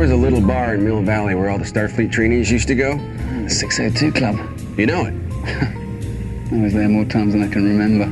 Was 0.00 0.10
a 0.10 0.16
little 0.16 0.40
bar 0.40 0.76
in 0.76 0.82
Mill 0.82 1.02
Valley 1.02 1.34
where 1.34 1.50
all 1.50 1.58
the 1.58 1.64
Starfleet 1.64 2.10
trainees 2.10 2.50
used 2.50 2.66
to 2.68 2.74
go. 2.74 2.96
The 3.42 3.50
602 3.50 4.12
Club. 4.12 4.34
You 4.78 4.86
know 4.86 5.04
it. 5.04 5.12
I 6.52 6.62
was 6.62 6.72
there 6.72 6.88
more 6.88 7.04
times 7.04 7.34
than 7.34 7.42
I 7.42 7.48
can 7.48 7.64
remember. 7.68 8.06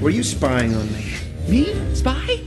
Were 0.00 0.10
you 0.10 0.22
spying 0.22 0.72
on 0.76 0.92
me? 0.92 1.12
Me? 1.48 1.94
Spy? 1.96 2.40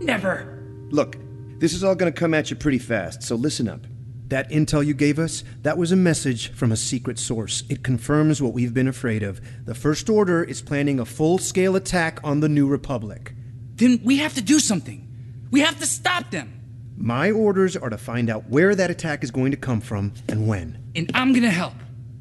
Never. 0.00 0.64
Look, 0.90 1.16
this 1.60 1.72
is 1.72 1.84
all 1.84 1.94
gonna 1.94 2.10
come 2.10 2.34
at 2.34 2.50
you 2.50 2.56
pretty 2.56 2.80
fast, 2.80 3.22
so 3.22 3.36
listen 3.36 3.68
up. 3.68 3.86
That 4.28 4.50
intel 4.50 4.84
you 4.84 4.94
gave 4.94 5.18
us, 5.18 5.44
that 5.62 5.78
was 5.78 5.92
a 5.92 5.96
message 5.96 6.52
from 6.52 6.72
a 6.72 6.76
secret 6.76 7.18
source. 7.18 7.62
It 7.68 7.84
confirms 7.84 8.42
what 8.42 8.52
we've 8.52 8.74
been 8.74 8.88
afraid 8.88 9.22
of. 9.22 9.40
The 9.64 9.74
First 9.74 10.10
Order 10.10 10.42
is 10.42 10.60
planning 10.62 10.98
a 10.98 11.04
full 11.04 11.38
scale 11.38 11.76
attack 11.76 12.18
on 12.24 12.40
the 12.40 12.48
New 12.48 12.66
Republic. 12.66 13.34
Then 13.76 14.00
we 14.02 14.16
have 14.16 14.34
to 14.34 14.42
do 14.42 14.58
something. 14.58 15.06
We 15.50 15.60
have 15.60 15.78
to 15.78 15.86
stop 15.86 16.30
them. 16.30 16.52
My 16.96 17.30
orders 17.30 17.76
are 17.76 17.90
to 17.90 17.98
find 17.98 18.28
out 18.28 18.48
where 18.48 18.74
that 18.74 18.90
attack 18.90 19.22
is 19.22 19.30
going 19.30 19.52
to 19.52 19.56
come 19.56 19.80
from 19.80 20.12
and 20.28 20.48
when. 20.48 20.90
And 20.96 21.10
I'm 21.14 21.32
gonna 21.32 21.50
help. 21.50 21.74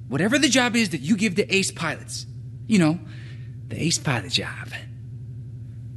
Whatever 0.07 0.37
the 0.37 0.49
job 0.49 0.75
is 0.75 0.89
that 0.89 1.01
you 1.01 1.15
give 1.17 1.35
the 1.35 1.53
ace 1.53 1.71
pilots. 1.71 2.27
You 2.67 2.79
know, 2.79 2.99
the 3.67 3.81
ace 3.81 3.97
pilot 3.97 4.31
job. 4.31 4.69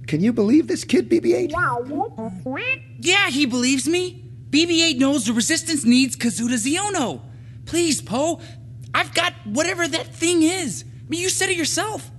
Can 0.06 0.22
you 0.22 0.32
believe 0.32 0.68
this 0.68 0.84
kid, 0.84 1.10
BB 1.10 1.34
8? 1.34 1.52
Yeah, 2.98 3.28
he 3.28 3.44
believes 3.44 3.86
me. 3.86 4.27
BB 4.50 4.82
8 4.90 4.98
knows 4.98 5.26
the 5.26 5.32
resistance 5.32 5.84
needs 5.84 6.16
Kazuda 6.16 6.54
Ziono. 6.54 7.22
Please, 7.66 8.00
Poe. 8.00 8.40
I've 8.94 9.12
got 9.14 9.34
whatever 9.44 9.86
that 9.86 10.14
thing 10.14 10.42
is. 10.42 10.84
I 10.84 11.08
mean, 11.08 11.20
you 11.20 11.28
said 11.28 11.50
it 11.50 11.56
yourself. 11.56 12.10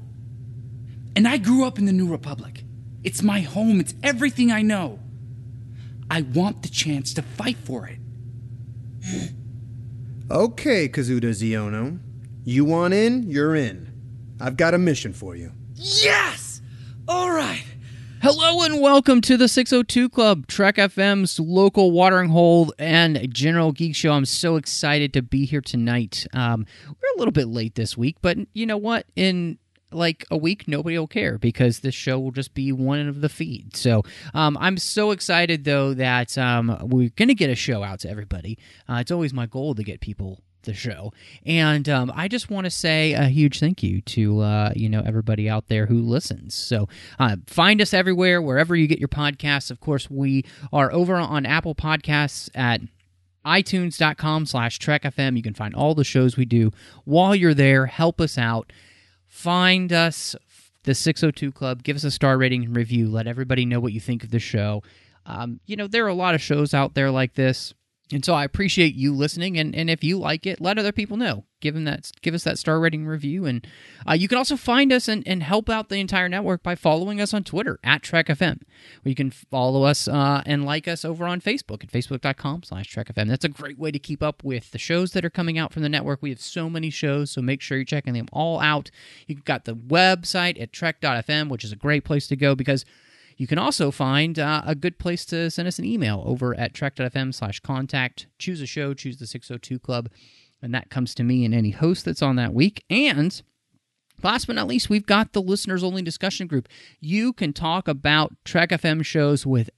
And 1.16 1.28
I 1.28 1.38
grew 1.38 1.66
up 1.66 1.80
in 1.80 1.86
the 1.86 1.92
New 1.92 2.10
Republic. 2.10 2.64
It's 3.04 3.24
my 3.24 3.40
home, 3.42 3.80
it's 3.80 3.94
everything 4.04 4.52
I 4.52 4.62
know. 4.62 5.00
I 6.12 6.22
want 6.22 6.64
the 6.64 6.70
chance 6.70 7.14
to 7.16 7.22
fight 7.22 7.58
for 7.58 7.88
it. 7.88 8.00
Okay, 10.32 10.88
Kazuda 10.88 11.32
Ziono. 11.32 11.98
You 12.44 12.64
want 12.64 12.94
in, 12.94 13.24
you're 13.32 13.56
in. 13.56 13.92
I've 14.40 14.58
got 14.58 14.76
a 14.76 14.78
mission 14.78 15.12
for 15.12 15.36
you. 15.36 15.52
Yes! 15.74 16.62
All 17.08 17.32
right. 17.32 17.64
Hello 18.22 18.64
and 18.64 18.82
welcome 18.82 19.22
to 19.22 19.38
the 19.38 19.48
602 19.48 20.10
Club, 20.10 20.46
Trek 20.46 20.76
FM's 20.76 21.40
local 21.40 21.92
watering 21.92 22.32
hole 22.32 22.74
and 22.78 23.34
general 23.34 23.72
geek 23.72 23.96
show. 23.96 24.12
I'm 24.12 24.26
so 24.26 24.58
excited 24.58 25.14
to 25.14 25.22
be 25.22 25.46
here 25.46 25.62
tonight. 25.62 26.28
Um, 26.34 26.66
we're 26.86 27.16
a 27.16 27.18
little 27.18 27.32
bit 27.32 27.48
late 27.48 27.76
this 27.76 27.98
week, 27.98 28.18
but 28.22 28.38
you 28.52 28.66
know 28.66 28.76
what? 28.76 29.06
In 29.16 29.58
like 29.94 30.26
a 30.30 30.36
week, 30.36 30.68
nobody 30.68 31.00
will 31.00 31.08
care 31.08 31.38
because 31.38 31.80
this 31.80 31.96
show 31.96 32.20
will 32.20 32.32
just 32.32 32.54
be 32.54 32.74
one 32.74 33.08
of 33.08 33.22
the 33.22 33.30
feeds. 33.30 33.80
So 33.80 34.04
um, 34.34 34.58
I'm 34.60 34.78
so 34.78 35.12
excited 35.12 35.64
though 35.64 35.94
that 35.94 36.38
um, 36.38 36.78
we're 36.82 37.12
going 37.16 37.30
to 37.30 37.36
get 37.36 37.50
a 37.50 37.56
show 37.56 37.84
out 37.84 38.02
to 38.02 38.10
everybody. 38.10 38.58
Uh, 38.90 38.96
it's 38.96 39.12
always 39.12 39.34
my 39.34 39.46
goal 39.46 39.76
to 39.76 39.84
get 39.84 40.02
people 40.02 40.42
the 40.64 40.74
show. 40.74 41.14
And 41.46 41.88
um, 41.90 42.12
I 42.16 42.28
just 42.28 42.50
want 42.50 42.66
to 42.66 42.72
say 42.72 43.14
a 43.14 43.26
huge 43.26 43.60
thank 43.60 43.84
you 43.84 44.02
to 44.02 44.42
uh, 44.42 44.74
you 44.76 44.90
know 44.90 45.02
everybody 45.06 45.50
out 45.50 45.68
there 45.68 45.86
who 45.86 46.02
listens. 46.02 46.56
So 46.56 46.88
uh, 47.20 47.38
find 47.48 47.82
us 47.82 47.94
everywhere, 47.94 48.42
wherever 48.42 48.76
you 48.76 48.88
get 48.88 49.00
your 49.00 49.08
podcasts. 49.08 49.72
Of 49.72 49.80
course, 49.80 50.10
we 50.10 50.46
are 50.72 50.92
over 50.92 51.16
on 51.16 51.46
Apple 51.46 51.76
Podcasts 51.76 52.50
at 52.56 52.82
itunes.com 53.46 54.46
slash 54.46 54.80
trekfm 54.80 55.38
you 55.38 55.42
can 55.42 55.54
find 55.54 55.74
all 55.74 55.96
the 55.96 56.04
shows 56.04 56.36
we 56.36 56.46
do. 56.46 56.72
While 57.06 57.36
you're 57.36 57.54
there 57.54 57.86
help 57.86 58.20
us 58.22 58.38
out. 58.38 58.72
Find 59.28 59.94
us 59.94 60.36
the 60.84 60.96
602 60.96 61.52
club. 61.52 61.84
Give 61.84 61.96
us 61.96 62.04
a 62.04 62.10
star 62.10 62.36
rating 62.38 62.66
and 62.66 62.76
review. 62.76 63.08
Let 63.08 63.28
everybody 63.28 63.64
know 63.64 63.80
what 63.80 63.94
you 63.94 64.00
think 64.00 64.24
of 64.24 64.32
the 64.32 64.40
show. 64.40 64.82
Um, 65.26 65.60
you 65.66 65.76
know 65.76 65.88
there 65.88 66.06
are 66.06 66.10
a 66.10 66.14
lot 66.16 66.34
of 66.36 66.42
shows 66.42 66.74
out 66.74 66.96
there 66.96 67.12
like 67.12 67.36
this 67.36 67.74
and 68.12 68.26
so 68.26 68.34
I 68.34 68.44
appreciate 68.44 68.96
you 68.96 69.14
listening, 69.14 69.58
and, 69.60 69.76
and 69.76 69.90
if 69.90 70.04
you 70.04 70.18
like 70.18 70.48
it, 70.48 70.60
let 70.60 70.80
other 70.80 70.92
people 70.92 71.16
know. 71.16 71.46
Give 71.62 71.76
them 71.76 71.84
that, 71.84 72.10
give 72.22 72.34
us 72.34 72.44
that 72.46 72.58
star 72.58 72.80
rating 72.80 73.06
review, 73.06 73.46
and 73.46 73.68
uh, 74.08 74.14
you 74.14 74.28
can 74.28 74.38
also 74.38 74.56
find 74.56 74.92
us 74.94 75.08
and, 75.08 75.28
and 75.28 75.44
help 75.44 75.70
out 75.70 75.90
the 75.90 76.00
entire 76.00 76.30
network 76.30 76.64
by 76.64 76.74
following 76.74 77.20
us 77.20 77.34
on 77.34 77.44
Twitter 77.44 77.80
at 77.84 78.02
TrekFM. 78.02 78.62
Or 79.06 79.10
you 79.10 79.14
can 79.14 79.30
follow 79.30 79.84
us 79.84 80.08
uh, 80.08 80.42
and 80.46 80.66
like 80.66 80.88
us 80.88 81.04
over 81.04 81.26
on 81.26 81.42
Facebook 81.42 81.84
at 81.84 81.92
facebook.com/slash 81.92 82.96
TrekFM. 82.96 83.28
That's 83.28 83.46
a 83.46 83.50
great 83.50 83.78
way 83.78 83.92
to 83.92 84.00
keep 84.00 84.24
up 84.24 84.44
with 84.44 84.72
the 84.72 84.78
shows 84.78 85.12
that 85.12 85.26
are 85.26 85.30
coming 85.30 85.58
out 85.58 85.74
from 85.74 85.84
the 85.84 85.90
network. 85.90 86.22
We 86.22 86.30
have 86.30 86.42
so 86.42 86.70
many 86.70 86.90
shows, 86.90 87.32
so 87.32 87.42
make 87.42 87.62
sure 87.62 87.78
you're 87.78 87.86
checking 87.86 88.14
them 88.14 88.30
all 88.32 88.60
out. 88.62 88.90
You've 89.28 89.46
got 89.46 89.66
the 89.66 89.76
website 89.76 90.60
at 90.62 90.72
Trek.fm, 90.72 91.50
which 91.50 91.66
is 91.66 91.74
a 91.74 91.76
great 91.76 92.06
place 92.06 92.26
to 92.28 92.38
go 92.38 92.56
because 92.56 92.86
you 93.40 93.48
can 93.48 93.58
also 93.58 93.90
find 93.90 94.38
uh, 94.38 94.62
a 94.66 94.76
good 94.76 95.00
place 95.00 95.24
to 95.28 95.50
send 95.50 95.66
us 95.66 95.80
an 95.80 95.86
email 95.86 96.22
over 96.26 96.54
at 96.60 96.74
trek.fm 96.74 97.34
slash 97.34 97.62
contact. 97.62 98.28
Choose 98.38 98.60
a 98.60 98.66
show, 98.66 98.94
choose 98.94 99.16
the 99.16 99.26
602 99.26 99.80
Club, 99.80 100.10
and 100.62 100.76
that 100.76 100.90
comes 100.90 101.16
to 101.16 101.24
me 101.24 101.46
and 101.46 101.56
any 101.56 101.72
host 101.72 102.04
that's 102.04 102.22
on 102.22 102.36
that 102.36 102.54
week. 102.54 102.84
And 102.90 103.42
last 104.22 104.46
but 104.48 104.58
not 104.58 104.68
least, 104.68 104.90
we've 104.90 105.06
got 105.06 105.32
the 105.32 105.42
listeners 105.42 105.86
only 105.86 106.02
discussion 106.02 106.48
group. 106.48 106.68
You 107.00 107.32
can 107.32 107.54
talk 107.54 107.88
about 107.88 108.34
Trek 108.44 108.72
FM 108.72 109.06
shows 109.06 109.46
with 109.46 109.70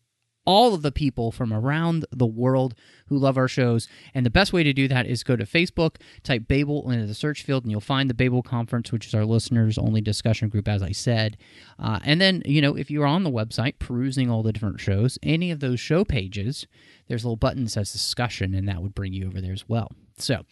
all 0.46 0.74
of 0.74 0.81
the 0.81 0.91
people 0.91 1.31
from 1.31 1.53
around 1.53 2.06
the 2.12 2.25
world 2.25 2.74
who 3.07 3.18
love 3.18 3.38
our 3.38 3.47
shows. 3.47 3.88
And 4.13 4.25
the 4.25 4.31
best 4.31 4.53
way 4.53 4.63
to 4.63 4.74
do 4.74 4.88
that 4.88 5.06
is 5.06 5.24
go 5.24 5.35
to 5.35 5.44
Facebook, 5.44 5.97
type 6.24 6.47
Babel 6.47 6.90
into 6.90 7.06
the 7.06 7.13
search 7.13 7.44
field, 7.44 7.63
and 7.63 7.72
you'll 7.72 7.81
find 7.81 8.09
the 8.09 8.16
Babel 8.16 8.41
Conference, 8.41 8.91
which 8.91 9.06
is 9.06 9.13
our 9.13 9.25
listeners 9.25 9.78
only 9.78 10.01
discussion 10.01 10.50
group, 10.50 10.68
as 10.68 10.81
I 10.81 10.91
said. 10.91 11.38
Uh, 11.78 12.00
and 12.03 12.19
then, 12.19 12.41
you 12.46 12.62
know, 12.62 12.75
if 12.75 12.90
you're 12.90 13.06
on 13.06 13.24
the 13.24 13.31
website 13.31 13.80
perusing 13.80 14.30
all 14.30 14.44
the 14.44 14.53
different 14.53 14.80
shows, 14.80 15.19
any 15.22 15.51
of 15.51 15.59
those 15.59 15.80
show 15.80 16.03
pages, 16.03 16.66
there's 17.07 17.24
a 17.24 17.28
little 17.28 17.35
button 17.35 17.66
that 17.66 17.72
says 17.72 17.91
discussion, 17.91 18.53
and 18.53 18.68
that 18.68 18.81
would 18.81 18.96
bring 18.96 19.13
you 19.13 19.28
over 19.28 19.41
there 19.41 19.53
as 19.53 19.68
well. 19.68 19.91
So, 20.18 20.44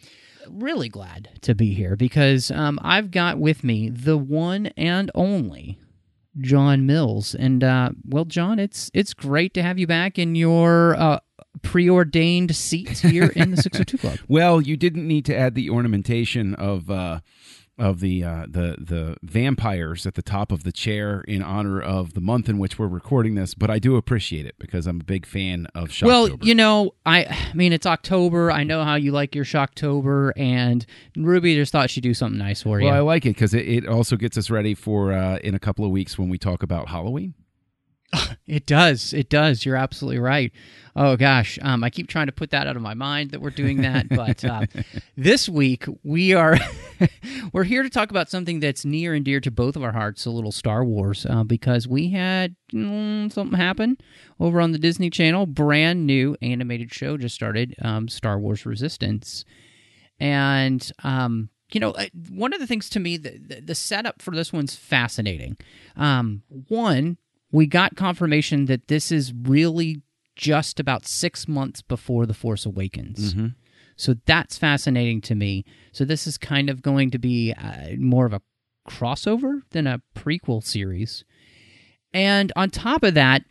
really 0.48 0.90
glad 0.90 1.30
to 1.42 1.54
be 1.54 1.74
here 1.74 1.96
because 1.96 2.52
um, 2.52 2.80
I've 2.82 3.12
got 3.12 3.38
with 3.38 3.64
me 3.64 3.90
the 3.90 4.18
one 4.18 4.68
and 4.78 5.12
only 5.14 5.80
John 6.40 6.86
Mills. 6.86 7.36
And 7.36 7.64
uh, 7.64 7.92
well, 8.08 8.26
John, 8.26 8.60
it's 8.60 8.90
it's 8.94 9.14
great 9.14 9.54
to 9.56 9.64
have 9.64 9.78
you 9.78 9.88
back 9.88 10.20
in 10.20 10.36
your 10.36 10.96
uh, 10.96 11.20
preordained 11.62 12.56
seat 12.56 13.00
here 13.00 13.32
in 13.36 13.52
the 13.52 13.58
602 13.62 13.98
Club. 13.98 14.20
Well, 14.28 14.62
you 14.62 14.78
didn't 14.78 15.08
need 15.08 15.26
to 15.26 15.36
add 15.36 15.56
the 15.56 15.70
ornamentation 15.70 16.56
of 16.56 16.90
uh, 16.90 17.20
of 17.80 18.00
the 18.02 18.24
uh, 18.24 18.46
the 18.48 18.76
the 18.80 19.18
vampires 19.24 20.06
at 20.06 20.16
the 20.16 20.22
top 20.22 20.52
of 20.52 20.64
the 20.64 20.72
chair 20.72 21.22
in 21.22 21.42
honor 21.42 21.82
of 21.82 22.14
the 22.14 22.22
month 22.22 22.50
in 22.50 22.58
which 22.58 22.78
we're 22.78 22.88
recording 22.88 23.36
this, 23.36 23.54
but 23.54 23.70
I 23.70 23.80
do 23.80 23.96
appreciate 23.96 24.46
it 24.46 24.56
because 24.60 24.86
I'm 24.86 25.02
a 25.02 25.04
big 25.04 25.26
fan 25.26 25.68
of 25.74 25.90
Shocktober. 25.90 26.06
Well, 26.08 26.30
you 26.42 26.54
know, 26.56 26.94
I, 27.06 27.26
I 27.26 27.54
mean, 27.54 27.74
it's 27.74 27.86
October. 27.86 28.52
I 28.52 28.64
know 28.64 28.84
how 28.84 28.96
you 28.96 29.12
like 29.12 29.34
your 29.34 29.46
Shocktober, 29.46 30.31
and 30.36 30.86
Ruby 31.16 31.56
just 31.56 31.72
thought 31.72 31.90
she'd 31.90 32.02
do 32.02 32.14
something 32.14 32.38
nice 32.38 32.62
for 32.62 32.80
you. 32.80 32.88
well, 32.88 32.96
I 32.96 33.00
like 33.00 33.26
it 33.26 33.30
because 33.30 33.54
it, 33.54 33.68
it 33.68 33.88
also 33.88 34.16
gets 34.16 34.38
us 34.38 34.50
ready 34.50 34.75
for 34.75 35.14
uh, 35.14 35.38
in 35.38 35.56
a 35.56 35.60
couple 35.60 35.86
of 35.86 35.92
weeks 35.92 36.18
when 36.18 36.30
we 36.30 36.38
talk 36.38 36.62
about 36.64 36.90
Halloween. 36.90 37.34
It 38.48 38.66
does. 38.66 39.14
It 39.14 39.30
does. 39.30 39.64
You're 39.64 39.76
absolutely 39.76 40.18
right. 40.18 40.52
Oh 40.96 41.16
gosh, 41.16 41.60
um, 41.62 41.84
I 41.84 41.92
keep 41.92 42.08
trying 42.08 42.26
to 42.26 42.32
put 42.32 42.50
that 42.50 42.66
out 42.66 42.76
of 42.76 42.82
my 42.82 42.96
mind 42.96 43.30
that 43.30 43.42
we're 43.42 43.52
doing 43.52 43.84
that, 43.84 44.10
but 44.10 44.44
uh, 44.44 44.66
this 45.16 45.48
week 45.48 45.86
we 46.04 46.34
are 46.34 46.58
we're 47.54 47.64
here 47.64 47.84
to 47.84 47.92
talk 47.92 48.10
about 48.10 48.28
something 48.28 48.60
that's 48.60 48.84
near 48.84 49.14
and 49.14 49.24
dear 49.24 49.40
to 49.40 49.52
both 49.52 49.76
of 49.76 49.84
our 49.84 49.92
hearts, 49.92 50.26
a 50.26 50.32
little 50.32 50.52
Star 50.52 50.84
Wars, 50.84 51.28
uh, 51.30 51.44
because 51.44 51.88
we 51.88 52.10
had 52.10 52.56
mm, 52.74 53.32
something 53.32 53.58
happen 53.58 53.98
over 54.40 54.60
on 54.60 54.72
the 54.72 54.80
Disney 54.80 55.12
Channel. 55.12 55.46
Brand 55.46 56.08
new 56.08 56.36
animated 56.42 56.92
show 56.92 57.18
just 57.18 57.36
started, 57.36 57.76
um, 57.84 58.08
Star 58.08 58.40
Wars 58.40 58.66
Resistance, 58.66 59.46
and 60.20 60.92
um, 61.04 61.50
you 61.72 61.80
know, 61.80 61.92
uh, 61.92 62.08
one 62.30 62.54
of 62.54 62.60
the 62.60 62.68
things 62.68 62.90
to 62.90 63.00
me, 63.00 63.18
the, 63.18 63.38
the, 63.38 63.62
the 63.62 63.76
setup 63.76 64.22
for 64.22 64.32
this 64.32 64.52
one's 64.52 64.76
fascinating. 64.76 65.56
Um, 65.96 66.42
one, 66.68 67.18
we 67.51 67.66
got 67.68 67.96
confirmation 67.96 68.66
that 68.66 68.88
this 68.88 69.12
is 69.12 69.34
really 69.34 70.01
just 70.36 70.80
about 70.80 71.06
six 71.06 71.48
months 71.48 71.81
before 71.81 72.25
The 72.25 72.34
Force 72.34 72.66
Awakens. 72.66 73.34
So 73.98 74.16
that's 74.25 74.57
fascinating 74.57 75.19
to 75.22 75.36
me. 75.36 75.66
So 75.92 76.06
this 76.06 76.25
is 76.25 76.38
kind 76.38 76.69
of 76.69 76.81
going 76.81 77.12
to 77.12 77.19
be 77.19 77.54
uh, 77.54 77.96
more 77.98 78.25
of 78.25 78.31
a 78.34 78.42
crossover 78.88 79.62
than 79.72 79.88
a 79.88 80.01
prequel 80.16 80.63
series. 80.63 81.25
And 82.13 82.54
on 82.56 82.69
top 82.69 83.04
of 83.04 83.13
that, 83.16 83.44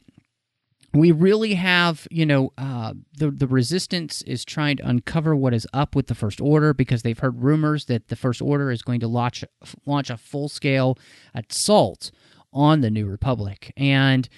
we 0.94 1.12
really 1.12 1.54
have, 1.54 2.08
you 2.10 2.24
know, 2.24 2.52
uh, 2.56 2.94
the 3.18 3.30
the 3.30 3.46
resistance 3.46 4.22
is 4.22 4.42
trying 4.42 4.78
to 4.78 4.88
uncover 4.88 5.36
what 5.36 5.52
is 5.52 5.66
up 5.74 5.94
with 5.94 6.06
the 6.06 6.14
First 6.14 6.40
Order 6.40 6.72
because 6.72 7.02
they've 7.02 7.18
heard 7.18 7.42
rumors 7.42 7.84
that 7.84 8.08
the 8.08 8.16
First 8.16 8.40
Order 8.40 8.70
is 8.70 8.80
going 8.80 9.00
to 9.00 9.08
launch 9.08 9.44
launch 9.84 10.08
a 10.08 10.16
full 10.16 10.48
scale 10.48 10.96
assault 11.34 12.10
on 12.52 12.80
the 12.80 12.90
New 12.90 13.06
Republic, 13.06 13.72
and 13.76 14.28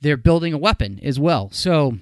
they're 0.00 0.16
building 0.16 0.52
a 0.52 0.58
weapon 0.58 1.00
as 1.02 1.18
well. 1.18 1.50
So 1.52 1.98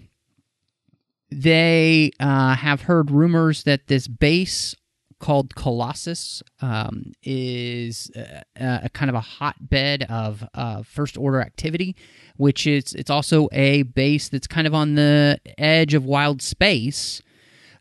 they 1.31 2.11
uh, 2.21 2.55
have 2.57 2.83
heard 2.83 3.11
rumors 3.11 3.65
that 3.65 3.87
this 3.87 4.09
base 4.09 4.75
called 5.19 5.55
Colossus 5.55 6.43
um, 6.61 7.13
is 7.23 8.11
a, 8.15 8.45
a, 8.57 8.91
kind 8.91 9.09
of 9.09 9.15
a 9.15 9.21
hotbed 9.21 10.03
of 10.11 10.47
uh, 10.55 10.83
first 10.83 11.17
order 11.17 11.41
activity, 11.41 11.97
which 12.37 12.67
is 12.67 12.93
it's 12.95 13.11
also 13.11 13.49
a 13.53 13.85
base 13.85 14.29
that's 14.29 14.47
kind 14.47 14.67
of 14.67 14.75
on 14.75 14.97
the 14.97 15.41
edge 15.57 15.95
of 15.95 16.05
wild 16.05 16.43
space, 16.43 17.23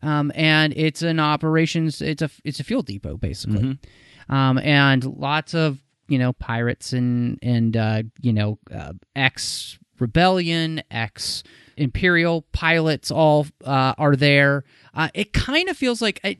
um, 0.02 0.32
and 0.34 0.72
it's 0.74 1.02
an 1.02 1.20
operations. 1.20 2.00
It's 2.00 2.22
a 2.22 2.30
it's 2.44 2.60
a 2.60 2.64
fuel 2.64 2.82
depot 2.82 3.18
basically, 3.18 3.78
um, 4.30 4.58
and 4.58 5.04
lots 5.04 5.54
of 5.54 5.83
you 6.08 6.18
know 6.18 6.32
pirates 6.32 6.92
and 6.92 7.38
and 7.42 7.76
uh, 7.76 8.02
you 8.20 8.32
know 8.32 8.58
uh, 8.74 8.92
ex 9.14 9.78
rebellion, 9.98 10.82
ex 10.90 11.42
imperial 11.76 12.42
pilots 12.52 13.10
all 13.10 13.46
uh, 13.64 13.94
are 13.98 14.16
there. 14.16 14.64
Uh, 14.94 15.08
it 15.14 15.32
kind 15.32 15.68
of 15.68 15.76
feels 15.76 16.00
like. 16.02 16.20
I, 16.24 16.38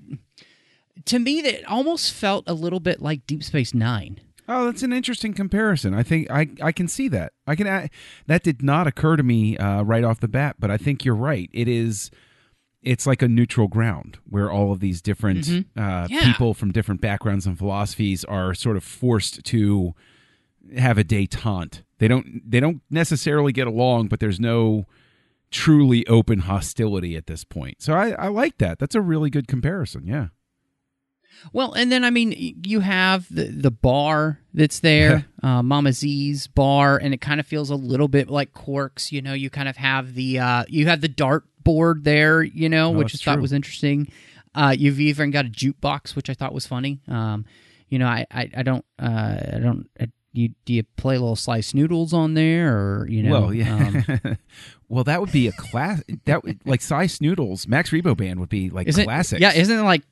to 1.06 1.18
me 1.18 1.42
that 1.42 1.54
it 1.54 1.64
almost 1.66 2.12
felt 2.12 2.44
a 2.46 2.54
little 2.54 2.80
bit 2.80 3.02
like 3.02 3.26
Deep 3.26 3.42
Space 3.42 3.74
Nine. 3.74 4.20
Oh, 4.48 4.66
that's 4.66 4.82
an 4.82 4.92
interesting 4.92 5.32
comparison. 5.32 5.94
I 5.94 6.02
think 6.02 6.30
I 6.30 6.48
I 6.62 6.72
can 6.72 6.86
see 6.86 7.08
that. 7.08 7.32
I 7.46 7.56
can 7.56 7.66
I, 7.66 7.90
that 8.26 8.42
did 8.42 8.62
not 8.62 8.86
occur 8.86 9.16
to 9.16 9.22
me 9.22 9.56
uh, 9.56 9.82
right 9.82 10.04
off 10.04 10.20
the 10.20 10.28
bat, 10.28 10.56
but 10.58 10.70
I 10.70 10.76
think 10.76 11.04
you're 11.04 11.14
right. 11.14 11.48
It 11.52 11.68
is. 11.68 12.10
It's 12.84 13.06
like 13.06 13.22
a 13.22 13.28
neutral 13.28 13.66
ground 13.66 14.18
where 14.28 14.50
all 14.50 14.70
of 14.70 14.80
these 14.80 15.00
different 15.02 15.40
Mm-hmm. 15.46 15.80
uh, 15.82 16.06
Yeah. 16.10 16.20
people 16.32 16.54
from 16.54 16.70
different 16.70 17.00
backgrounds 17.00 17.46
and 17.46 17.56
philosophies 17.58 18.24
are 18.24 18.54
sort 18.54 18.76
of 18.76 18.84
forced 18.84 19.42
to 19.44 19.94
have 20.76 20.98
a 20.98 21.04
détente. 21.04 21.82
They 21.98 22.08
don't 22.08 22.42
they 22.50 22.60
don't 22.60 22.82
necessarily 22.90 23.52
get 23.52 23.66
along, 23.66 24.08
but 24.08 24.20
there's 24.20 24.38
no 24.40 24.84
truly 25.50 26.06
open 26.08 26.40
hostility 26.40 27.16
at 27.16 27.26
this 27.26 27.44
point. 27.44 27.80
So 27.80 27.94
I, 27.94 28.10
I 28.12 28.28
like 28.28 28.58
that. 28.58 28.78
That's 28.78 28.94
a 28.94 29.00
really 29.00 29.30
good 29.30 29.46
comparison. 29.48 30.06
Yeah. 30.06 30.28
Well, 31.52 31.72
and 31.72 31.90
then 31.92 32.04
I 32.04 32.10
mean, 32.10 32.60
you 32.64 32.80
have 32.80 33.26
the 33.32 33.44
the 33.44 33.70
bar 33.70 34.40
that's 34.54 34.80
there, 34.80 35.26
uh, 35.42 35.62
Mama 35.62 35.92
Z's 35.92 36.46
bar, 36.46 36.96
and 36.96 37.12
it 37.12 37.20
kind 37.20 37.40
of 37.40 37.46
feels 37.46 37.70
a 37.70 37.74
little 37.76 38.08
bit 38.08 38.30
like 38.30 38.52
Quarks. 38.52 39.10
You 39.12 39.20
know, 39.20 39.34
you 39.34 39.50
kind 39.50 39.68
of 39.68 39.76
have 39.76 40.14
the 40.14 40.38
uh, 40.38 40.64
you 40.68 40.86
have 40.86 41.00
the 41.00 41.08
dart 41.08 41.44
board 41.64 42.04
there, 42.04 42.42
you 42.42 42.68
know, 42.68 42.90
which 42.90 43.14
I 43.14 43.18
thought 43.18 43.34
true. 43.34 43.42
was 43.42 43.52
interesting. 43.52 44.10
Uh, 44.54 44.74
you've 44.76 45.00
even 45.00 45.30
got 45.30 45.46
a 45.46 45.48
jukebox, 45.48 46.14
which 46.14 46.30
I 46.30 46.34
thought 46.34 46.54
was 46.54 46.66
funny. 46.66 47.00
Um, 47.08 47.44
you 47.88 47.98
know, 47.98 48.06
I 48.06 48.26
I, 48.30 48.50
I 48.56 48.62
don't 48.62 48.84
uh, 48.98 49.36
I 49.54 49.58
don't. 49.60 49.88
I, 50.00 50.08
you, 50.34 50.50
do 50.64 50.74
you 50.74 50.82
play 50.96 51.14
little 51.16 51.36
Sy 51.36 51.60
Snootles 51.60 52.12
on 52.12 52.34
there, 52.34 52.76
or 52.76 53.08
you 53.08 53.22
know? 53.22 53.30
well, 53.30 53.54
yeah. 53.54 53.76
um, 53.76 54.36
well, 54.88 55.04
that 55.04 55.20
would 55.20 55.30
be 55.30 55.46
a 55.46 55.52
class. 55.52 56.02
That 56.24 56.42
would 56.42 56.60
like 56.66 56.82
Sy 56.82 57.06
Snootles. 57.06 57.68
Max 57.68 57.90
Rebo 57.90 58.16
Band 58.16 58.40
would 58.40 58.48
be 58.48 58.68
like 58.68 58.88
Isn't 58.88 59.04
classics. 59.04 59.40
yeah? 59.40 59.52
Isn't 59.52 59.78
it 59.78 59.82
like 59.82 60.02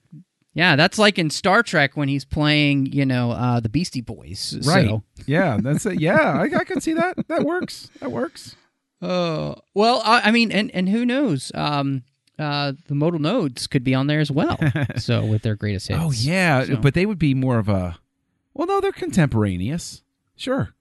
yeah? 0.55 0.77
That's 0.77 0.99
like 0.99 1.19
in 1.19 1.29
Star 1.29 1.65
Trek 1.65 1.97
when 1.97 2.09
he's 2.09 2.25
playing 2.25 2.87
you 2.87 3.05
know 3.05 3.33
uh, 3.33 3.59
the 3.59 3.69
Beastie 3.69 4.01
Boys. 4.01 4.61
right. 4.65 4.87
So. 4.87 5.03
Yeah, 5.27 5.59
that's 5.61 5.87
it. 5.87 6.01
Yeah, 6.01 6.39
I, 6.39 6.43
I 6.57 6.65
can 6.65 6.81
see 6.81 6.93
that. 6.95 7.27
That 7.27 7.43
works. 7.43 7.91
That 8.01 8.13
works. 8.13 8.57
Uh, 9.03 9.55
well, 9.75 10.01
I, 10.05 10.23
I 10.27 10.31
mean, 10.31 10.53
and 10.53 10.71
and 10.71 10.89
who 10.89 11.05
knows? 11.05 11.51
Um, 11.55 12.05
uh, 12.39 12.73
the 12.87 12.95
Modal 12.95 13.19
Nodes 13.19 13.67
could 13.67 13.83
be 13.85 13.95
on 13.95 14.07
there 14.07 14.21
as 14.21 14.31
well. 14.31 14.59
so 14.97 15.25
with 15.27 15.43
their 15.43 15.57
greatest 15.57 15.89
hits. 15.89 16.01
Oh 16.03 16.13
yeah, 16.13 16.65
So- 16.65 16.77
but 16.77 16.95
they 16.95 17.05
would 17.07 17.19
be 17.19 17.35
more 17.35 17.59
of 17.59 17.69
a. 17.69 17.99
Well, 18.55 18.67
no, 18.69 18.81
they're 18.81 18.93
contemporaneous. 18.93 20.03
Sure. 20.37 20.75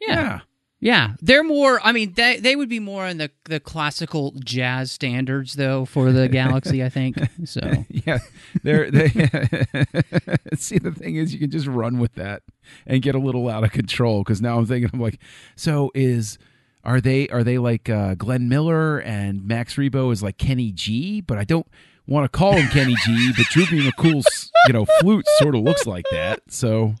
yeah, 0.00 0.40
yeah. 0.80 1.14
They're 1.20 1.42
more. 1.44 1.80
I 1.82 1.92
mean, 1.92 2.12
they 2.14 2.38
they 2.38 2.54
would 2.56 2.68
be 2.68 2.80
more 2.80 3.06
in 3.06 3.18
the 3.18 3.30
the 3.44 3.60
classical 3.60 4.32
jazz 4.44 4.90
standards 4.92 5.54
though 5.54 5.84
for 5.86 6.12
the 6.12 6.28
galaxy. 6.28 6.82
I 6.84 6.88
think 6.88 7.16
so. 7.44 7.84
Yeah, 7.88 8.18
they're 8.62 8.90
they. 8.90 9.08
See, 10.56 10.78
the 10.78 10.92
thing 10.96 11.16
is, 11.16 11.32
you 11.32 11.38
can 11.40 11.50
just 11.50 11.66
run 11.66 11.98
with 11.98 12.14
that 12.14 12.42
and 12.86 13.02
get 13.02 13.14
a 13.14 13.18
little 13.18 13.48
out 13.48 13.64
of 13.64 13.72
control. 13.72 14.22
Because 14.22 14.40
now 14.42 14.58
I'm 14.58 14.66
thinking, 14.66 14.90
I'm 14.92 15.00
like, 15.00 15.18
so 15.56 15.90
is 15.94 16.38
are 16.86 17.00
they 17.02 17.28
are 17.28 17.44
they 17.44 17.58
like 17.58 17.90
uh, 17.90 18.14
Glenn 18.14 18.48
Miller 18.48 18.98
and 18.98 19.44
Max 19.46 19.74
Rebo 19.74 20.10
is 20.12 20.22
like 20.22 20.38
Kenny 20.38 20.72
G? 20.72 21.20
But 21.20 21.36
I 21.36 21.44
don't 21.44 21.66
want 22.06 22.24
to 22.24 22.28
call 22.38 22.52
him 22.54 22.68
Kenny 22.68 22.94
G. 23.04 23.32
But 23.36 23.46
Droopy 23.50 23.80
McCool, 23.90 24.24
you 24.68 24.72
know, 24.72 24.86
flute 25.00 25.26
sort 25.38 25.54
of 25.54 25.62
looks 25.62 25.86
like 25.86 26.06
that. 26.12 26.40
So, 26.48 26.94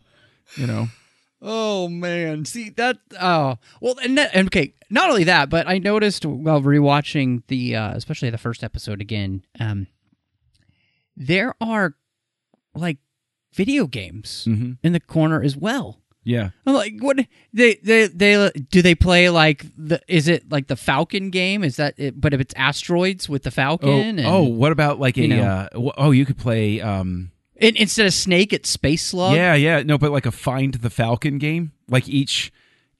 you 0.56 0.66
know, 0.66 0.88
Oh 1.40 1.88
man, 1.88 2.44
see 2.44 2.70
that? 2.70 2.98
Oh 3.20 3.58
well, 3.80 3.94
and, 4.02 4.18
that, 4.18 4.30
and 4.34 4.48
okay. 4.48 4.74
Not 4.90 5.10
only 5.10 5.24
that, 5.24 5.50
but 5.50 5.68
I 5.68 5.78
noticed 5.78 6.24
while 6.24 6.60
rewatching 6.62 7.42
the, 7.48 7.74
uh, 7.76 7.92
especially 7.94 8.30
the 8.30 8.38
first 8.38 8.62
episode 8.64 9.00
again, 9.00 9.42
um, 9.58 9.86
there 11.16 11.54
are 11.60 11.94
like 12.74 12.98
video 13.52 13.86
games 13.86 14.44
Mhm. 14.48 14.78
in 14.82 14.92
the 14.92 15.00
corner 15.00 15.42
as 15.42 15.56
well. 15.56 16.00
Yeah. 16.26 16.50
I'm 16.66 16.74
like, 16.74 16.94
what? 16.98 17.18
They 17.52 17.76
they 17.76 18.08
they 18.08 18.50
do 18.70 18.82
they 18.82 18.94
play 18.96 19.30
like 19.30 19.64
the? 19.78 20.00
Is 20.08 20.26
it 20.28 20.50
like 20.50 20.66
the 20.66 20.74
Falcon 20.76 21.30
game? 21.30 21.62
Is 21.62 21.76
that 21.76 21.94
it? 21.98 22.20
But 22.20 22.34
if 22.34 22.40
it's 22.40 22.52
asteroids 22.56 23.28
with 23.28 23.44
the 23.44 23.50
Oh, 23.50 23.52
Falcon, 23.52 24.18
and, 24.18 24.26
oh, 24.26 24.42
what 24.42 24.72
about 24.72 24.98
like 24.98 25.16
a? 25.16 25.22
you 25.22 25.28
know. 25.28 25.42
uh, 25.42 25.68
oh, 25.96 26.10
you 26.10 26.26
could 26.26 26.36
play. 26.38 26.80
um 26.80 27.30
instead 27.58 28.06
of 28.06 28.12
Snake, 28.12 28.52
it's 28.52 28.68
Space 28.68 29.06
Slug. 29.06 29.36
Yeah, 29.36 29.54
yeah, 29.54 29.82
no, 29.82 29.96
but 29.98 30.10
like 30.10 30.26
a 30.26 30.32
find 30.32 30.74
the 30.74 30.90
Falcon 30.90 31.38
game, 31.38 31.70
like 31.88 32.08
each 32.08 32.52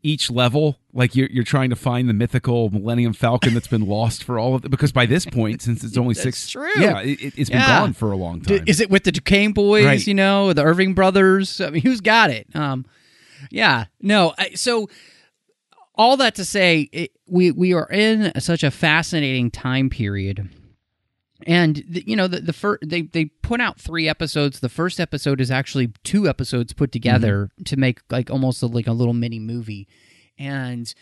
each 0.03 0.31
level, 0.31 0.79
like 0.93 1.17
you're 1.17 1.29
you're 1.33 1.43
trying 1.43 1.69
to 1.71 1.75
find 1.77 2.09
the 2.09 2.13
mythical 2.15 2.71
Millennium 2.71 3.13
Falcon 3.13 3.55
that's 3.55 3.67
been 3.67 3.87
lost 3.89 4.23
for 4.23 4.39
all 4.39 4.55
of 4.55 4.63
the, 4.63 4.69
because 4.69 4.93
by 4.93 5.05
this 5.05 5.27
point, 5.27 5.63
since 5.63 5.83
it's 5.83 5.97
only 5.99 6.15
six, 6.15 6.49
true. 6.49 6.71
yeah, 6.79 7.01
it, 7.01 7.21
it- 7.21 7.35
it's 7.37 7.51
been 7.51 7.59
gone 7.59 7.93
for 7.93 8.13
a 8.13 8.17
long 8.17 8.39
D- 8.39 8.59
time. 8.59 8.69
Is 8.69 8.79
it 8.81 8.89
with 8.89 9.03
the 9.03 9.11
Ducain 9.11 9.51
boys? 9.53 9.85
Right. 9.85 10.07
You 10.07 10.15
know, 10.15 10.53
the 10.53 10.63
Irving 10.63 10.95
brothers. 10.95 11.61
I 11.61 11.71
mean, 11.71 11.83
who's 11.83 12.01
got 12.01 12.31
it? 12.31 12.47
Um, 12.55 12.87
yeah, 13.51 13.87
no. 14.01 14.35
I, 14.39 14.51
so 14.55 14.89
all 15.95 16.17
that 16.19 16.35
to 16.37 16.45
say, 16.45 16.89
it, 16.93 17.13
we 17.27 17.51
we 17.51 17.73
are 17.73 17.89
in 17.91 18.39
such 18.41 18.63
a 18.63 18.71
fascinating 18.71 19.51
time 19.51 19.91
period. 19.91 20.49
And 21.47 21.85
the, 21.89 22.03
you 22.07 22.17
know 22.17 22.29
the 22.29 22.41
the 22.41 22.53
first 22.53 22.83
they 22.87 23.03
they 23.03 23.27
put 23.27 23.61
out 23.61 23.81
three 23.81 24.09
episodes. 24.09 24.61
The 24.61 24.69
first 24.69 25.01
episode 25.01 25.41
is 25.41 25.51
actually 25.51 25.93
two 26.03 26.29
episodes 26.29 26.73
put 26.73 26.93
together 26.93 27.51
to 27.65 27.77
make 27.77 28.01
like 28.11 28.31
almost 28.31 28.63
a, 28.63 28.67
like 28.67 28.87
a 28.87 28.93
little 28.93 29.15
mini 29.15 29.39
movie. 29.39 29.89
And 30.39 30.93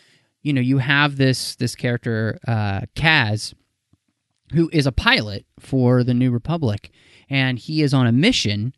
you 0.41 0.53
know 0.53 0.61
you 0.61 0.79
have 0.79 1.17
this 1.17 1.55
this 1.55 1.75
character 1.75 2.39
uh, 2.47 2.81
Kaz, 2.95 3.53
who 4.53 4.69
is 4.73 4.85
a 4.85 4.91
pilot 4.91 5.45
for 5.59 6.03
the 6.03 6.13
New 6.13 6.31
Republic, 6.31 6.91
and 7.29 7.57
he 7.57 7.81
is 7.81 7.93
on 7.93 8.07
a 8.07 8.11
mission 8.11 8.73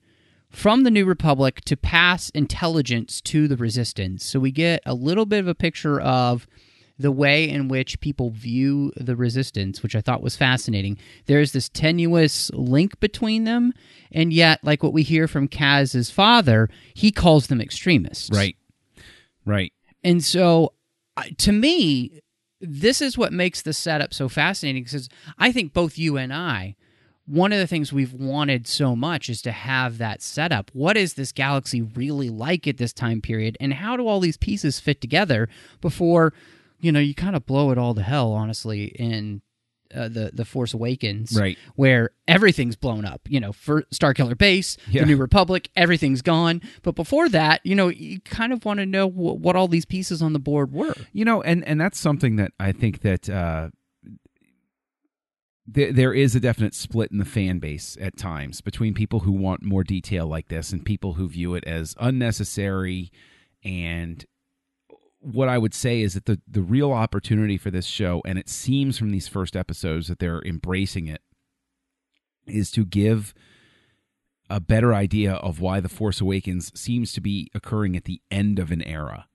from 0.58 0.82
the 0.82 0.90
New 0.90 1.06
Republic 1.06 1.62
to 1.66 1.78
pass 1.78 2.32
intelligence 2.32 3.22
to 3.22 3.48
the 3.48 3.56
Resistance. 3.56 4.26
So 4.26 4.40
we 4.40 4.50
get 4.50 4.82
a 4.88 4.96
little 4.96 5.28
bit 5.28 5.38
of 5.38 5.48
a 5.48 5.54
picture 5.54 6.02
of 6.02 6.48
the 6.98 7.12
way 7.12 7.48
in 7.48 7.68
which 7.68 8.00
people 8.00 8.32
view 8.32 8.92
the 8.98 9.16
Resistance, 9.16 9.84
which 9.84 9.96
I 9.96 10.02
thought 10.02 10.24
was 10.24 10.36
fascinating. 10.36 10.98
There's 11.28 11.52
this 11.52 11.70
tenuous 11.70 12.50
link 12.56 13.00
between 13.00 13.44
them, 13.44 13.72
and 14.12 14.34
yet, 14.34 14.64
like 14.64 14.82
what 14.82 14.94
we 14.94 15.04
hear 15.04 15.28
from 15.28 15.48
Kaz's 15.48 16.10
father, 16.10 16.72
he 16.96 17.12
calls 17.12 17.48
them 17.48 17.62
extremists. 17.62 18.36
right, 18.36 18.58
right. 19.46 19.72
And 20.04 20.24
so, 20.24 20.74
to 21.38 21.52
me, 21.52 22.24
this 22.60 23.00
is 23.00 23.16
what 23.16 23.32
makes 23.32 23.62
the 23.62 23.74
setup 23.74 24.12
so 24.12 24.28
fascinating 24.28 24.86
because 24.86 25.08
I 25.38 25.52
think 25.52 25.72
both 25.74 26.00
you 26.00 26.18
and 26.18 26.34
I, 26.34 26.76
one 27.28 27.52
of 27.54 27.60
the 27.60 27.68
things 27.68 27.92
we've 27.94 28.14
wanted 28.14 28.66
so 28.68 28.96
much 28.96 29.30
is 29.30 29.42
to 29.44 29.52
have 29.52 29.98
that 30.00 30.22
setup. 30.22 30.72
What 30.74 30.96
is 30.98 31.14
this 31.16 31.32
galaxy 31.32 31.82
really 31.82 32.30
like 32.30 32.68
at 32.68 32.78
this 32.78 32.94
time 32.94 33.22
period? 33.22 33.58
And 33.60 33.74
how 33.74 33.98
do 33.98 34.08
all 34.08 34.20
these 34.20 34.38
pieces 34.38 34.80
fit 34.80 35.02
together 35.02 35.50
before, 35.82 36.34
you 36.80 36.92
know, 36.92 37.00
you 37.02 37.14
kind 37.14 37.36
of 37.36 37.46
blow 37.46 37.72
it 37.72 37.78
all 37.78 37.94
to 37.96 38.02
hell, 38.02 38.32
honestly, 38.34 38.86
in. 38.86 39.42
Uh, 39.96 40.10
the 40.10 40.32
the 40.34 40.44
Force 40.44 40.74
Awakens, 40.74 41.34
Right. 41.40 41.58
Where 41.76 42.10
everything's 42.28 42.76
blown 42.76 43.06
up, 43.06 43.22
you 43.30 43.40
know, 43.40 43.54
for 43.54 43.84
Starkiller 43.84 44.38
Base, 44.38 44.76
Yeah. 44.90 45.04
the 45.04 45.08
New 45.08 45.16
Republic, 45.16 45.70
everything's 45.78 46.22
gone. 46.22 46.62
But 46.82 46.96
before 46.96 47.30
that, 47.30 47.62
you 47.64 47.74
know, 47.74 47.88
you 47.88 48.20
kind 48.20 48.52
of 48.52 48.66
want 48.66 48.82
to 48.82 48.86
know 48.86 49.08
wh- 49.08 49.40
what 49.40 49.56
all 49.56 49.70
these 49.70 49.86
pieces 49.86 50.22
on 50.22 50.34
the 50.34 50.40
board 50.40 50.74
were. 50.74 50.94
You 51.14 51.24
know, 51.24 51.42
and 51.42 51.64
and 51.66 51.80
that's 51.80 51.98
something 51.98 52.36
that 52.36 52.52
I 52.60 52.74
think 52.74 53.00
that 53.04 53.30
uh, 53.30 53.70
there, 55.68 55.92
there 55.92 56.14
is 56.14 56.34
a 56.34 56.40
definite 56.40 56.74
split 56.74 57.12
in 57.12 57.18
the 57.18 57.26
fan 57.26 57.60
base 57.60 57.98
at 58.00 58.18
times 58.18 58.62
between 58.62 58.94
people 58.94 59.22
who 59.22 59.34
want 59.34 59.64
more 59.64 59.84
detail 59.84 60.26
like 60.26 60.48
this 60.48 60.72
and 60.72 60.86
people 60.86 61.14
who 61.14 61.28
view 61.28 61.56
it 61.56 61.66
as 61.66 61.94
unnecessary. 62.00 63.12
And 63.64 64.26
what 65.20 65.50
I 65.50 65.58
would 65.58 65.74
say 65.74 66.02
is 66.02 66.14
that 66.14 66.26
the, 66.26 66.40
the 66.48 66.62
real 66.62 66.94
opportunity 66.94 67.58
for 67.58 67.70
this 67.70 67.86
show, 67.86 68.22
and 68.26 68.40
it 68.40 68.48
seems 68.48 68.98
from 68.98 69.12
these 69.12 69.28
first 69.28 69.58
episodes 69.58 70.08
that 70.08 70.20
they're 70.20 70.42
embracing 70.44 71.08
it, 71.08 71.22
is 72.48 72.72
to 72.72 72.86
give 72.86 73.34
a 74.50 74.62
better 74.62 74.94
idea 74.94 75.34
of 75.34 75.60
why 75.60 75.82
The 75.82 75.90
Force 75.90 76.22
Awakens 76.22 76.72
seems 76.80 77.12
to 77.12 77.20
be 77.20 77.52
occurring 77.54 77.98
at 77.98 78.06
the 78.06 78.22
end 78.32 78.58
of 78.58 78.72
an 78.72 78.82
era 78.82 79.28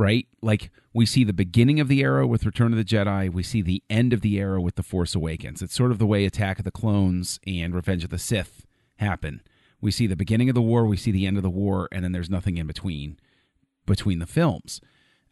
right? 0.00 0.26
Like 0.40 0.70
we 0.94 1.04
see 1.04 1.24
the 1.24 1.34
beginning 1.34 1.78
of 1.78 1.88
the 1.88 2.00
era 2.00 2.26
with 2.26 2.46
Return 2.46 2.72
of 2.72 2.78
the 2.78 2.84
Jedi, 2.84 3.30
we 3.30 3.42
see 3.42 3.60
the 3.60 3.82
end 3.90 4.14
of 4.14 4.22
the 4.22 4.38
era 4.38 4.58
with 4.58 4.76
The 4.76 4.82
Force 4.82 5.14
Awakens. 5.14 5.60
It's 5.60 5.74
sort 5.74 5.90
of 5.90 5.98
the 5.98 6.06
way 6.06 6.24
Attack 6.24 6.58
of 6.58 6.64
the 6.64 6.70
Clones 6.70 7.38
and 7.46 7.74
Revenge 7.74 8.02
of 8.02 8.08
the 8.08 8.18
Sith 8.18 8.64
happen. 8.96 9.42
We 9.78 9.90
see 9.90 10.06
the 10.06 10.16
beginning 10.16 10.48
of 10.48 10.54
the 10.54 10.62
war, 10.62 10.86
we 10.86 10.96
see 10.96 11.10
the 11.10 11.26
end 11.26 11.36
of 11.36 11.42
the 11.42 11.50
war, 11.50 11.86
and 11.92 12.02
then 12.02 12.12
there's 12.12 12.30
nothing 12.30 12.56
in 12.56 12.66
between 12.66 13.18
between 13.84 14.20
the 14.20 14.26
films. 14.26 14.80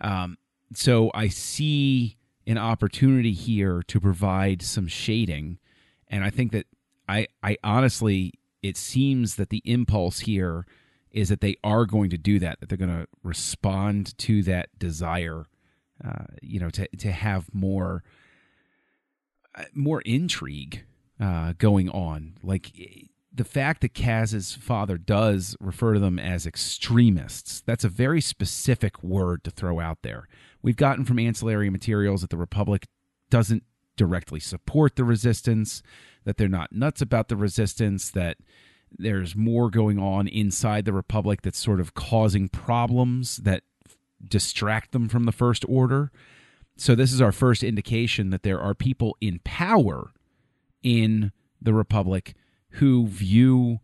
Um, 0.02 0.36
so 0.74 1.10
I 1.14 1.28
see 1.28 2.18
an 2.46 2.58
opportunity 2.58 3.32
here 3.32 3.82
to 3.86 3.98
provide 3.98 4.60
some 4.60 4.86
shading, 4.86 5.58
and 6.08 6.22
I 6.22 6.28
think 6.28 6.52
that 6.52 6.66
I 7.08 7.26
I 7.42 7.56
honestly 7.64 8.34
it 8.62 8.76
seems 8.76 9.36
that 9.36 9.48
the 9.48 9.62
impulse 9.64 10.20
here 10.20 10.66
is 11.12 11.28
that 11.28 11.40
they 11.40 11.56
are 11.64 11.86
going 11.86 12.10
to 12.10 12.18
do 12.18 12.38
that, 12.38 12.60
that 12.60 12.68
they're 12.68 12.78
going 12.78 12.90
to 12.90 13.06
respond 13.22 14.16
to 14.18 14.42
that 14.44 14.78
desire, 14.78 15.46
uh, 16.04 16.24
you 16.42 16.60
know, 16.60 16.70
to 16.70 16.88
to 16.96 17.10
have 17.10 17.52
more 17.52 18.02
uh, 19.54 19.64
more 19.74 20.00
intrigue 20.02 20.84
uh, 21.20 21.54
going 21.58 21.88
on. 21.90 22.34
Like 22.42 22.72
the 23.32 23.44
fact 23.44 23.82
that 23.82 23.94
Kaz's 23.94 24.54
father 24.54 24.98
does 24.98 25.56
refer 25.60 25.94
to 25.94 26.00
them 26.00 26.18
as 26.18 26.46
extremists, 26.46 27.60
that's 27.60 27.84
a 27.84 27.88
very 27.88 28.20
specific 28.20 29.02
word 29.02 29.44
to 29.44 29.50
throw 29.50 29.80
out 29.80 29.98
there. 30.02 30.28
We've 30.62 30.76
gotten 30.76 31.04
from 31.04 31.18
ancillary 31.18 31.70
materials 31.70 32.22
that 32.22 32.30
the 32.30 32.36
Republic 32.36 32.86
doesn't 33.30 33.62
directly 33.96 34.40
support 34.40 34.96
the 34.96 35.04
resistance, 35.04 35.82
that 36.24 36.36
they're 36.36 36.48
not 36.48 36.72
nuts 36.72 37.02
about 37.02 37.28
the 37.28 37.36
resistance, 37.36 38.10
that 38.10 38.38
there's 38.96 39.36
more 39.36 39.70
going 39.70 39.98
on 39.98 40.28
inside 40.28 40.84
the 40.84 40.92
Republic 40.92 41.42
that's 41.42 41.58
sort 41.58 41.80
of 41.80 41.94
causing 41.94 42.48
problems 42.48 43.38
that 43.38 43.62
distract 44.26 44.92
them 44.92 45.08
from 45.08 45.24
the 45.24 45.32
First 45.32 45.64
Order. 45.68 46.10
So, 46.76 46.94
this 46.94 47.12
is 47.12 47.20
our 47.20 47.32
first 47.32 47.62
indication 47.62 48.30
that 48.30 48.42
there 48.42 48.60
are 48.60 48.74
people 48.74 49.16
in 49.20 49.40
power 49.44 50.12
in 50.82 51.32
the 51.60 51.74
Republic 51.74 52.34
who 52.72 53.06
view 53.06 53.80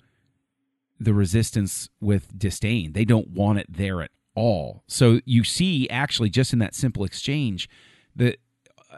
the 1.01 1.15
resistance 1.15 1.89
with 2.01 2.39
disdain. 2.39 2.93
They 2.93 3.05
don't 3.05 3.31
want 3.31 3.59
it 3.59 3.67
there 3.69 4.01
at 4.01 4.13
all. 4.35 4.85
So, 4.87 5.21
you 5.25 5.43
see, 5.45 5.89
actually, 5.89 6.31
just 6.31 6.53
in 6.53 6.61
that 6.61 6.75
simple 6.75 7.05
exchange, 7.05 7.69
that 8.15 8.39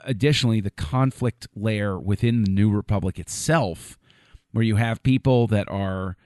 additionally, 0.04 0.60
the 0.60 0.70
conflict 0.70 1.48
layer 1.54 1.98
within 1.98 2.42
the 2.42 2.50
New 2.50 2.70
Republic 2.70 3.18
itself 3.18 3.98
where 4.52 4.64
you 4.64 4.76
have 4.76 5.02
people 5.02 5.46
that 5.48 5.68
are 5.68 6.16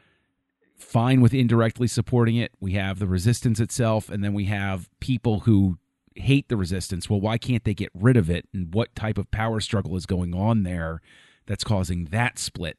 fine 0.77 1.21
with 1.21 1.35
indirectly 1.35 1.87
supporting 1.87 2.37
it. 2.37 2.53
We 2.61 2.73
have 2.73 2.99
the 2.99 3.07
resistance 3.07 3.61
itself, 3.61 4.09
and 4.09 4.25
then 4.25 4.35
we 4.35 4.47
have 4.47 4.89
people 5.01 5.41
who 5.41 5.79
hate 6.17 6.49
the 6.49 6.57
resistance. 6.57 7.09
Well, 7.09 7.21
why 7.21 7.39
can't 7.39 7.65
they 7.65 7.75
get 7.75 7.91
rid 7.95 8.17
of 8.17 8.31
it? 8.31 8.49
And 8.53 8.75
what 8.75 8.95
type 8.95 9.19
of 9.19 9.31
power 9.31 9.61
struggle 9.61 9.97
is 9.97 10.07
going 10.07 10.35
on 10.35 10.63
there 10.63 11.01
that's 11.47 11.65
causing 11.65 12.07
that 12.07 12.39
split? 12.39 12.79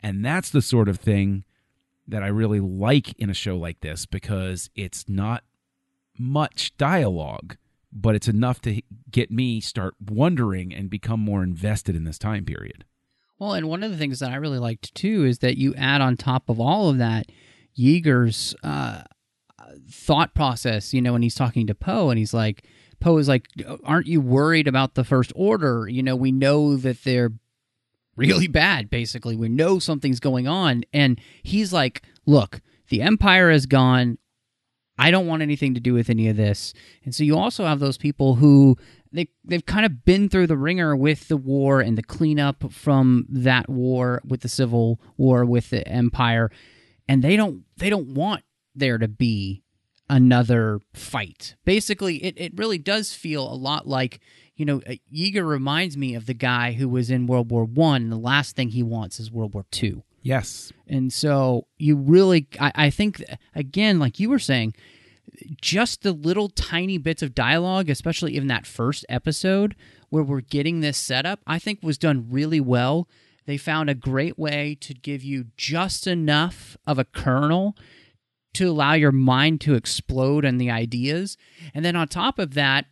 And 0.00 0.24
that's 0.24 0.50
the 0.50 0.62
sort 0.62 0.88
of 0.88 0.98
thing 0.98 1.44
that 2.06 2.22
I 2.22 2.26
really 2.26 2.60
like 2.60 3.12
in 3.18 3.30
a 3.30 3.34
show 3.34 3.56
like 3.56 3.80
this 3.80 4.06
because 4.06 4.68
it's 4.74 5.08
not 5.08 5.44
much 6.18 6.76
dialogue, 6.76 7.56
but 7.92 8.14
it's 8.14 8.28
enough 8.28 8.60
to 8.62 8.82
get 9.10 9.30
me 9.30 9.60
start 9.60 9.94
wondering 10.00 10.74
and 10.74 10.90
become 10.90 11.20
more 11.20 11.42
invested 11.42 11.96
in 11.96 12.04
this 12.04 12.18
time 12.18 12.44
period. 12.44 12.84
Well, 13.38 13.54
and 13.54 13.68
one 13.68 13.82
of 13.82 13.90
the 13.90 13.96
things 13.96 14.20
that 14.20 14.30
I 14.30 14.36
really 14.36 14.58
liked 14.58 14.94
too 14.94 15.24
is 15.24 15.40
that 15.40 15.56
you 15.56 15.74
add 15.74 16.00
on 16.00 16.16
top 16.16 16.48
of 16.48 16.60
all 16.60 16.88
of 16.88 16.98
that 16.98 17.26
Yeager's 17.76 18.54
uh, 18.62 19.02
thought 19.90 20.34
process. 20.34 20.94
You 20.94 21.02
know, 21.02 21.12
when 21.12 21.22
he's 21.22 21.34
talking 21.34 21.66
to 21.66 21.74
Poe, 21.74 22.10
and 22.10 22.18
he's 22.18 22.34
like, 22.34 22.64
Poe 23.00 23.18
is 23.18 23.28
like, 23.28 23.48
"Aren't 23.84 24.06
you 24.06 24.20
worried 24.20 24.68
about 24.68 24.94
the 24.94 25.04
First 25.04 25.32
Order? 25.34 25.88
You 25.88 26.02
know, 26.02 26.16
we 26.16 26.32
know 26.32 26.76
that 26.76 27.04
they're 27.04 27.32
really 28.16 28.46
bad. 28.46 28.88
Basically, 28.88 29.36
we 29.36 29.48
know 29.48 29.78
something's 29.78 30.20
going 30.20 30.46
on." 30.46 30.84
And 30.92 31.20
he's 31.42 31.72
like, 31.72 32.02
"Look, 32.26 32.60
the 32.88 33.02
Empire 33.02 33.50
is 33.50 33.66
gone. 33.66 34.18
I 34.96 35.10
don't 35.10 35.26
want 35.26 35.42
anything 35.42 35.74
to 35.74 35.80
do 35.80 35.92
with 35.92 36.08
any 36.08 36.28
of 36.28 36.36
this." 36.36 36.72
And 37.04 37.14
so 37.14 37.24
you 37.24 37.36
also 37.36 37.66
have 37.66 37.80
those 37.80 37.98
people 37.98 38.36
who 38.36 38.76
they 39.14 39.28
they've 39.44 39.64
kind 39.64 39.86
of 39.86 40.04
been 40.04 40.28
through 40.28 40.48
the 40.48 40.56
ringer 40.56 40.96
with 40.96 41.28
the 41.28 41.36
war 41.36 41.80
and 41.80 41.96
the 41.96 42.02
cleanup 42.02 42.72
from 42.72 43.26
that 43.28 43.68
war 43.68 44.20
with 44.26 44.40
the 44.40 44.48
civil 44.48 45.00
war 45.16 45.44
with 45.44 45.70
the 45.70 45.86
empire. 45.88 46.50
And 47.08 47.22
they 47.22 47.36
don't 47.36 47.64
they 47.76 47.90
don't 47.90 48.08
want 48.08 48.42
there 48.74 48.98
to 48.98 49.08
be 49.08 49.62
another 50.10 50.80
fight. 50.92 51.54
Basically 51.64 52.16
it, 52.24 52.34
it 52.36 52.52
really 52.56 52.78
does 52.78 53.14
feel 53.14 53.50
a 53.50 53.54
lot 53.54 53.86
like 53.86 54.20
you 54.56 54.64
know 54.64 54.80
Yeager 55.14 55.46
reminds 55.46 55.96
me 55.96 56.14
of 56.14 56.26
the 56.26 56.34
guy 56.34 56.72
who 56.72 56.88
was 56.88 57.10
in 57.10 57.26
world 57.26 57.50
war 57.50 57.64
one. 57.64 58.02
And 58.02 58.12
the 58.12 58.16
last 58.16 58.56
thing 58.56 58.70
he 58.70 58.82
wants 58.82 59.20
is 59.20 59.30
world 59.30 59.54
war 59.54 59.64
two. 59.70 60.02
Yes. 60.22 60.72
And 60.88 61.12
so 61.12 61.66
you 61.78 61.96
really 61.96 62.48
I, 62.58 62.72
I 62.74 62.90
think 62.90 63.24
again 63.54 64.00
like 64.00 64.18
you 64.18 64.28
were 64.28 64.40
saying 64.40 64.74
just 65.60 66.02
the 66.02 66.12
little 66.12 66.48
tiny 66.48 66.98
bits 66.98 67.22
of 67.22 67.34
dialogue, 67.34 67.90
especially 67.90 68.36
in 68.36 68.46
that 68.48 68.66
first 68.66 69.04
episode 69.08 69.74
where 70.10 70.22
we're 70.22 70.40
getting 70.40 70.80
this 70.80 70.98
setup, 70.98 71.40
I 71.46 71.58
think 71.58 71.80
was 71.82 71.98
done 71.98 72.26
really 72.30 72.60
well. 72.60 73.08
They 73.46 73.56
found 73.56 73.90
a 73.90 73.94
great 73.94 74.38
way 74.38 74.76
to 74.80 74.94
give 74.94 75.22
you 75.22 75.46
just 75.56 76.06
enough 76.06 76.76
of 76.86 76.98
a 76.98 77.04
kernel 77.04 77.76
to 78.54 78.70
allow 78.70 78.94
your 78.94 79.12
mind 79.12 79.60
to 79.62 79.74
explode 79.74 80.44
and 80.44 80.60
the 80.60 80.70
ideas. 80.70 81.36
And 81.74 81.84
then 81.84 81.96
on 81.96 82.08
top 82.08 82.38
of 82.38 82.54
that, 82.54 82.86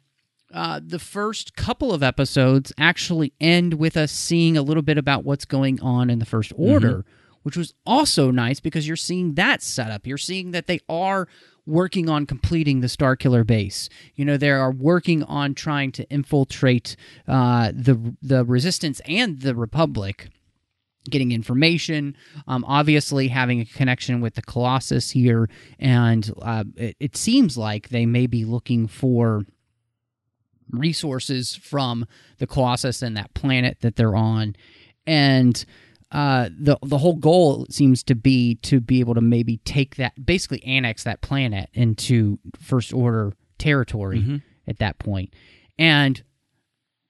uh, 0.52 0.80
the 0.84 0.98
first 0.98 1.56
couple 1.56 1.94
of 1.94 2.02
episodes 2.02 2.72
actually 2.76 3.32
end 3.40 3.74
with 3.74 3.96
us 3.96 4.12
seeing 4.12 4.56
a 4.56 4.62
little 4.62 4.82
bit 4.82 4.98
about 4.98 5.24
what's 5.24 5.46
going 5.46 5.80
on 5.80 6.10
in 6.10 6.18
the 6.18 6.26
First 6.26 6.52
Order, 6.56 6.98
mm-hmm. 6.98 7.10
which 7.42 7.56
was 7.56 7.72
also 7.86 8.30
nice 8.30 8.60
because 8.60 8.86
you're 8.86 8.96
seeing 8.96 9.34
that 9.34 9.62
setup. 9.62 10.06
You're 10.06 10.18
seeing 10.18 10.50
that 10.50 10.66
they 10.66 10.80
are 10.90 11.26
working 11.66 12.08
on 12.08 12.26
completing 12.26 12.80
the 12.80 12.86
Starkiller 12.86 13.46
base. 13.46 13.88
You 14.14 14.24
know, 14.24 14.36
they 14.36 14.50
are 14.50 14.72
working 14.72 15.22
on 15.24 15.54
trying 15.54 15.92
to 15.92 16.08
infiltrate 16.10 16.96
uh, 17.28 17.72
the 17.74 18.16
the 18.22 18.44
Resistance 18.44 19.00
and 19.06 19.40
the 19.40 19.54
Republic. 19.54 20.28
Getting 21.10 21.32
information, 21.32 22.16
um, 22.46 22.64
obviously 22.64 23.26
having 23.26 23.60
a 23.60 23.64
connection 23.64 24.20
with 24.20 24.34
the 24.34 24.42
Colossus 24.42 25.10
here, 25.10 25.50
and 25.80 26.32
uh, 26.40 26.62
it, 26.76 26.96
it 27.00 27.16
seems 27.16 27.58
like 27.58 27.88
they 27.88 28.06
may 28.06 28.28
be 28.28 28.44
looking 28.44 28.86
for 28.86 29.44
resources 30.70 31.56
from 31.56 32.06
the 32.38 32.46
Colossus 32.46 33.02
and 33.02 33.16
that 33.16 33.34
planet 33.34 33.78
that 33.80 33.96
they're 33.96 34.14
on. 34.14 34.54
And 35.04 35.64
uh, 36.12 36.50
the 36.56 36.78
the 36.82 36.98
whole 36.98 37.16
goal 37.16 37.66
seems 37.70 38.02
to 38.04 38.14
be 38.14 38.56
to 38.56 38.80
be 38.80 39.00
able 39.00 39.14
to 39.14 39.22
maybe 39.22 39.56
take 39.58 39.96
that, 39.96 40.12
basically 40.24 40.62
annex 40.64 41.04
that 41.04 41.22
planet 41.22 41.70
into 41.72 42.38
First 42.60 42.92
Order 42.92 43.32
territory 43.58 44.20
mm-hmm. 44.20 44.36
at 44.68 44.78
that 44.78 44.98
point. 44.98 45.32
And 45.78 46.22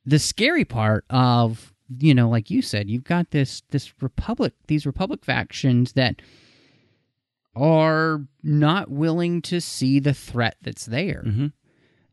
the 0.07 0.21
scary 0.21 0.65
part 0.65 1.05
of 1.11 1.73
you 1.99 2.15
know, 2.15 2.29
like 2.29 2.49
you 2.51 2.63
said, 2.63 2.89
you've 2.89 3.05
got 3.05 3.33
this 3.33 3.63
this 3.71 3.93
republic, 4.01 4.55
these 4.69 4.87
republic 4.87 5.25
factions 5.25 5.95
that 5.95 6.23
are 7.55 8.23
not 8.43 8.91
willing 8.91 9.43
to 9.43 9.61
see 9.61 9.99
the 9.99 10.15
threat 10.15 10.57
that's 10.63 10.87
there. 10.87 11.25
Mm-hmm. 11.27 11.47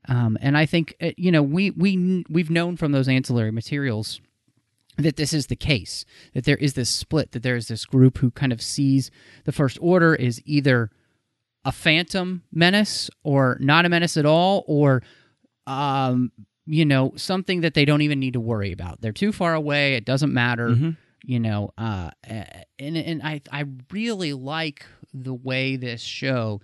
Um, 0.08 0.38
and 0.42 0.58
I 0.58 0.66
think 0.66 0.96
uh, 1.02 1.12
you 1.18 1.32
know 1.32 1.44
we 1.44 1.70
we 1.70 2.26
we've 2.30 2.50
known 2.50 2.78
from 2.78 2.94
those 2.94 3.08
ancillary 3.08 3.52
materials 3.52 4.22
that 5.00 5.16
this 5.16 5.34
is 5.34 5.48
the 5.48 5.56
case, 5.56 6.06
that 6.34 6.46
there 6.46 6.58
is 6.58 6.74
this 6.74 6.90
split, 6.90 7.32
that 7.32 7.44
there 7.44 7.56
is 7.56 7.68
this 7.68 7.86
group 7.86 8.20
who 8.20 8.32
kind 8.32 8.52
of 8.52 8.62
sees 8.62 9.10
the 9.46 9.52
First 9.52 9.78
Order 9.82 10.14
is 10.16 10.42
either 10.46 10.92
a 11.66 11.72
phantom 11.72 12.44
menace 12.52 13.10
or 13.24 13.58
not 13.60 13.86
a 13.86 13.90
menace 13.90 14.18
at 14.18 14.26
all, 14.26 14.64
or, 14.68 15.02
um, 15.68 16.32
you 16.66 16.86
know, 16.86 17.14
something 17.16 17.62
that 17.62 17.74
they 17.74 17.86
don't 17.86 18.02
even 18.02 18.20
need 18.20 18.34
to 18.34 18.40
worry 18.40 18.72
about. 18.72 19.02
They're 19.02 19.12
too 19.12 19.32
far 19.32 19.54
away. 19.54 19.96
It 19.96 20.06
doesn't 20.06 20.34
matter. 20.34 20.70
Mm-hmm. 20.70 20.90
You 21.24 21.40
know, 21.40 21.72
uh, 21.78 22.12
and 22.24 22.96
and 22.96 23.22
I 23.22 23.42
I 23.52 23.66
really 23.92 24.32
like 24.32 24.86
the 25.14 25.34
way 25.34 25.76
this 25.76 26.02
show 26.02 26.62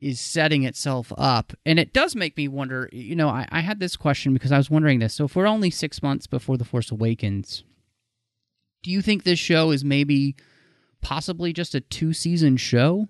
is 0.00 0.18
setting 0.20 0.62
itself 0.64 1.12
up. 1.18 1.52
And 1.66 1.78
it 1.78 1.92
does 1.92 2.16
make 2.16 2.36
me 2.36 2.48
wonder, 2.48 2.88
you 2.92 3.14
know, 3.14 3.28
I, 3.28 3.46
I 3.50 3.60
had 3.60 3.80
this 3.80 3.96
question 3.96 4.32
because 4.32 4.50
I 4.52 4.56
was 4.56 4.70
wondering 4.70 4.98
this. 4.98 5.14
So 5.14 5.24
if 5.26 5.36
we're 5.36 5.46
only 5.46 5.70
six 5.70 6.02
months 6.02 6.26
before 6.26 6.56
The 6.56 6.64
Force 6.64 6.90
Awakens, 6.90 7.64
do 8.82 8.90
you 8.90 9.02
think 9.02 9.24
this 9.24 9.38
show 9.38 9.70
is 9.70 9.84
maybe 9.84 10.36
possibly 11.02 11.52
just 11.52 11.74
a 11.74 11.80
two 11.80 12.12
season 12.12 12.56
show? 12.56 13.08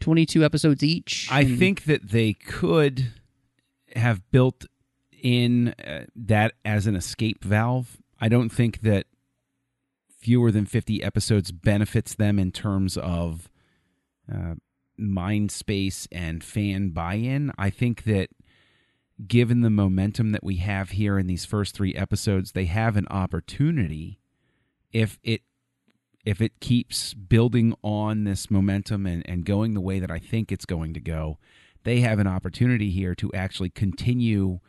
22 0.00 0.44
episodes 0.44 0.82
each? 0.82 1.28
I 1.30 1.42
And- 1.42 1.58
think 1.58 1.84
that 1.84 2.10
they 2.10 2.32
could 2.34 3.12
have 3.94 4.28
built 4.32 4.66
in 5.22 5.68
uh, 5.86 6.06
that 6.16 6.52
as 6.64 6.86
an 6.86 6.96
escape 6.96 7.44
valve. 7.44 7.98
I 8.20 8.28
don't 8.28 8.50
think 8.50 8.80
that 8.80 9.06
fewer 10.18 10.50
than 10.50 10.66
50 10.66 11.02
episodes 11.02 11.52
benefits 11.52 12.14
them 12.14 12.38
in 12.38 12.50
terms 12.50 12.96
of 12.96 13.48
uh, 14.30 14.54
mind 14.96 15.50
space 15.50 16.06
and 16.12 16.42
fan 16.42 16.90
buy 16.90 17.14
in. 17.14 17.52
I 17.58 17.70
think 17.70 18.04
that 18.04 18.30
given 19.26 19.60
the 19.60 19.70
momentum 19.70 20.32
that 20.32 20.44
we 20.44 20.56
have 20.56 20.90
here 20.90 21.18
in 21.18 21.26
these 21.26 21.44
first 21.44 21.74
three 21.74 21.94
episodes, 21.94 22.52
they 22.52 22.66
have 22.66 22.96
an 22.96 23.06
opportunity 23.10 24.20
if 24.92 25.18
it 25.22 25.42
if 26.24 26.40
it 26.40 26.58
keeps 26.60 27.12
building 27.12 27.74
on 27.82 28.24
this 28.24 28.50
momentum 28.50 29.06
and, 29.06 29.28
and 29.28 29.44
going 29.44 29.74
the 29.74 29.80
way 29.80 29.98
that 29.98 30.10
I 30.10 30.18
think 30.18 30.50
it's 30.50 30.64
going 30.64 30.94
to 30.94 31.00
go, 31.00 31.38
they 31.82 32.00
have 32.00 32.18
an 32.18 32.26
opportunity 32.26 32.90
here 32.90 33.14
to 33.16 33.30
actually 33.34 33.68
continue 33.68 34.60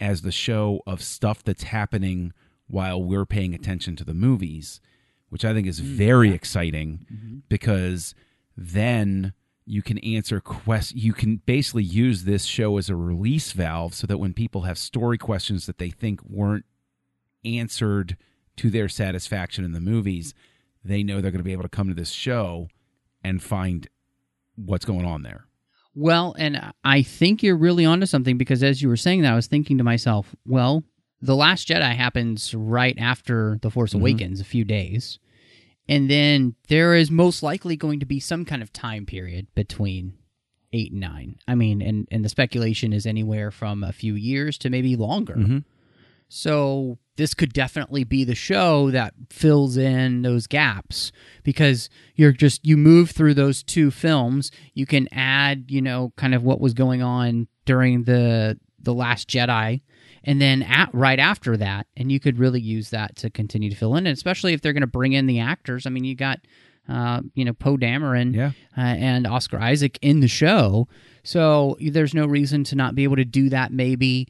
as 0.00 0.22
the 0.22 0.32
show 0.32 0.80
of 0.86 1.02
stuff 1.02 1.44
that's 1.44 1.64
happening 1.64 2.32
while 2.66 3.02
we're 3.02 3.26
paying 3.26 3.54
attention 3.54 3.94
to 3.96 4.04
the 4.04 4.14
movies, 4.14 4.80
which 5.28 5.44
I 5.44 5.52
think 5.52 5.66
is 5.66 5.80
mm, 5.82 5.84
very 5.84 6.32
exciting 6.32 7.06
mm-hmm. 7.12 7.38
because 7.50 8.14
then 8.56 9.34
you 9.64 9.82
can 9.82 9.98
answer 9.98 10.40
quest 10.40 10.94
you 10.94 11.12
can 11.12 11.36
basically 11.46 11.84
use 11.84 12.24
this 12.24 12.44
show 12.44 12.78
as 12.78 12.88
a 12.88 12.96
release 12.96 13.52
valve 13.52 13.94
so 13.94 14.06
that 14.06 14.18
when 14.18 14.34
people 14.34 14.62
have 14.62 14.76
story 14.76 15.16
questions 15.16 15.66
that 15.66 15.78
they 15.78 15.90
think 15.90 16.20
weren't 16.24 16.64
answered 17.44 18.16
to 18.56 18.70
their 18.70 18.88
satisfaction 18.88 19.64
in 19.64 19.72
the 19.72 19.80
movies, 19.80 20.34
they 20.84 21.02
know 21.02 21.20
they're 21.20 21.30
going 21.30 21.38
to 21.38 21.44
be 21.44 21.52
able 21.52 21.62
to 21.62 21.68
come 21.68 21.88
to 21.88 21.94
this 21.94 22.10
show 22.10 22.68
and 23.24 23.42
find 23.42 23.88
what's 24.56 24.84
going 24.84 25.06
on 25.06 25.22
there. 25.22 25.46
Well, 25.94 26.34
and 26.38 26.72
I 26.84 27.02
think 27.02 27.42
you're 27.42 27.56
really 27.56 27.84
onto 27.84 28.06
something 28.06 28.38
because 28.38 28.62
as 28.62 28.80
you 28.80 28.88
were 28.88 28.96
saying 28.96 29.22
that, 29.22 29.32
I 29.32 29.36
was 29.36 29.46
thinking 29.46 29.78
to 29.78 29.84
myself, 29.84 30.34
well, 30.46 30.84
The 31.20 31.36
Last 31.36 31.68
Jedi 31.68 31.94
happens 31.94 32.54
right 32.54 32.96
after 32.98 33.58
The 33.62 33.70
Force 33.70 33.90
mm-hmm. 33.90 34.00
Awakens, 34.00 34.40
a 34.40 34.44
few 34.44 34.64
days. 34.64 35.18
And 35.88 36.10
then 36.10 36.54
there 36.68 36.94
is 36.94 37.10
most 37.10 37.42
likely 37.42 37.76
going 37.76 38.00
to 38.00 38.06
be 38.06 38.20
some 38.20 38.44
kind 38.44 38.62
of 38.62 38.72
time 38.72 39.04
period 39.04 39.48
between 39.54 40.14
eight 40.72 40.92
and 40.92 41.00
nine. 41.00 41.36
I 41.46 41.54
mean, 41.54 41.82
and, 41.82 42.08
and 42.10 42.24
the 42.24 42.28
speculation 42.28 42.92
is 42.92 43.06
anywhere 43.06 43.50
from 43.50 43.82
a 43.84 43.92
few 43.92 44.14
years 44.14 44.56
to 44.58 44.70
maybe 44.70 44.96
longer. 44.96 45.34
Mm-hmm. 45.34 45.58
So 46.28 46.98
this 47.16 47.34
could 47.34 47.52
definitely 47.52 48.04
be 48.04 48.24
the 48.24 48.34
show 48.34 48.90
that 48.90 49.12
fills 49.28 49.76
in 49.76 50.22
those 50.22 50.46
gaps 50.46 51.12
because 51.42 51.90
you're 52.14 52.32
just 52.32 52.64
you 52.66 52.78
move 52.78 53.10
through 53.10 53.34
those 53.34 53.62
two 53.62 53.90
films. 53.90 54.50
You 54.72 54.86
can 54.86 55.08
add, 55.12 55.66
you 55.68 55.82
know, 55.82 56.14
kind 56.16 56.34
of 56.34 56.42
what 56.42 56.60
was 56.60 56.72
going 56.72 57.02
on 57.02 57.48
during 57.66 58.04
the 58.04 58.58
the 58.78 58.94
Last 58.94 59.28
Jedi, 59.28 59.82
and 60.24 60.40
then 60.40 60.62
at 60.62 60.88
right 60.92 61.18
after 61.18 61.56
that, 61.56 61.86
and 61.96 62.10
you 62.12 62.20
could 62.20 62.38
really 62.38 62.60
use 62.60 62.90
that 62.90 63.16
to 63.16 63.30
continue 63.30 63.70
to 63.70 63.76
fill 63.76 63.96
in, 63.96 64.06
and 64.06 64.14
especially 64.16 64.52
if 64.52 64.60
they're 64.60 64.72
going 64.72 64.80
to 64.82 64.86
bring 64.86 65.12
in 65.12 65.26
the 65.26 65.40
actors. 65.40 65.86
I 65.86 65.90
mean, 65.90 66.04
you 66.04 66.14
got. 66.14 66.40
Uh, 66.88 67.20
you 67.34 67.44
know, 67.44 67.52
Poe 67.52 67.76
Dameron 67.76 68.34
Yeah. 68.34 68.50
uh, 68.76 68.80
and 68.80 69.24
Oscar 69.24 69.60
Isaac 69.60 70.00
in 70.02 70.18
the 70.18 70.26
show, 70.26 70.88
so 71.22 71.76
there's 71.80 72.12
no 72.12 72.26
reason 72.26 72.64
to 72.64 72.74
not 72.74 72.96
be 72.96 73.04
able 73.04 73.14
to 73.14 73.24
do 73.24 73.48
that. 73.50 73.72
Maybe 73.72 74.26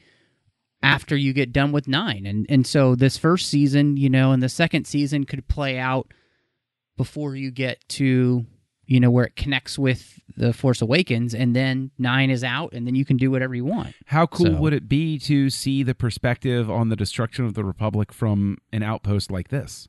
after 0.82 1.16
you 1.16 1.32
get 1.32 1.50
done 1.54 1.72
with 1.72 1.88
nine. 1.88 2.26
And 2.26 2.44
and 2.50 2.66
so 2.66 2.94
this 2.94 3.16
first 3.16 3.48
season, 3.48 3.96
you 3.96 4.10
know, 4.10 4.32
and 4.32 4.42
the 4.42 4.50
second 4.50 4.86
season 4.86 5.24
could 5.24 5.48
play 5.48 5.78
out 5.78 6.12
before 6.98 7.34
you 7.36 7.50
get 7.50 7.78
to 7.88 8.44
you 8.86 9.00
know 9.00 9.10
where 9.10 9.24
it 9.26 9.36
connects 9.36 9.78
with 9.78 10.18
the 10.36 10.52
Force 10.52 10.80
Awakens, 10.82 11.34
and 11.34 11.54
then 11.54 11.90
nine 11.98 12.30
is 12.30 12.42
out, 12.42 12.72
and 12.72 12.86
then 12.86 12.94
you 12.94 13.04
can 13.04 13.16
do 13.16 13.30
whatever 13.30 13.54
you 13.54 13.64
want. 13.64 13.94
How 14.06 14.26
cool 14.26 14.46
So- 14.46 14.56
would 14.56 14.72
it 14.72 14.88
be 14.88 15.18
to 15.20 15.50
see 15.50 15.82
the 15.82 15.94
perspective 15.94 16.70
on 16.70 16.88
the 16.88 16.96
destruction 16.96 17.44
of 17.44 17.54
the 17.54 17.64
Republic 17.64 18.12
from 18.12 18.58
an 18.72 18.82
outpost 18.82 19.30
like 19.30 19.48
this? 19.48 19.88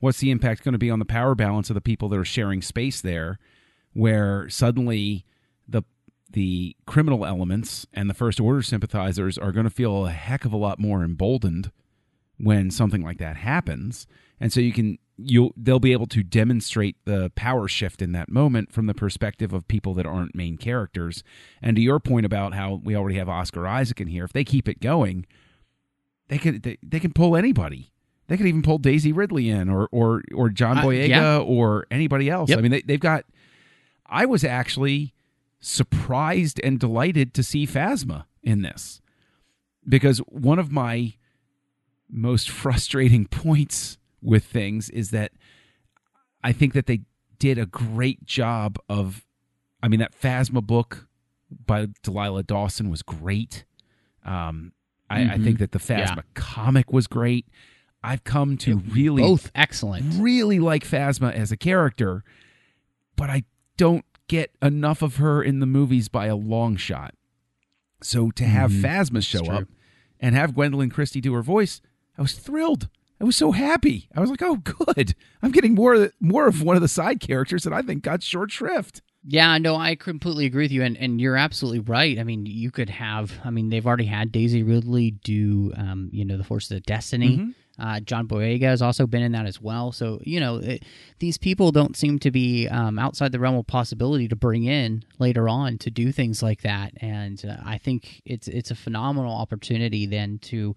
What's 0.00 0.18
the 0.18 0.30
impact 0.30 0.64
going 0.64 0.72
to 0.72 0.78
be 0.78 0.90
on 0.90 0.98
the 0.98 1.04
power 1.04 1.34
balance 1.34 1.70
of 1.70 1.74
the 1.74 1.80
people 1.80 2.08
that 2.10 2.18
are 2.18 2.24
sharing 2.24 2.60
space 2.60 3.00
there, 3.00 3.38
where 3.92 4.48
suddenly 4.48 5.24
the 5.68 5.82
the 6.30 6.74
criminal 6.84 7.24
elements 7.24 7.86
and 7.94 8.10
the 8.10 8.14
First 8.14 8.40
Order 8.40 8.60
sympathizers 8.60 9.38
are 9.38 9.52
going 9.52 9.64
to 9.64 9.70
feel 9.70 10.06
a 10.06 10.10
heck 10.10 10.44
of 10.44 10.52
a 10.52 10.56
lot 10.56 10.80
more 10.80 11.04
emboldened 11.04 11.70
when 12.38 12.70
something 12.70 13.02
like 13.02 13.18
that 13.18 13.36
happens, 13.36 14.06
and 14.40 14.52
so 14.52 14.60
you 14.60 14.72
can 14.72 14.98
you'll 15.16 15.52
they'll 15.56 15.78
be 15.78 15.92
able 15.92 16.06
to 16.08 16.22
demonstrate 16.22 16.96
the 17.04 17.30
power 17.36 17.68
shift 17.68 18.02
in 18.02 18.12
that 18.12 18.28
moment 18.28 18.72
from 18.72 18.86
the 18.86 18.94
perspective 18.94 19.52
of 19.52 19.68
people 19.68 19.94
that 19.94 20.06
aren't 20.06 20.34
main 20.34 20.56
characters. 20.56 21.22
And 21.62 21.76
to 21.76 21.82
your 21.82 22.00
point 22.00 22.26
about 22.26 22.54
how 22.54 22.80
we 22.82 22.96
already 22.96 23.16
have 23.18 23.28
Oscar 23.28 23.66
Isaac 23.66 24.00
in 24.00 24.08
here, 24.08 24.24
if 24.24 24.32
they 24.32 24.44
keep 24.44 24.68
it 24.68 24.80
going, 24.80 25.26
they 26.28 26.38
could 26.38 26.62
they, 26.62 26.78
they 26.82 27.00
can 27.00 27.12
pull 27.12 27.36
anybody. 27.36 27.92
They 28.26 28.36
could 28.36 28.46
even 28.46 28.62
pull 28.62 28.78
Daisy 28.78 29.12
Ridley 29.12 29.50
in, 29.50 29.68
or 29.68 29.88
or 29.92 30.22
or 30.34 30.48
John 30.48 30.78
Uh, 30.78 30.84
Boyega, 30.84 31.08
yeah. 31.08 31.38
or 31.38 31.86
anybody 31.90 32.30
else. 32.30 32.48
Yep. 32.50 32.58
I 32.58 32.62
mean, 32.62 32.70
they, 32.72 32.82
they've 32.82 33.00
got. 33.00 33.24
I 34.06 34.26
was 34.26 34.44
actually 34.44 35.12
surprised 35.60 36.60
and 36.62 36.78
delighted 36.78 37.34
to 37.34 37.42
see 37.42 37.66
Phasma 37.66 38.24
in 38.42 38.62
this 38.62 39.00
because 39.88 40.18
one 40.18 40.58
of 40.58 40.70
my 40.70 41.14
most 42.10 42.50
frustrating 42.50 43.26
points 43.30 43.98
with 44.22 44.44
things 44.44 44.88
is 44.90 45.10
that 45.10 45.32
I 46.42 46.52
think 46.52 46.72
that 46.74 46.86
they 46.86 47.02
did 47.38 47.58
a 47.58 47.66
great 47.66 48.24
job 48.24 48.76
of. 48.88 49.24
I 49.82 49.88
mean, 49.88 50.00
that 50.00 50.18
Phasma 50.18 50.62
book 50.66 51.08
by 51.66 51.88
Delilah 52.02 52.42
Dawson 52.44 52.88
was 52.90 53.02
great. 53.02 53.64
Um, 54.24 54.72
I, 55.10 55.34
I 55.34 55.38
think 55.38 55.58
that 55.58 55.72
the 55.72 55.78
Phasma 55.78 56.16
Yeah. 56.16 56.22
comic 56.32 56.90
was 56.90 57.06
great. 57.06 57.46
I've 58.02 58.24
come 58.24 58.56
to 58.58 58.78
really 58.78 59.22
Both 59.22 59.50
excellent. 59.54 60.22
really 60.22 60.58
like 60.58 60.84
Phasma 60.86 61.32
as 61.34 61.52
a 61.52 61.56
character, 61.58 62.24
but 63.16 63.28
I 63.28 63.44
don't 63.76 64.04
get 64.28 64.54
enough 64.62 65.02
of 65.02 65.16
her 65.16 65.42
in 65.42 65.60
the 65.60 65.66
movies 65.66 66.08
by 66.08 66.26
a 66.26 66.36
long 66.36 66.76
shot. 66.76 67.14
So 68.02 68.30
to 68.32 68.44
have 68.44 68.70
Phasma 68.70 69.22
show 69.22 69.40
Mm-hmm. 69.42 69.54
up 69.54 69.68
and 70.18 70.34
have 70.34 70.52
Gwendoline 70.52 70.90
Christie 70.90 71.20
do 71.20 71.34
her 71.34 71.42
voice, 71.42 71.82
I 72.18 72.22
was 72.22 72.32
thrilled. 72.34 72.88
I 73.20 73.24
was 73.24 73.36
so 73.36 73.52
happy. 73.52 74.08
I 74.14 74.20
was 74.20 74.30
like, 74.30 74.42
"Oh, 74.42 74.56
good! 74.56 75.14
I'm 75.42 75.52
getting 75.52 75.74
more 75.74 75.94
of 75.94 76.12
more 76.20 76.46
of 76.46 76.62
one 76.62 76.76
of 76.76 76.82
the 76.82 76.88
side 76.88 77.20
characters 77.20 77.64
that 77.64 77.72
I 77.72 77.82
think 77.82 78.02
got 78.02 78.22
short 78.22 78.50
shrift." 78.50 79.02
Yeah, 79.26 79.56
no, 79.56 79.76
I 79.76 79.94
completely 79.94 80.44
agree 80.44 80.64
with 80.64 80.72
you, 80.72 80.82
and, 80.82 80.98
and 80.98 81.18
you're 81.18 81.36
absolutely 81.36 81.80
right. 81.80 82.18
I 82.18 82.24
mean, 82.24 82.44
you 82.44 82.70
could 82.70 82.90
have. 82.90 83.32
I 83.42 83.50
mean, 83.50 83.70
they've 83.70 83.86
already 83.86 84.04
had 84.04 84.30
Daisy 84.30 84.62
Ridley 84.62 85.12
do, 85.12 85.72
um, 85.78 86.10
you 86.12 86.26
know, 86.26 86.36
the 86.36 86.44
Forces 86.44 86.72
of 86.72 86.82
Destiny. 86.82 87.54
Uh, 87.78 88.00
John 88.00 88.28
Boyega 88.28 88.64
has 88.64 88.82
also 88.82 89.06
been 89.06 89.22
in 89.22 89.32
that 89.32 89.46
as 89.46 89.60
well. 89.60 89.90
So 89.92 90.20
you 90.22 90.40
know, 90.40 90.56
it, 90.56 90.84
these 91.18 91.38
people 91.38 91.72
don't 91.72 91.96
seem 91.96 92.18
to 92.20 92.30
be 92.30 92.68
um, 92.68 92.98
outside 92.98 93.32
the 93.32 93.40
realm 93.40 93.56
of 93.56 93.66
possibility 93.66 94.28
to 94.28 94.36
bring 94.36 94.64
in 94.64 95.04
later 95.18 95.48
on 95.48 95.78
to 95.78 95.90
do 95.90 96.12
things 96.12 96.42
like 96.42 96.62
that. 96.62 96.92
And 96.98 97.42
uh, 97.44 97.56
I 97.64 97.78
think 97.78 98.22
it's 98.24 98.46
it's 98.48 98.70
a 98.70 98.76
phenomenal 98.76 99.34
opportunity 99.34 100.06
then 100.06 100.38
to. 100.42 100.74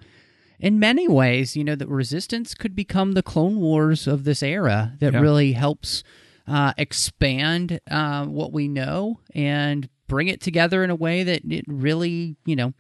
In 0.60 0.80
many 0.80 1.08
ways, 1.08 1.56
you 1.56 1.64
know, 1.64 1.76
that 1.76 1.88
resistance 1.88 2.54
could 2.54 2.76
become 2.76 3.12
the 3.14 3.24
Clone 3.24 3.58
Wars 3.60 4.08
of 4.08 4.24
this 4.24 4.42
era 4.42 4.94
that 5.00 5.14
Yeah. 5.14 5.20
really 5.20 5.54
helps 5.54 6.04
uh, 6.48 6.74
expand 6.78 7.80
uh, 7.92 8.26
what 8.26 8.52
we 8.52 8.68
know 8.68 9.20
and 9.36 9.90
bring 10.08 10.28
it 10.30 10.42
together 10.42 10.84
in 10.84 10.90
a 10.90 10.96
way 10.96 11.22
that 11.24 11.42
it 11.52 11.66
really, 11.68 12.38
you 12.46 12.56
know, 12.56 12.74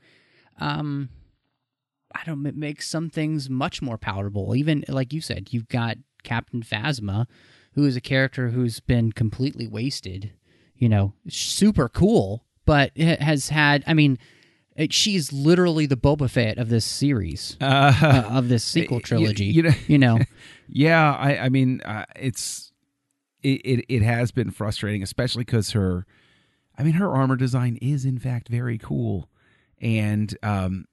um, 0.59 1.09
I 2.15 2.21
don't 2.25 2.45
it 2.45 2.55
makes 2.55 2.87
some 2.87 3.09
things 3.09 3.49
much 3.49 3.81
more 3.81 3.97
palatable. 3.97 4.55
Even 4.55 4.83
like 4.87 5.13
you 5.13 5.21
said, 5.21 5.49
you've 5.51 5.67
got 5.67 5.97
Captain 6.23 6.63
Phasma, 6.63 7.27
who 7.73 7.85
is 7.85 7.95
a 7.95 8.01
character 8.01 8.49
who's 8.49 8.79
been 8.79 9.11
completely 9.11 9.67
wasted. 9.67 10.31
You 10.77 10.89
know, 10.89 11.13
super 11.27 11.89
cool, 11.89 12.45
but 12.65 12.91
it 12.95 13.21
has 13.21 13.49
had. 13.49 13.83
I 13.87 13.93
mean, 13.93 14.17
it, 14.77 14.93
she's 14.93 15.33
literally 15.33 15.85
the 15.85 15.97
Boba 15.97 16.29
Fett 16.29 16.57
of 16.57 16.69
this 16.69 16.85
series, 16.85 17.57
uh, 17.61 18.23
of 18.29 18.47
this 18.47 18.63
sequel 18.63 18.97
you- 18.97 19.03
trilogy. 19.03 19.45
you 19.45 19.63
know- 19.63 19.71
you 19.87 19.97
know 19.97 20.19
Yeah, 20.69 21.13
I, 21.13 21.37
I 21.45 21.49
mean, 21.49 21.81
uh, 21.81 22.05
it's 22.15 22.71
it, 23.41 23.61
it 23.65 23.85
it 23.89 24.01
has 24.01 24.31
been 24.31 24.51
frustrating, 24.51 25.01
especially 25.01 25.45
because 25.45 25.71
her, 25.71 26.05
I 26.77 26.83
mean, 26.83 26.93
her 26.93 27.09
armor 27.09 27.37
design 27.37 27.77
is 27.81 28.03
in 28.03 28.19
fact 28.19 28.49
very 28.49 28.77
cool, 28.77 29.29
and 29.79 30.37
um, 30.43 30.85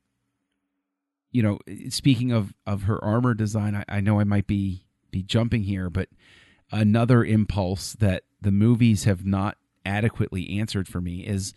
you 1.33 1.43
know, 1.43 1.59
speaking 1.89 2.31
of 2.31 2.55
of 2.67 2.85
her 2.85 3.03
armor 3.05 3.35
design, 3.35 3.75
I, 3.75 3.85
I 3.89 4.01
know 4.01 4.21
I 4.21 4.25
might 4.25 4.47
be 4.47 4.87
be 5.11 5.25
jumping 5.25 5.65
here, 5.65 5.91
but 5.91 6.09
another 6.71 7.25
impulse 7.25 7.95
that 7.95 8.23
the 8.41 8.53
movies 8.53 9.05
have 9.05 9.25
not 9.27 9.57
adequately 9.85 10.59
answered 10.61 10.87
for 10.87 11.01
me 11.01 11.27
is 11.27 11.53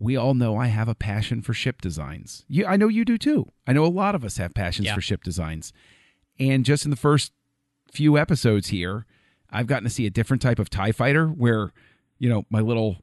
we 0.00 0.16
all 0.16 0.32
know 0.34 0.56
I 0.56 0.68
have 0.68 0.88
a 0.88 0.94
passion 0.94 1.42
for 1.42 1.52
ship 1.52 1.80
designs. 1.82 2.44
You, 2.48 2.64
I 2.66 2.76
know 2.76 2.88
you 2.88 3.04
do 3.04 3.18
too. 3.18 3.50
I 3.66 3.72
know 3.72 3.84
a 3.84 3.88
lot 3.88 4.14
of 4.14 4.24
us 4.24 4.36
have 4.36 4.54
passions 4.54 4.86
Yeah. 4.86 4.94
for 4.94 5.00
ship 5.00 5.22
designs. 5.24 5.72
And 6.38 6.64
just 6.64 6.84
in 6.84 6.90
the 6.90 6.96
first 6.96 7.32
few 7.92 8.16
episodes 8.16 8.68
here, 8.68 9.06
I've 9.50 9.66
gotten 9.66 9.84
to 9.84 9.90
see 9.90 10.06
a 10.06 10.10
different 10.10 10.40
type 10.42 10.58
of 10.60 10.70
TIE 10.70 10.92
fighter 10.92 11.26
where, 11.26 11.72
you 12.18 12.28
know, 12.28 12.44
my 12.48 12.60
little 12.60 12.98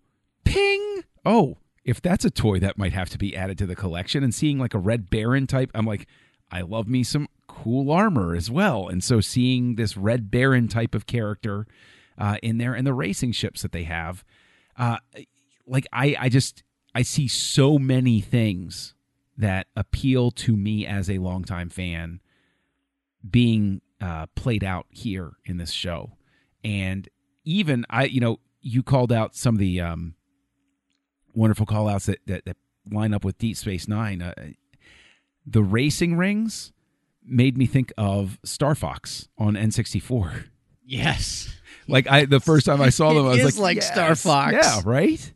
ping. 0.45 1.03
Oh, 1.25 1.57
if 1.83 2.01
that's 2.01 2.23
a 2.23 2.31
toy 2.31 2.59
that 2.59 2.77
might 2.77 2.93
have 2.93 3.09
to 3.09 3.17
be 3.17 3.35
added 3.35 3.57
to 3.57 3.65
the 3.65 3.75
collection 3.75 4.23
and 4.23 4.33
seeing 4.33 4.57
like 4.57 4.73
a 4.73 4.79
Red 4.79 5.09
Baron 5.09 5.47
type, 5.47 5.71
I'm 5.75 5.85
like, 5.85 6.07
I 6.49 6.61
love 6.61 6.87
me 6.87 7.03
some 7.03 7.27
cool 7.47 7.91
armor 7.91 8.35
as 8.35 8.49
well. 8.49 8.87
And 8.87 9.03
so 9.03 9.19
seeing 9.21 9.75
this 9.75 9.97
Red 9.97 10.31
Baron 10.31 10.67
type 10.67 10.95
of 10.95 11.07
character 11.07 11.67
uh, 12.17 12.37
in 12.41 12.57
there 12.57 12.73
and 12.73 12.87
the 12.87 12.93
racing 12.93 13.33
ships 13.33 13.61
that 13.63 13.71
they 13.71 13.83
have, 13.83 14.23
uh, 14.77 14.97
like 15.67 15.87
I, 15.91 16.15
I 16.19 16.29
just 16.29 16.63
I 16.95 17.01
see 17.01 17.27
so 17.27 17.77
many 17.77 18.21
things 18.21 18.95
that 19.37 19.67
appeal 19.75 20.31
to 20.31 20.55
me 20.55 20.87
as 20.87 21.09
a 21.09 21.17
longtime 21.17 21.69
fan 21.69 22.21
being 23.29 23.81
uh, 23.99 24.27
played 24.35 24.63
out 24.63 24.85
here 24.89 25.33
in 25.43 25.57
this 25.57 25.71
show, 25.71 26.13
and 26.63 27.09
even 27.43 27.85
I, 27.89 28.05
you 28.05 28.21
know, 28.21 28.39
you 28.61 28.81
called 28.81 29.11
out 29.11 29.35
some 29.35 29.55
of 29.55 29.59
the 29.59 29.81
um, 29.81 30.15
wonderful 31.33 31.65
call 31.65 31.89
outs 31.89 32.05
that, 32.05 32.19
that 32.27 32.45
that 32.45 32.57
line 32.89 33.13
up 33.13 33.25
with 33.25 33.37
Deep 33.37 33.57
Space 33.57 33.89
Nine. 33.89 34.21
Uh, 34.21 34.33
the 35.45 35.63
racing 35.63 36.15
rings 36.15 36.71
made 37.23 37.57
me 37.57 37.65
think 37.65 37.91
of 37.97 38.39
Star 38.43 38.73
Fox 38.73 39.27
on 39.37 39.55
N64. 39.55 40.45
Yes. 40.85 41.53
Like 41.87 42.09
I, 42.09 42.25
the 42.25 42.39
first 42.39 42.65
time 42.65 42.81
I 42.81 42.89
saw 42.89 43.13
them, 43.13 43.25
I 43.25 43.43
was 43.43 43.59
like, 43.59 43.77
like 43.77 43.83
Star 43.83 44.15
Fox. 44.15 44.53
Yeah, 44.53 44.81
right. 44.85 45.33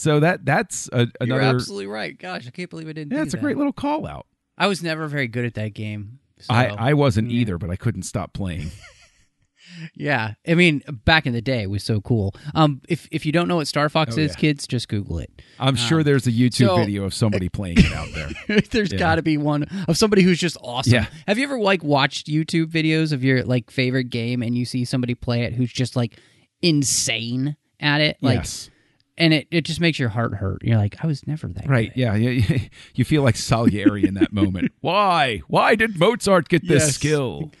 So 0.00 0.18
that 0.20 0.44
that's 0.46 0.88
a, 0.92 1.08
You're 1.24 1.36
another. 1.38 1.56
absolutely 1.56 1.86
right. 1.86 2.16
Gosh, 2.18 2.46
I 2.46 2.50
can't 2.50 2.70
believe 2.70 2.88
I 2.88 2.92
didn't. 2.92 3.12
yeah, 3.12 3.22
it's 3.22 3.34
a 3.34 3.38
great 3.38 3.56
little 3.58 3.72
call 3.72 4.06
out. 4.06 4.26
I 4.56 4.66
was 4.66 4.82
never 4.82 5.06
very 5.08 5.28
good 5.28 5.44
at 5.44 5.54
that 5.54 5.74
game. 5.74 6.20
so- 6.38 6.54
I 6.54 6.90
I 6.90 6.94
wasn't 6.94 7.30
either, 7.30 7.58
but 7.58 7.68
I 7.70 7.76
couldn't 7.76 8.04
stop 8.04 8.32
playing. 8.32 8.70
yeah, 9.94 10.34
I 10.48 10.54
mean, 10.54 10.82
back 11.04 11.26
in 11.26 11.32
the 11.32 11.42
day, 11.42 11.62
it 11.62 11.70
was 11.70 11.84
so 11.84 12.00
cool. 12.00 12.34
Um, 12.54 12.80
if 12.88 13.06
if 13.10 13.24
you 13.26 13.32
don't 13.32 13.46
know 13.46 13.56
what 13.56 13.68
Star 13.68 13.88
Fox 13.88 14.16
Oh, 14.16 14.20
is, 14.20 14.30
yeah. 14.32 14.36
kids, 14.36 14.66
just 14.66 14.88
Google 14.88 15.18
it. 15.18 15.30
I'm 15.58 15.76
sure 15.76 16.02
there's 16.02 16.26
a 16.26 16.32
YouTube 16.32 16.66
so- 16.68 16.76
video 16.78 17.04
of 17.04 17.12
somebody 17.14 17.48
playing 17.48 17.78
it 17.78 17.92
out 17.92 18.08
there. 18.14 18.60
There's 18.70 18.92
Yeah. 18.92 18.98
got 18.98 19.14
to 19.16 19.22
be 19.22 19.36
one 19.36 19.64
of 19.86 19.96
somebody 19.98 20.22
who's 20.22 20.38
just 20.40 20.56
awesome. 20.62 20.94
Yeah. 20.94 21.06
Have 21.28 21.36
you 21.38 21.44
ever 21.44 21.58
like 21.60 21.84
watched 21.84 22.26
YouTube 22.26 22.66
videos 22.66 23.12
of 23.12 23.22
your 23.22 23.44
like 23.44 23.70
favorite 23.70 24.08
game 24.10 24.42
and 24.42 24.56
you 24.56 24.64
see 24.64 24.84
somebody 24.84 25.14
play 25.14 25.42
it 25.42 25.52
who's 25.52 25.72
just 25.72 25.94
like 25.94 26.18
insane 26.62 27.56
at 27.78 28.00
it? 28.00 28.16
Like, 28.20 28.38
yes. 28.38 28.70
And 29.20 29.32
it, 29.34 29.46
it 29.52 29.60
just 29.64 29.80
makes 29.80 29.98
your 29.98 30.08
heart 30.08 30.34
hurt. 30.34 30.62
You're 30.64 30.78
like, 30.78 30.96
I 31.04 31.06
was 31.06 31.24
never 31.26 31.46
that 31.48 31.68
Right. 31.68 31.94
good. 31.94 32.00
Yeah. 32.00 32.14
Yeah. 32.16 32.58
You 32.94 33.04
feel 33.04 33.22
like 33.22 33.36
Salieri 33.36 34.04
in 34.06 34.14
that 34.14 34.32
moment. 34.32 34.72
Why? 34.80 35.42
Why 35.46 35.74
did 35.76 35.98
Mozart 35.98 36.48
get 36.48 36.66
this 36.66 36.82
Yes. 36.84 36.94
skill? 36.96 37.52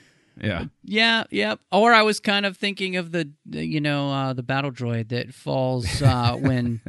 Yeah. 0.42 0.64
Yeah, 0.84 1.24
yeah. 1.30 1.56
Or 1.70 1.92
I 1.92 2.02
was 2.02 2.18
kind 2.18 2.46
of 2.46 2.56
thinking 2.56 2.96
of 2.96 3.12
the, 3.12 3.30
the, 3.44 3.62
you 3.64 3.80
know, 3.80 4.10
uh, 4.10 4.32
the 4.32 4.42
battle 4.42 4.70
droid 4.72 5.10
that 5.10 5.34
falls 5.34 6.00
uh, 6.00 6.34
when 6.40 6.80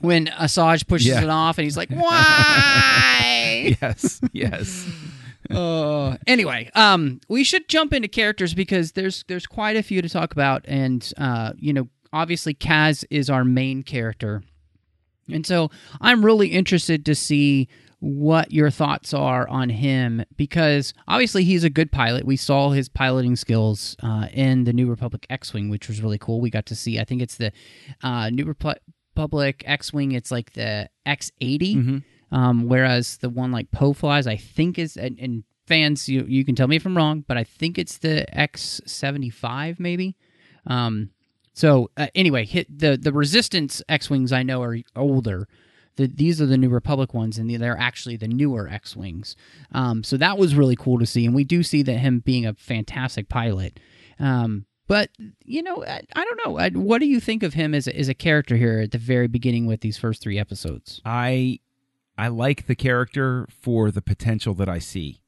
when 0.00 0.26
Asajj 0.26 0.86
pushes 0.88 1.06
Yeah. 1.08 1.22
it 1.22 1.28
off, 1.30 1.58
and 1.58 1.64
he's 1.64 1.76
like, 1.76 1.90
"Why?" 1.90 3.76
Yes. 3.80 4.20
Yes. 4.32 4.86
uh, 5.50 6.16
anyway, 6.26 6.70
um, 6.74 7.20
we 7.28 7.44
should 7.44 7.68
jump 7.68 7.92
into 7.92 8.08
characters 8.08 8.52
because 8.54 8.92
there's 8.92 9.24
there's 9.28 9.46
quite 9.46 9.76
a 9.76 9.82
few 9.82 10.02
to 10.02 10.08
talk 10.08 10.32
about, 10.32 10.64
and 10.68 11.12
uh, 11.18 11.52
you 11.56 11.72
know, 11.72 11.88
obviously 12.12 12.54
Kaz 12.54 13.04
is 13.10 13.30
our 13.30 13.44
main 13.44 13.82
character, 13.82 14.42
and 15.30 15.46
so 15.46 15.70
I'm 16.00 16.24
really 16.24 16.48
interested 16.48 17.04
to 17.06 17.14
see 17.14 17.68
what 18.00 18.50
your 18.50 18.70
thoughts 18.70 19.12
are 19.12 19.46
on 19.48 19.68
him 19.68 20.24
because 20.36 20.94
obviously 21.06 21.44
he's 21.44 21.64
a 21.64 21.70
good 21.70 21.92
pilot. 21.92 22.24
We 22.24 22.36
saw 22.36 22.70
his 22.70 22.88
piloting 22.88 23.36
skills 23.36 23.94
uh, 24.02 24.28
in 24.32 24.64
the 24.64 24.72
New 24.72 24.88
Republic 24.88 25.26
X-wing, 25.28 25.68
which 25.68 25.86
was 25.86 26.02
really 26.02 26.16
cool. 26.16 26.40
We 26.40 26.50
got 26.50 26.66
to 26.66 26.74
see. 26.74 26.98
I 26.98 27.04
think 27.04 27.20
it's 27.20 27.36
the 27.36 27.52
uh, 28.02 28.30
New 28.30 28.46
Republic 28.46 29.62
X-wing. 29.66 30.12
It's 30.12 30.30
like 30.30 30.54
the 30.54 30.88
X80, 31.06 32.02
um, 32.32 32.68
whereas 32.68 33.18
the 33.18 33.28
one 33.28 33.52
like 33.52 33.70
Poe 33.70 33.92
flies, 33.92 34.26
I 34.26 34.36
think 34.36 34.78
is 34.78 34.96
and, 34.96 35.18
and 35.20 35.44
fans, 35.66 36.08
you 36.08 36.24
you 36.26 36.44
can 36.44 36.54
tell 36.54 36.68
me 36.68 36.76
if 36.76 36.86
I'm 36.86 36.96
wrong, 36.96 37.24
but 37.28 37.36
I 37.36 37.44
think 37.44 37.78
it's 37.78 37.98
the 37.98 38.26
X75 38.34 39.78
maybe. 39.78 40.16
Um, 40.66 41.10
so 41.52 41.90
uh, 41.96 42.08
anyway, 42.14 42.44
hit 42.44 42.66
the 42.78 42.96
the 42.96 43.12
Resistance 43.12 43.82
X-wings 43.88 44.32
I 44.32 44.42
know 44.42 44.62
are 44.62 44.78
older. 44.96 45.48
The, 45.96 46.06
these 46.06 46.40
are 46.40 46.46
the 46.46 46.56
New 46.56 46.70
Republic 46.70 47.12
ones, 47.12 47.36
and 47.36 47.50
they're 47.50 47.76
actually 47.76 48.16
the 48.16 48.28
newer 48.28 48.68
X-wings. 48.68 49.36
Um, 49.72 50.02
so 50.04 50.16
that 50.16 50.38
was 50.38 50.54
really 50.54 50.76
cool 50.76 50.98
to 50.98 51.06
see, 51.06 51.26
and 51.26 51.34
we 51.34 51.44
do 51.44 51.62
see 51.62 51.82
that 51.82 51.98
him 51.98 52.20
being 52.20 52.46
a 52.46 52.54
fantastic 52.54 53.28
pilot. 53.28 53.78
Um, 54.18 54.66
but 54.86 55.10
you 55.44 55.62
know, 55.62 55.84
I, 55.84 56.02
I 56.14 56.24
don't 56.24 56.40
know. 56.46 56.58
I, 56.58 56.70
what 56.70 57.00
do 57.00 57.06
you 57.06 57.20
think 57.20 57.42
of 57.42 57.54
him 57.54 57.74
as 57.74 57.86
a, 57.86 57.96
as 57.96 58.08
a 58.08 58.14
character 58.14 58.56
here 58.56 58.80
at 58.80 58.92
the 58.92 58.98
very 58.98 59.28
beginning 59.28 59.66
with 59.66 59.80
these 59.80 59.98
first 59.98 60.22
three 60.22 60.38
episodes? 60.38 61.00
I 61.04 61.60
I 62.16 62.28
like 62.28 62.66
the 62.66 62.74
character 62.74 63.46
for 63.50 63.90
the 63.90 64.02
potential 64.02 64.52
that 64.54 64.68
I 64.68 64.78
see, 64.78 65.22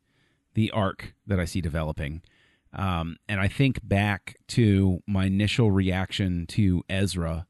the 0.55 0.71
arc 0.71 1.15
that 1.27 1.41
I 1.41 1.45
see 1.45 1.61
developing. 1.61 2.23
Um, 2.75 3.17
and 3.29 3.41
I 3.41 3.49
think 3.49 3.81
back 3.87 4.37
to 4.49 5.03
my 5.07 5.27
initial 5.27 5.71
reaction 5.71 6.47
to 6.49 6.83
Ezra 6.89 7.47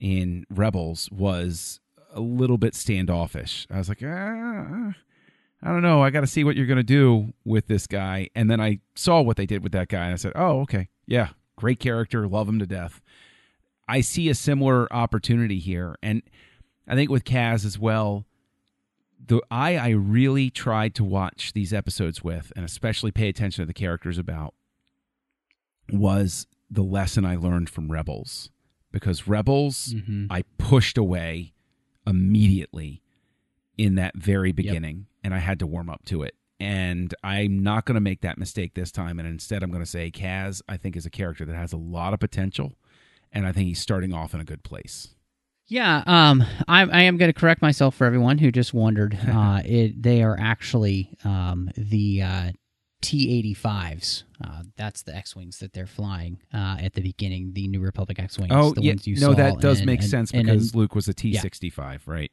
in 0.00 0.44
Rebels 0.50 1.08
was 1.12 1.80
a 2.12 2.20
little 2.20 2.58
bit 2.58 2.74
standoffish. 2.74 3.66
I 3.70 3.78
was 3.78 3.88
like, 3.88 4.02
ah, 4.04 4.94
I 5.62 5.68
don't 5.68 5.82
know. 5.82 6.02
I 6.02 6.10
got 6.10 6.20
to 6.20 6.26
see 6.26 6.44
what 6.44 6.56
you're 6.56 6.66
going 6.66 6.76
to 6.76 6.82
do 6.82 7.32
with 7.44 7.68
this 7.68 7.86
guy. 7.86 8.28
And 8.34 8.50
then 8.50 8.60
I 8.60 8.80
saw 8.94 9.22
what 9.22 9.36
they 9.36 9.46
did 9.46 9.62
with 9.62 9.72
that 9.72 9.88
guy, 9.88 10.04
and 10.04 10.12
I 10.12 10.16
said, 10.16 10.32
oh, 10.34 10.60
okay, 10.62 10.88
yeah, 11.06 11.28
great 11.56 11.80
character, 11.80 12.26
love 12.26 12.48
him 12.48 12.58
to 12.58 12.66
death. 12.66 13.00
I 13.88 14.00
see 14.00 14.28
a 14.28 14.34
similar 14.34 14.92
opportunity 14.92 15.58
here, 15.58 15.96
and 16.02 16.22
I 16.88 16.94
think 16.94 17.10
with 17.10 17.24
Kaz 17.24 17.64
as 17.64 17.78
well. 17.78 18.26
The 19.26 19.40
I 19.50 19.76
I 19.76 19.88
really 19.90 20.50
tried 20.50 20.94
to 20.96 21.04
watch 21.04 21.52
these 21.52 21.72
episodes 21.72 22.22
with, 22.22 22.52
and 22.54 22.64
especially 22.64 23.10
pay 23.10 23.28
attention 23.28 23.62
to 23.62 23.66
the 23.66 23.74
characters 23.74 24.18
about, 24.18 24.54
was 25.90 26.46
the 26.70 26.82
lesson 26.82 27.24
I 27.24 27.36
learned 27.36 27.70
from 27.70 27.90
Rebels, 27.90 28.50
because 28.92 29.26
Rebels 29.28 29.94
mm-hmm. 29.94 30.26
I 30.30 30.42
pushed 30.58 30.98
away 30.98 31.52
immediately 32.06 33.02
in 33.76 33.94
that 33.96 34.16
very 34.16 34.52
beginning, 34.52 35.06
and 35.22 35.34
I 35.34 35.38
had 35.38 35.58
to 35.60 35.66
warm 35.66 35.88
up 35.88 36.04
to 36.06 36.22
it. 36.22 36.34
And 36.60 37.14
I'm 37.24 37.62
not 37.62 37.84
going 37.84 37.96
to 37.96 38.00
make 38.00 38.20
that 38.20 38.38
mistake 38.38 38.74
this 38.74 38.92
time. 38.92 39.18
And 39.18 39.28
instead, 39.28 39.62
I'm 39.62 39.70
going 39.70 39.82
to 39.82 39.90
say 39.90 40.10
Kaz, 40.10 40.62
I 40.68 40.76
think, 40.76 40.96
is 40.96 41.04
a 41.04 41.10
character 41.10 41.44
that 41.44 41.56
has 41.56 41.72
a 41.72 41.76
lot 41.76 42.14
of 42.14 42.20
potential. 42.20 42.74
And 43.32 43.46
I 43.46 43.52
think 43.52 43.66
he's 43.66 43.80
starting 43.80 44.14
off 44.14 44.34
in 44.34 44.40
a 44.40 44.44
good 44.44 44.62
place. 44.62 45.14
Yeah, 45.66 46.02
um, 46.06 46.44
I, 46.68 46.82
I 46.82 47.02
am 47.02 47.16
going 47.16 47.32
to 47.32 47.38
correct 47.38 47.62
myself 47.62 47.94
for 47.94 48.04
everyone 48.04 48.38
who 48.38 48.50
just 48.52 48.74
wondered. 48.74 49.18
Uh, 49.34 49.62
it, 49.64 50.00
they 50.02 50.22
are 50.22 50.36
actually 50.38 51.10
um, 51.24 51.68
the 51.76 52.22
uh, 52.22 52.50
T-85s. 53.02 54.24
Uh, 54.42 54.62
that's 54.76 55.02
the 55.02 55.14
X-wings 55.14 55.58
that 55.58 55.72
they're 55.72 55.86
flying 55.86 56.38
uh, 56.52 56.76
at 56.80 56.94
the 56.94 57.00
beginning. 57.00 57.52
The 57.52 57.66
New 57.68 57.80
Republic 57.80 58.18
X-wings. 58.18 58.52
Oh, 58.54 58.72
the 58.72 58.82
yeah. 58.82 58.92
ones 58.92 59.06
you 59.06 59.16
no, 59.16 59.34
that 59.34 59.60
does 59.60 59.80
in- 59.80 59.86
make 59.86 60.02
in- 60.02 60.08
sense 60.08 60.30
in- 60.30 60.46
because 60.46 60.74
Luke 60.74 60.94
was 60.94 61.08
a 61.08 61.14
yeah. 61.22 61.40
T65, 61.40 62.00
right? 62.06 62.30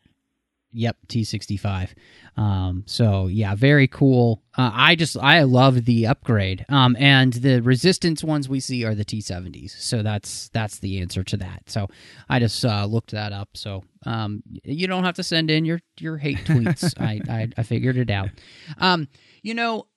Yep, 0.73 0.97
T 1.07 1.23
sixty 1.23 1.57
five. 1.57 1.93
Um, 2.38 2.84
so 2.86 3.27
yeah, 3.27 3.55
very 3.55 3.88
cool. 3.88 4.41
Uh, 4.57 4.71
I 4.73 4.95
just 4.95 5.17
I 5.17 5.43
love 5.43 5.86
the 5.86 6.07
upgrade. 6.07 6.65
Um, 6.69 6.95
and 6.97 7.34
the 7.34 7.62
resistance 7.62 8.23
ones 8.23 8.47
we 8.47 8.62
see 8.62 8.86
are 8.86 8.95
the 8.95 9.03
T 9.03 9.19
seventies. 9.19 9.75
So 9.77 10.01
that's 10.01 10.49
that's 10.49 10.79
the 10.79 11.01
answer 11.01 11.23
to 11.25 11.38
that. 11.38 11.63
So 11.67 11.88
I 12.29 12.39
just 12.39 12.63
uh, 12.63 12.86
looked 12.86 13.12
that 13.12 13.34
up. 13.34 13.49
So 13.53 13.84
um, 14.05 14.43
you 14.63 14.88
don't 14.88 15.03
have 15.03 15.15
to 15.15 15.23
send 15.23 15.51
in 15.51 15.65
your 15.65 15.81
your 15.99 16.17
hate 16.17 16.38
tweets. 16.45 16.93
I, 16.99 17.21
I 17.29 17.49
I 17.57 17.63
figured 17.63 17.97
it 17.97 18.10
out. 18.10 18.29
Um, 18.77 19.10
you 19.41 19.53
know, 19.53 19.88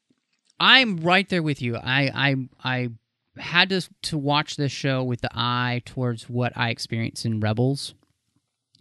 I'm 0.59 0.97
right 0.97 1.29
there 1.29 1.43
with 1.43 1.63
you. 1.63 1.77
I 1.77 2.11
I 2.15 2.37
I 2.65 2.89
had 3.37 3.69
to 3.71 3.89
to 4.03 4.19
watch 4.19 4.57
this 4.57 4.73
show 4.73 5.05
with 5.05 5.21
the 5.21 5.31
eye 5.33 5.83
towards 5.85 6.29
what 6.29 6.53
I 6.57 6.71
experienced 6.71 7.25
in 7.25 7.41
Rebels 7.41 7.95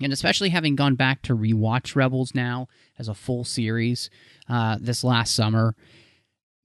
and 0.02 0.12
especially 0.12 0.50
having 0.50 0.76
gone 0.76 0.96
back 0.96 1.22
to 1.24 1.36
rewatch 1.36 1.96
Rebels 1.96 2.34
now 2.34 2.68
as 2.98 3.08
a 3.08 3.14
full 3.14 3.44
series 3.44 4.10
uh, 4.50 4.78
this 4.80 5.04
last 5.04 5.36
summer, 5.36 5.76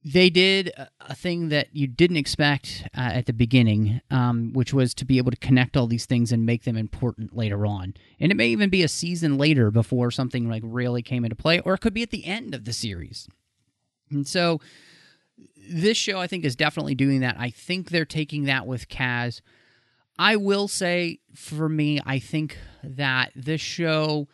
they 0.03 0.29
did 0.29 0.71
a- 1.01 1.15
thing 1.15 1.49
that 1.49 1.67
you 1.73 1.85
didn't 1.85 2.17
expect 2.17 2.87
uh, 2.97 3.01
at 3.01 3.25
the 3.25 3.33
beginning, 3.33 4.01
um, 4.09 4.53
which 4.53 4.73
was 4.73 4.93
to 4.95 5.05
be 5.05 5.17
able 5.17 5.31
to 5.31 5.37
connect 5.37 5.75
all 5.75 5.87
these 5.87 6.05
things 6.05 6.31
and 6.31 6.45
make 6.45 6.63
them 6.63 6.77
important 6.77 7.35
later 7.35 7.65
on. 7.65 7.93
And 8.19 8.31
it 8.31 8.35
may 8.35 8.47
even 8.47 8.69
be 8.69 8.83
a 8.83 8.87
season 8.87 9.37
later 9.37 9.71
before 9.71 10.11
something 10.11 10.49
like 10.49 10.63
really 10.65 11.01
came 11.01 11.25
into 11.25 11.35
play, 11.35 11.59
or 11.59 11.73
it 11.73 11.79
could 11.79 11.93
be 11.93 12.03
at 12.03 12.11
the 12.11 12.25
end 12.25 12.55
of 12.55 12.65
the 12.65 12.73
series. 12.73 13.27
And 14.09 14.27
so 14.27 14.59
this 15.69 15.97
show, 15.97 16.19
I 16.19 16.27
think, 16.27 16.45
is 16.45 16.55
definitely 16.55 16.95
doing 16.95 17.19
that. 17.19 17.35
I 17.37 17.49
think 17.49 17.89
they're 17.89 18.05
taking 18.05 18.45
that 18.45 18.65
with 18.65 18.89
Kaz. 18.89 19.41
I 20.19 20.35
will 20.35 20.67
say 20.67 21.19
for 21.33 21.69
me, 21.69 22.01
I 22.05 22.19
think 22.19 22.57
that 22.83 23.31
this 23.35 23.61
show 23.61 24.27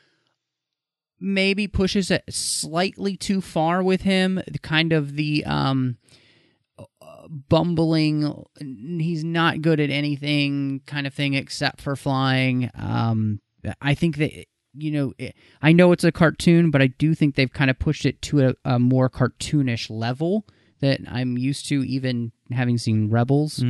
maybe 1.20 1.68
pushes 1.68 2.10
it 2.10 2.24
slightly 2.30 3.16
too 3.16 3.40
far 3.40 3.84
with 3.84 4.02
him. 4.02 4.42
The 4.48 4.60
kind 4.60 4.92
of 4.92 5.16
the 5.16 5.46
um 5.46 5.98
bumbling 7.50 8.44
he's 8.60 9.24
not 9.24 9.62
good 9.62 9.80
at 9.80 9.90
anything 9.90 10.82
kind 10.86 11.08
of 11.08 11.14
thing 11.14 11.34
except 11.34 11.82
for 11.82 11.96
flying 11.96 12.70
um 12.76 13.40
i 13.82 13.96
think 13.96 14.18
that 14.18 14.32
you 14.74 14.92
know 14.92 15.14
i 15.64 15.72
know 15.72 15.92
it's 15.92 16.04
a 16.04 16.12
cartoon 16.12 16.70
but 16.70 16.84
i 16.84 16.88
do 16.88 17.16
think 17.16 17.34
they've 17.34 17.52
kind 17.52 17.72
of 17.72 17.80
pushed 17.80 18.06
it 18.06 18.22
to 18.22 18.50
a, 18.50 18.56
a 18.64 18.78
more 18.78 19.10
cartoonish 19.10 19.90
level 19.90 20.46
that 20.82 21.00
i'm 21.08 21.36
used 21.36 21.68
to 21.68 21.84
even 21.84 22.32
having 22.52 22.78
seen 22.78 23.10
rebels 23.10 23.64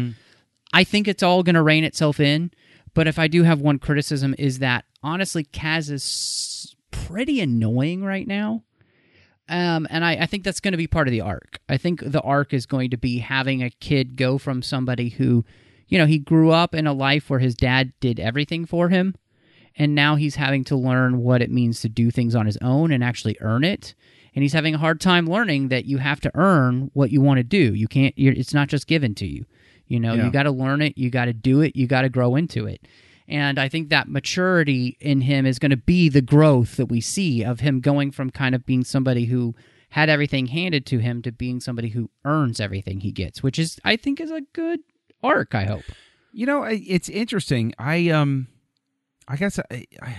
i 0.75 0.83
think 0.83 1.07
it's 1.07 1.23
all 1.23 1.41
going 1.41 1.55
to 1.55 1.63
rein 1.63 1.83
itself 1.83 2.19
in 2.19 2.51
but 2.93 3.07
if 3.07 3.17
i 3.17 3.27
do 3.27 3.43
have 3.43 3.61
one 3.61 3.79
criticism 3.79 4.35
is 4.37 4.59
that 4.59 4.85
honestly 5.01 5.43
kaz 5.43 5.89
is 5.89 6.75
pretty 6.91 7.41
annoying 7.41 8.03
right 8.03 8.27
now 8.27 8.63
um, 9.47 9.85
and 9.89 10.03
I, 10.03 10.13
I 10.13 10.25
think 10.25 10.43
that's 10.43 10.59
going 10.59 10.71
to 10.71 10.77
be 10.77 10.87
part 10.87 11.07
of 11.07 11.11
the 11.11 11.21
arc. 11.21 11.59
I 11.69 11.77
think 11.77 12.01
the 12.03 12.21
arc 12.21 12.53
is 12.53 12.65
going 12.65 12.89
to 12.89 12.97
be 12.97 13.19
having 13.19 13.61
a 13.61 13.69
kid 13.69 14.15
go 14.15 14.37
from 14.37 14.61
somebody 14.61 15.09
who, 15.09 15.45
you 15.87 15.97
know, 15.99 16.07
he 16.07 16.17
grew 16.17 16.51
up 16.51 16.73
in 16.73 16.87
a 16.87 16.93
life 16.93 17.29
where 17.29 17.39
his 17.39 17.53
dad 17.53 17.93
did 17.99 18.19
everything 18.19 18.65
for 18.65 18.89
him, 18.89 19.15
and 19.77 19.93
now 19.93 20.15
he's 20.15 20.35
having 20.35 20.63
to 20.65 20.75
learn 20.75 21.19
what 21.19 21.41
it 21.41 21.51
means 21.51 21.81
to 21.81 21.89
do 21.89 22.09
things 22.09 22.33
on 22.33 22.47
his 22.47 22.57
own 22.61 22.91
and 22.91 23.03
actually 23.03 23.37
earn 23.39 23.63
it. 23.63 23.93
And 24.33 24.41
he's 24.41 24.53
having 24.53 24.73
a 24.73 24.79
hard 24.79 24.99
time 24.99 25.27
learning 25.27 25.69
that 25.69 25.85
you 25.85 25.99
have 25.99 26.19
to 26.21 26.31
earn 26.33 26.89
what 26.93 27.11
you 27.11 27.21
want 27.21 27.37
to 27.37 27.43
do. 27.43 27.73
You 27.73 27.87
can't. 27.87 28.13
It's 28.17 28.53
not 28.53 28.67
just 28.67 28.87
given 28.87 29.13
to 29.15 29.27
you. 29.27 29.45
You 29.87 29.99
know, 29.99 30.13
Yeah. 30.13 30.25
you 30.25 30.31
got 30.31 30.43
to 30.43 30.51
learn 30.51 30.81
it. 30.81 30.97
You 30.97 31.09
got 31.09 31.25
to 31.25 31.33
do 31.33 31.61
it. 31.61 31.75
You 31.75 31.87
got 31.87 32.01
to 32.01 32.09
grow 32.09 32.35
into 32.35 32.65
it. 32.65 32.87
And 33.27 33.57
I 33.59 33.69
think 33.69 33.89
that 33.89 34.07
maturity 34.07 34.97
in 34.99 35.21
him 35.21 35.45
is 35.45 35.57
going 35.59 35.71
to 35.71 35.77
be 35.77 36.09
the 36.09 36.21
growth 36.21 36.77
that 36.77 36.87
we 36.87 37.01
see 37.01 37.43
of 37.43 37.59
him 37.59 37.79
going 37.81 38.11
from 38.11 38.29
kind 38.29 38.53
of 38.53 38.65
being 38.65 38.83
somebody 38.83 39.25
who 39.25 39.55
had 39.89 40.09
everything 40.09 40.47
handed 40.47 40.85
to 40.87 40.99
him 40.99 41.21
to 41.23 41.31
being 41.31 41.59
somebody 41.59 41.89
who 41.89 42.09
earns 42.23 42.59
everything 42.59 42.99
he 42.99 43.11
gets, 43.11 43.41
which 43.41 43.57
is, 43.57 43.79
I 43.83 43.95
think, 43.95 44.19
is 44.19 44.29
a 44.31 44.41
good 44.53 44.79
arc. 45.23 45.55
I 45.55 45.65
hope. 45.65 45.83
You 46.33 46.45
know, 46.45 46.63
it's 46.63 47.07
interesting. 47.09 47.73
I 47.79 48.09
um, 48.09 48.47
I 49.27 49.37
guess 49.37 49.57
I, 49.71 49.85
I, 50.01 50.15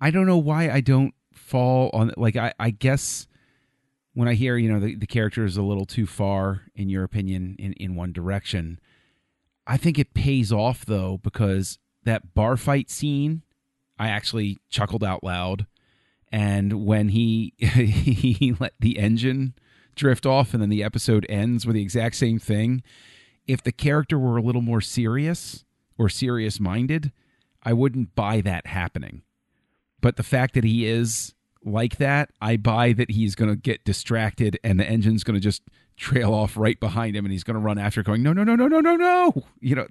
I 0.00 0.10
don't 0.10 0.26
know 0.26 0.38
why 0.38 0.70
I 0.70 0.80
don't 0.80 1.12
fall 1.34 1.90
on 1.92 2.12
like 2.16 2.36
I, 2.36 2.52
I 2.58 2.70
guess 2.70 3.26
when 4.14 4.28
I 4.28 4.34
hear 4.34 4.56
you 4.56 4.70
know 4.70 4.80
the, 4.80 4.94
the 4.94 5.06
character 5.06 5.44
is 5.44 5.56
a 5.56 5.62
little 5.62 5.86
too 5.86 6.06
far 6.06 6.62
in 6.74 6.88
your 6.88 7.04
opinion 7.04 7.56
in 7.58 7.72
in 7.74 7.94
one 7.94 8.12
direction, 8.12 8.80
I 9.66 9.76
think 9.76 9.98
it 9.98 10.14
pays 10.14 10.52
off 10.52 10.84
though 10.84 11.18
because 11.22 11.78
that 12.04 12.34
bar 12.34 12.56
fight 12.56 12.90
scene, 12.90 13.42
I 13.98 14.08
actually 14.08 14.58
chuckled 14.68 15.04
out 15.04 15.22
loud, 15.22 15.66
and 16.30 16.84
when 16.84 17.08
he 17.10 17.54
he 17.58 18.54
let 18.58 18.74
the 18.80 18.98
engine 18.98 19.54
drift 19.94 20.24
off 20.24 20.54
and 20.54 20.62
then 20.62 20.70
the 20.70 20.82
episode 20.82 21.26
ends 21.28 21.66
with 21.66 21.74
the 21.74 21.82
exact 21.82 22.16
same 22.16 22.38
thing 22.38 22.82
if 23.46 23.62
the 23.62 23.72
character 23.72 24.18
were 24.18 24.36
a 24.36 24.42
little 24.42 24.62
more 24.62 24.80
serious 24.80 25.64
or 25.98 26.08
serious 26.08 26.60
minded, 26.60 27.12
I 27.62 27.72
wouldn't 27.72 28.14
buy 28.14 28.40
that 28.42 28.66
happening. 28.66 29.22
But 30.00 30.16
the 30.16 30.22
fact 30.22 30.54
that 30.54 30.64
he 30.64 30.86
is 30.86 31.34
like 31.64 31.96
that, 31.96 32.30
I 32.40 32.56
buy 32.56 32.92
that 32.94 33.10
he's 33.10 33.34
going 33.34 33.50
to 33.50 33.56
get 33.56 33.84
distracted 33.84 34.58
and 34.64 34.78
the 34.78 34.88
engine's 34.88 35.24
going 35.24 35.34
to 35.34 35.40
just 35.40 35.62
trail 35.96 36.34
off 36.34 36.56
right 36.56 36.78
behind 36.80 37.16
him 37.16 37.24
and 37.24 37.32
he's 37.32 37.44
going 37.44 37.54
to 37.54 37.60
run 37.60 37.78
after 37.78 38.02
going, 38.02 38.22
no, 38.22 38.32
no, 38.32 38.44
no, 38.44 38.56
no, 38.56 38.66
no, 38.66 38.80
no, 38.80 38.96
no. 38.96 39.44
You 39.60 39.76
know, 39.76 39.86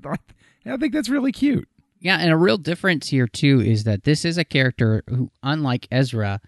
I 0.66 0.78
think 0.78 0.94
that's 0.94 1.10
really 1.10 1.32
cute. 1.32 1.68
Yeah, 2.00 2.18
and 2.18 2.32
a 2.32 2.38
real 2.38 2.58
difference 2.58 3.10
here 3.10 3.28
too 3.28 3.62
is 3.62 3.84
that 3.84 4.04
this 4.04 4.26
is 4.26 4.38
a 4.38 4.44
character 4.44 5.04
who, 5.08 5.32
unlike 5.44 5.88
Ezra, 5.92 6.42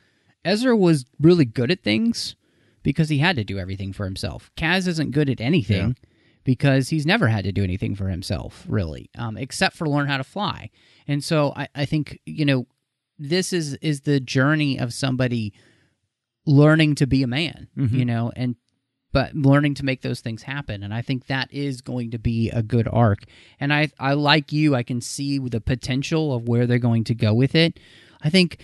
Ezra 0.43 0.75
was 0.75 1.05
really 1.21 1.45
good 1.45 1.71
at 1.71 1.83
things 1.83 2.36
because 2.81 3.09
he 3.09 3.19
had 3.19 3.36
to 3.38 3.43
do 3.43 3.59
everything 3.59 3.93
for 3.93 4.05
himself. 4.05 4.51
Kaz 4.57 4.88
isn't 4.88 5.12
good 5.12 5.29
at 5.29 5.39
anything 5.39 5.95
because 6.43 6.89
he's 6.89 7.05
never 7.05 7.27
had 7.27 7.45
to 7.45 7.51
do 7.51 7.63
anything 7.63 7.95
for 7.95 8.09
himself, 8.09 8.65
really, 8.67 9.09
um, 9.17 9.38
except 9.38 9.75
for 9.77 9.88
learn 9.88 10.07
how 10.07 10.17
to 10.17 10.23
fly. 10.23 10.69
And 11.07 11.23
so 11.23 11.53
I, 11.55 11.67
I 11.75 11.86
think 11.86 12.19
you 12.25 12.45
know 12.45 12.67
this 13.17 13.54
is 13.54 13.76
is 13.76 14.02
the 14.02 14.19
journey 14.19 14.78
of 14.80 14.93
somebody 14.93 15.54
learning 16.45 16.95
to 16.95 17.08
be 17.08 17.23
a 17.23 17.28
man, 17.28 17.67
you 17.76 18.06
know, 18.06 18.32
and 18.36 18.56
but 19.12 19.36
learning 19.36 19.76
to 19.76 19.86
make 19.86 20.02
those 20.02 20.21
things 20.21 20.43
happen. 20.43 20.82
And 20.84 20.93
i 20.93 21.02
think 21.02 21.28
that 21.28 21.54
is 21.54 21.82
going 21.82 22.12
to 22.12 22.19
be 22.19 22.49
a 22.49 22.63
good 22.63 22.88
arc. 22.91 23.23
And 23.60 23.73
i 23.73 23.89
i 23.99 24.13
like 24.13 24.52
you 24.52 24.76
i 24.76 24.84
can 24.84 25.02
see 25.02 25.38
the 25.39 25.62
potential 25.62 26.34
of 26.34 26.47
where 26.47 26.65
they're 26.65 26.80
going 26.80 27.04
to 27.06 27.15
go 27.15 27.34
with 27.34 27.56
it. 27.56 27.80
I 28.21 28.30
think 28.30 28.62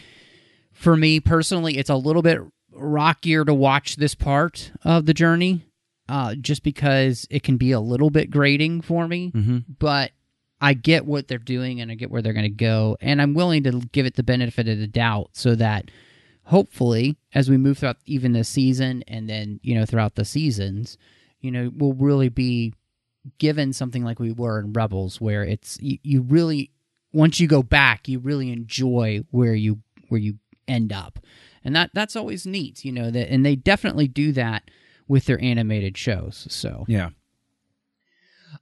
for 0.73 0.95
me 0.97 1.19
personally 1.19 1.77
it's 1.77 1.89
a 1.89 1.95
little 1.95 2.21
bit 2.21 2.39
rockier 2.71 3.45
to 3.45 3.53
watch 3.53 3.95
this 3.97 4.15
part 4.15 4.71
of 4.83 5.05
the 5.05 5.13
journey 5.13 5.65
uh, 6.07 6.33
just 6.35 6.63
because 6.63 7.27
it 7.29 7.43
can 7.43 7.57
be 7.57 7.71
a 7.71 7.79
little 7.79 8.09
bit 8.09 8.31
grating 8.31 8.81
for 8.81 9.07
me. 9.07 9.31
But 9.79 10.12
i 10.61 10.73
get 10.73 11.05
what 11.05 11.27
they're 11.27 11.37
doing 11.37 11.81
and 11.81 11.91
i 11.91 11.95
get 11.95 12.11
where 12.11 12.21
they're 12.21 12.33
going 12.33 12.43
to 12.43 12.49
go 12.49 12.97
and 13.01 13.21
i'm 13.21 13.33
willing 13.33 13.63
to 13.63 13.79
give 13.91 14.05
it 14.05 14.15
the 14.15 14.23
benefit 14.23 14.67
of 14.67 14.77
the 14.77 14.87
doubt 14.87 15.29
so 15.33 15.55
that 15.55 15.89
hopefully 16.43 17.15
as 17.33 17.49
we 17.49 17.57
move 17.57 17.77
throughout 17.77 17.97
even 18.05 18.33
the 18.33 18.43
season 18.43 19.03
and 19.07 19.29
then 19.29 19.59
you 19.63 19.75
know 19.75 19.85
throughout 19.85 20.15
the 20.15 20.25
seasons 20.25 20.97
you 21.41 21.51
know 21.51 21.71
we'll 21.75 21.93
really 21.93 22.29
be 22.29 22.73
given 23.37 23.71
something 23.73 24.03
like 24.03 24.19
we 24.19 24.31
were 24.31 24.59
in 24.59 24.73
rebels 24.73 25.21
where 25.21 25.43
it's 25.43 25.77
you, 25.81 25.97
you 26.03 26.21
really 26.21 26.71
once 27.13 27.39
you 27.39 27.47
go 27.47 27.61
back 27.61 28.07
you 28.07 28.17
really 28.19 28.51
enjoy 28.51 29.19
where 29.31 29.53
you 29.53 29.79
where 30.07 30.19
you 30.19 30.35
end 30.67 30.91
up 30.91 31.19
and 31.63 31.75
that 31.75 31.91
that's 31.93 32.15
always 32.15 32.45
neat 32.47 32.83
you 32.83 32.91
know 32.91 33.11
that 33.11 33.31
and 33.31 33.45
they 33.45 33.55
definitely 33.55 34.07
do 34.07 34.31
that 34.31 34.63
with 35.07 35.25
their 35.25 35.41
animated 35.43 35.97
shows 35.97 36.47
so 36.49 36.85
Yeah. 36.87 37.09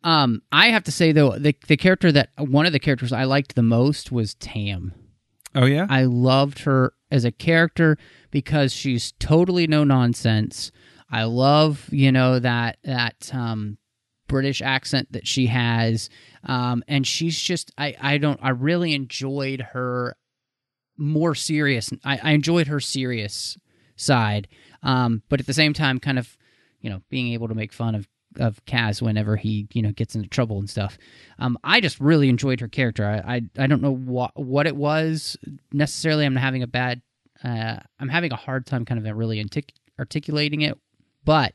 Um 0.03 0.41
i 0.51 0.69
have 0.69 0.83
to 0.83 0.91
say 0.91 1.11
though 1.11 1.37
the 1.37 1.55
the 1.67 1.77
character 1.77 2.11
that 2.11 2.29
one 2.37 2.65
of 2.65 2.71
the 2.71 2.79
characters 2.79 3.11
i 3.13 3.23
liked 3.23 3.55
the 3.55 3.63
most 3.63 4.11
was 4.11 4.35
tam 4.35 4.93
Oh, 5.57 5.65
yeah? 5.65 5.87
I 5.89 6.03
loved 6.03 6.59
her 6.59 6.93
as 7.09 7.25
a 7.25 7.31
character 7.31 7.97
because 8.29 8.71
she's 8.73 9.13
totally 9.13 9.65
no 9.65 9.83
nonsense. 9.83 10.71
I 11.09 11.23
love, 11.23 11.89
you 11.91 12.11
know, 12.11 12.37
that 12.39 12.77
that 12.83 13.31
um 13.33 13.77
British 14.27 14.61
accent 14.61 15.11
that 15.13 15.25
she 15.25 15.47
has. 15.47 16.09
Um 16.43 16.83
and 16.87 17.07
she's 17.07 17.39
just 17.39 17.71
I 17.77 17.95
I 17.99 18.17
don't 18.19 18.39
I 18.43 18.49
really 18.49 18.93
enjoyed 18.93 19.61
her 19.73 20.15
more 20.97 21.33
serious 21.35 21.91
I, 22.03 22.19
I 22.21 22.31
enjoyed 22.31 22.67
her 22.67 22.79
serious 22.79 23.57
side. 23.95 24.47
Um 24.83 25.23
but 25.27 25.39
at 25.39 25.47
the 25.47 25.53
same 25.53 25.73
time 25.73 25.99
kind 25.99 26.19
of, 26.19 26.37
you 26.81 26.89
know, 26.89 27.01
being 27.09 27.33
able 27.33 27.47
to 27.47 27.55
make 27.55 27.73
fun 27.73 27.95
of 27.95 28.07
of 28.39 28.63
Kaz 28.65 29.01
whenever 29.01 29.35
he 29.35 29.67
you 29.73 29.81
know 29.81 29.91
gets 29.91 30.15
into 30.15 30.27
trouble 30.29 30.59
and 30.59 30.69
stuff. 30.69 30.97
Um, 31.39 31.57
I 31.63 31.81
just 31.81 31.99
really 31.99 32.29
enjoyed 32.29 32.59
her 32.59 32.67
character. 32.67 33.05
I 33.05 33.35
I, 33.35 33.41
I 33.63 33.67
don't 33.67 33.81
know 33.81 33.93
what 33.93 34.31
what 34.35 34.67
it 34.67 34.75
was 34.75 35.37
necessarily. 35.71 36.25
I'm 36.25 36.35
having 36.35 36.63
a 36.63 36.67
bad. 36.67 37.01
Uh, 37.43 37.77
I'm 37.99 38.09
having 38.09 38.31
a 38.31 38.35
hard 38.37 38.65
time 38.65 38.83
kind 38.85 39.05
of 39.05 39.17
really 39.17 39.39
antic- 39.39 39.73
articulating 39.99 40.61
it, 40.61 40.77
but 41.23 41.53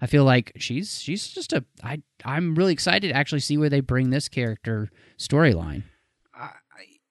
I 0.00 0.06
feel 0.06 0.24
like 0.24 0.52
she's 0.56 1.00
she's 1.00 1.28
just 1.28 1.52
a. 1.52 1.64
I 1.82 2.02
I'm 2.24 2.54
really 2.54 2.72
excited 2.72 3.08
to 3.08 3.14
actually 3.14 3.40
see 3.40 3.56
where 3.56 3.68
they 3.70 3.80
bring 3.80 4.10
this 4.10 4.28
character 4.28 4.90
storyline. 5.18 5.84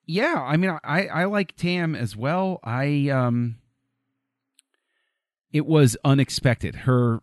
yeah 0.10 0.42
i 0.42 0.58
mean 0.58 0.76
i 0.84 1.06
i 1.06 1.26
like 1.26 1.56
tam 1.56 1.96
as 1.96 2.18
well 2.18 2.60
i 2.64 3.10
um 3.10 3.58
it 5.52 5.68
was 5.68 5.96
unexpected 6.04 6.76
her 6.76 7.20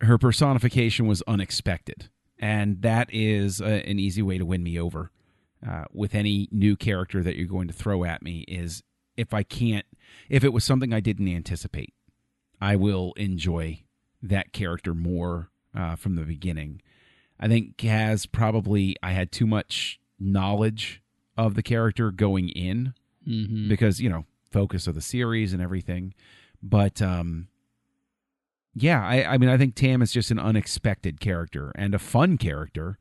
her 0.00 0.18
personification 0.18 1.06
was 1.06 1.22
unexpected. 1.26 2.08
And 2.38 2.82
that 2.82 3.08
is 3.12 3.60
a, 3.60 3.84
an 3.88 3.98
easy 3.98 4.22
way 4.22 4.38
to 4.38 4.44
win 4.46 4.62
me 4.62 4.78
over 4.78 5.10
uh, 5.68 5.84
with 5.92 6.14
any 6.14 6.48
new 6.52 6.76
character 6.76 7.22
that 7.22 7.36
you're 7.36 7.48
going 7.48 7.66
to 7.68 7.74
throw 7.74 8.04
at 8.04 8.22
me 8.22 8.44
is 8.46 8.82
if 9.16 9.34
i 9.34 9.42
can't 9.42 9.84
if 10.28 10.44
it 10.44 10.52
was 10.52 10.62
something 10.62 10.92
i 10.94 11.00
didn't 11.00 11.26
anticipate 11.26 11.92
i 12.60 12.76
will 12.76 13.12
enjoy 13.16 13.82
that 14.22 14.52
character 14.52 14.94
more 14.94 15.50
uh, 15.76 15.96
from 15.96 16.14
the 16.14 16.22
beginning. 16.22 16.80
I 17.40 17.48
think 17.48 17.76
kaz 17.76 18.30
probably 18.30 18.94
i 19.02 19.10
had 19.10 19.32
too 19.32 19.46
much 19.46 19.98
knowledge 20.20 21.02
of 21.36 21.54
the 21.54 21.62
character 21.62 22.10
going 22.12 22.48
in 22.48 22.94
Mm-hmm. 23.28 23.68
because 23.68 24.00
you 24.00 24.08
know 24.08 24.24
focus 24.50 24.86
of 24.86 24.94
the 24.94 25.02
series 25.02 25.52
and 25.52 25.60
everything. 25.60 26.14
But 26.62 27.02
um 27.02 27.48
yeah 28.82 29.04
i 29.06 29.24
i 29.34 29.38
mean 29.38 29.48
i 29.48 29.56
think 29.56 29.74
tam 29.74 30.02
is 30.02 30.12
just 30.12 30.30
an 30.30 30.38
unexpected 30.38 31.20
character 31.20 31.72
and 31.74 31.94
a 31.94 31.98
fun 31.98 32.36
character 32.38 32.98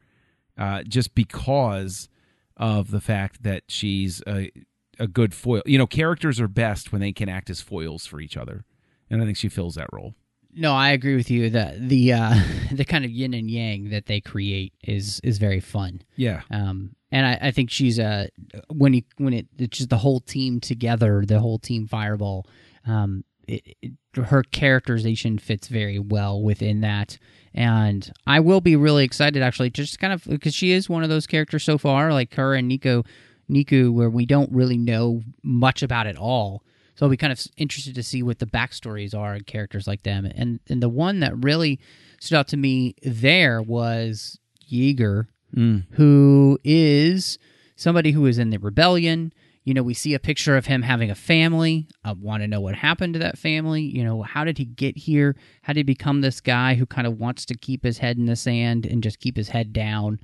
uh 0.58 0.84
just 0.84 1.14
because 1.16 2.10
of 2.56 2.92
the 2.92 3.02
fact 3.02 3.44
that 3.44 3.64
she's 3.68 4.22
a 4.28 4.52
a 5.00 5.08
good 5.08 5.34
foil 5.34 5.62
you 5.66 5.78
know 5.78 5.88
characters 5.88 6.40
are 6.40 6.48
best 6.48 6.92
when 6.92 7.02
they 7.02 7.12
can 7.12 7.30
act 7.30 7.50
as 7.50 7.62
foils 7.62 8.06
for 8.06 8.20
each 8.20 8.36
other 8.38 8.66
and 9.10 9.22
i 9.22 9.26
think 9.26 9.38
she 9.38 9.50
fills 9.50 9.76
that 9.76 9.88
role 9.94 10.14
No, 10.56 10.74
I 10.74 10.90
agree 10.90 11.16
with 11.16 11.30
you. 11.30 11.52
that 11.52 11.88
the 11.90 12.14
uh, 12.14 12.34
the 12.72 12.84
kind 12.86 13.06
of 13.06 13.12
yin 13.12 13.36
and 13.36 13.50
yang 13.52 13.92
that 13.92 14.08
they 14.08 14.20
create 14.20 14.74
is 14.82 15.20
is 15.24 15.38
very 15.38 15.60
fun. 15.60 16.02
Yeah. 16.16 16.42
Um, 16.50 16.96
and 17.12 17.28
I, 17.28 17.50
I 17.50 17.52
think 17.52 17.70
she's 17.70 18.00
a 18.00 18.30
when 18.74 18.94
he 18.94 19.06
when 19.18 19.34
it 19.34 19.46
it's 19.60 19.78
just 19.78 19.90
the 19.92 20.00
whole 20.00 20.20
team 20.20 20.60
together, 20.60 21.24
the 21.28 21.40
whole 21.40 21.60
team 21.60 21.86
Fireball. 21.88 22.48
Um, 22.88 23.24
it, 23.48 23.78
it, 23.82 23.92
her 24.22 24.44
characterization 24.44 25.38
fits 25.38 25.68
very 25.68 26.00
well 26.00 26.42
within 26.42 26.82
that, 26.82 27.18
and 27.54 28.12
I 28.26 28.40
will 28.40 28.62
be 28.62 28.76
really 28.76 29.04
excited 29.04 29.42
actually, 29.42 29.70
just 29.70 30.00
kind 30.00 30.14
of 30.14 30.24
because 30.26 30.54
she 30.54 30.72
is 30.72 30.90
one 30.90 31.04
of 31.04 31.10
those 31.10 31.28
characters 31.28 31.64
so 31.64 31.78
far, 31.78 32.12
like 32.12 32.34
her 32.36 32.54
and 32.54 32.68
Nico, 32.68 33.04
Neeku, 33.50 33.92
where 33.94 34.10
we 34.10 34.26
don't 34.26 34.52
really 34.52 34.78
know 34.78 35.22
much 35.44 35.82
about 35.82 36.08
it 36.08 36.18
all. 36.18 36.64
So 36.96 37.06
I'll 37.06 37.12
be 37.12 37.18
kind 37.18 37.32
of 37.32 37.46
interested 37.58 37.94
to 37.96 38.04
see 38.04 38.24
what 38.24 38.40
the 38.40 38.48
backstories 38.48 39.16
are 39.16 39.34
and 39.34 39.46
characters 39.46 39.88
like 39.88 40.04
them. 40.04 40.26
And 40.26 40.60
and 40.68 40.82
the 40.82 40.90
one 40.90 41.20
that 41.20 41.38
really 41.44 41.80
stood 42.20 42.38
out 42.38 42.48
to 42.50 42.58
me 42.58 42.96
there 43.04 43.62
was 43.62 44.40
Yeager, 44.70 45.28
hmm. 45.54 45.80
who 45.92 46.60
is 46.64 47.38
somebody 47.76 48.12
who 48.12 48.26
is 48.26 48.40
in 48.40 48.50
the 48.50 48.58
rebellion. 48.58 49.32
You 49.68 49.74
know, 49.74 49.84
we 49.84 49.94
see 49.94 50.14
a 50.14 50.20
picture 50.20 50.56
of 50.56 50.66
him 50.66 50.82
having 50.82 51.12
a 51.12 51.16
family. 51.16 51.90
I 52.02 52.14
want 52.14 52.42
to 52.42 52.48
know 52.48 52.62
what 52.62 52.74
happened 52.74 53.16
to 53.16 53.20
that 53.20 53.38
family. 53.38 53.82
You 53.82 54.02
know, 54.02 54.22
how 54.22 54.46
did 54.46 54.58
he 54.58 54.64
get 54.64 54.96
here? 54.98 55.36
How 55.62 55.74
did 55.74 55.80
he 55.80 55.84
become 55.84 56.22
this 56.22 56.40
guy 56.40 56.76
who 56.76 56.86
kind 56.86 57.06
of 57.06 57.20
wants 57.20 57.44
to 57.48 57.58
keep 57.58 57.84
his 57.84 57.98
head 57.98 58.18
in 58.18 58.28
the 58.28 58.38
sand 58.38 58.86
and 58.86 59.04
just 59.04 59.20
keep 59.20 59.36
his 59.36 59.50
head 59.50 59.74
down? 59.74 60.22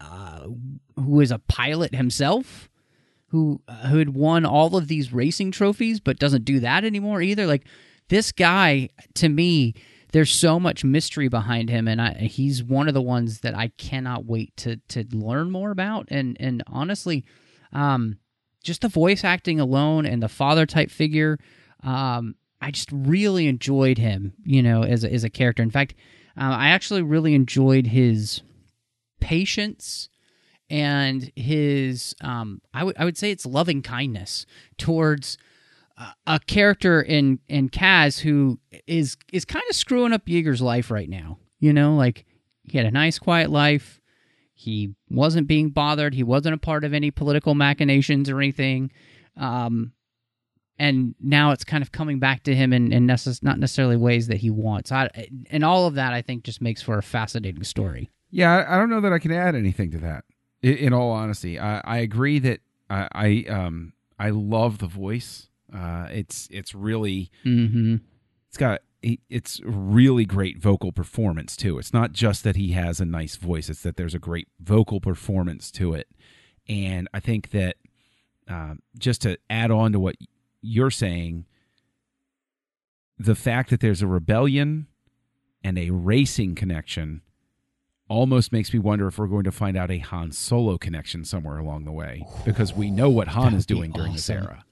Uh, 0.00 0.48
who 0.96 1.20
is 1.20 1.30
a 1.30 1.38
pilot 1.38 1.94
himself? 1.94 2.68
who 3.28 3.60
uh, 3.68 3.88
who 3.88 3.98
had 3.98 4.14
won 4.14 4.44
all 4.44 4.76
of 4.76 4.88
these 4.88 5.12
racing 5.12 5.50
trophies 5.50 5.98
but 5.98 6.18
doesn't 6.18 6.44
do 6.44 6.60
that 6.60 6.84
anymore 6.84 7.20
either 7.20 7.44
like 7.44 7.66
this 8.08 8.30
guy 8.30 8.88
to 9.14 9.28
me 9.28 9.74
there's 10.12 10.30
so 10.30 10.60
much 10.60 10.84
mystery 10.84 11.26
behind 11.26 11.68
him 11.68 11.88
and 11.88 12.00
I, 12.00 12.12
he's 12.12 12.62
one 12.62 12.86
of 12.86 12.94
the 12.94 13.02
ones 13.02 13.40
that 13.40 13.52
I 13.56 13.72
cannot 13.78 14.26
wait 14.26 14.56
to 14.58 14.76
to 14.90 15.04
learn 15.10 15.50
more 15.50 15.72
about 15.72 16.06
and 16.08 16.36
and 16.38 16.62
honestly 16.68 17.24
um 17.72 18.18
just 18.66 18.82
the 18.82 18.88
voice 18.88 19.24
acting 19.24 19.60
alone 19.60 20.04
and 20.04 20.22
the 20.22 20.28
father 20.28 20.66
type 20.66 20.90
figure 20.90 21.38
um 21.82 22.34
I 22.60 22.70
just 22.70 22.90
really 22.92 23.46
enjoyed 23.46 23.98
him 23.98 24.34
you 24.44 24.62
know 24.62 24.82
as 24.82 25.04
a, 25.04 25.12
as 25.12 25.24
a 25.24 25.30
character 25.30 25.62
in 25.62 25.70
fact 25.70 25.94
uh, 26.38 26.44
I 26.44 26.68
actually 26.68 27.02
really 27.02 27.34
enjoyed 27.34 27.86
his 27.86 28.42
patience 29.20 30.08
and 30.68 31.30
his 31.36 32.14
um 32.20 32.60
I 32.74 32.84
would 32.84 32.96
I 32.98 33.04
would 33.04 33.16
say 33.16 33.30
it's 33.30 33.46
loving 33.46 33.82
kindness 33.82 34.46
towards 34.78 35.38
uh, 35.98 36.12
a 36.26 36.40
character 36.40 37.00
in 37.00 37.38
in 37.48 37.68
Kaz 37.68 38.20
who 38.20 38.58
is 38.86 39.16
is 39.32 39.44
kind 39.44 39.64
of 39.70 39.76
screwing 39.76 40.12
up 40.12 40.26
Yeager's 40.26 40.60
life 40.60 40.90
right 40.90 41.08
now. 41.08 41.38
You 41.58 41.72
know, 41.72 41.94
like 41.94 42.26
he 42.64 42.76
had 42.76 42.86
a 42.86 42.90
nice 42.90 43.18
quiet 43.18 43.50
life. 43.50 44.00
He 44.58 44.94
wasn't 45.10 45.46
being 45.46 45.68
bothered. 45.70 46.14
He 46.14 46.22
wasn't 46.24 46.54
a 46.54 46.58
part 46.58 46.82
of 46.82 46.92
any 46.94 47.10
political 47.10 47.54
machinations 47.54 48.28
or 48.30 48.38
anything. 48.40 48.90
Um 49.36 49.92
and 50.78 51.14
now 51.22 51.52
it's 51.52 51.64
kind 51.64 51.82
of 51.82 51.90
coming 51.90 52.18
back 52.18 52.42
to 52.42 52.54
him 52.54 52.72
in, 52.72 52.92
in 52.92 53.06
necess- 53.06 53.42
not 53.42 53.58
necessarily 53.58 53.96
ways 53.96 54.26
that 54.26 54.36
he 54.38 54.50
wants. 54.50 54.92
I, 54.92 55.08
and 55.50 55.64
all 55.64 55.86
of 55.86 55.94
that, 55.94 56.12
I 56.12 56.20
think, 56.20 56.44
just 56.44 56.60
makes 56.60 56.82
for 56.82 56.98
a 56.98 57.02
fascinating 57.02 57.64
story. 57.64 58.10
Yeah, 58.30 58.54
I, 58.58 58.74
I 58.74 58.78
don't 58.78 58.90
know 58.90 59.00
that 59.00 59.12
I 59.12 59.18
can 59.18 59.32
add 59.32 59.54
anything 59.54 59.90
to 59.92 59.98
that. 60.00 60.24
In, 60.62 60.74
in 60.76 60.92
all 60.92 61.12
honesty, 61.12 61.58
I, 61.58 61.80
I 61.82 61.98
agree 61.98 62.38
that 62.40 62.60
I, 62.90 63.08
I 63.12 63.50
um 63.50 63.92
I 64.18 64.30
love 64.30 64.78
the 64.78 64.86
voice. 64.86 65.48
Uh, 65.74 66.08
it's 66.10 66.46
it's 66.50 66.74
really 66.74 67.30
Mm-hmm. 67.44 67.96
it's 68.48 68.58
got 68.58 68.80
it- 69.12 69.20
it's 69.30 69.60
really 69.64 70.24
great 70.24 70.58
vocal 70.58 70.90
performance 70.92 71.56
too. 71.56 71.78
It's 71.78 71.92
not 71.92 72.12
just 72.12 72.42
that 72.44 72.56
he 72.56 72.72
has 72.72 73.00
a 73.00 73.04
nice 73.04 73.36
voice; 73.36 73.68
it's 73.70 73.82
that 73.82 73.96
there's 73.96 74.14
a 74.14 74.18
great 74.18 74.48
vocal 74.60 75.00
performance 75.00 75.70
to 75.72 75.94
it. 75.94 76.08
And 76.68 77.08
I 77.14 77.20
think 77.20 77.50
that 77.50 77.76
um, 78.48 78.80
just 78.98 79.22
to 79.22 79.38
add 79.48 79.70
on 79.70 79.92
to 79.92 80.00
what 80.00 80.16
you're 80.60 80.90
saying, 80.90 81.46
the 83.18 83.34
fact 83.34 83.70
that 83.70 83.80
there's 83.80 84.02
a 84.02 84.06
rebellion 84.06 84.86
and 85.62 85.78
a 85.78 85.90
racing 85.90 86.54
connection 86.54 87.22
almost 88.08 88.52
makes 88.52 88.72
me 88.72 88.78
wonder 88.78 89.08
if 89.08 89.18
we're 89.18 89.26
going 89.26 89.44
to 89.44 89.52
find 89.52 89.76
out 89.76 89.90
a 89.90 89.98
Han 89.98 90.30
Solo 90.32 90.78
connection 90.78 91.24
somewhere 91.24 91.58
along 91.58 91.84
the 91.84 91.92
way 91.92 92.24
because 92.44 92.72
we 92.74 92.90
know 92.90 93.10
what 93.10 93.28
Han 93.28 93.54
is 93.54 93.66
doing 93.66 93.90
during 93.92 94.12
this 94.12 94.30
era. 94.30 94.64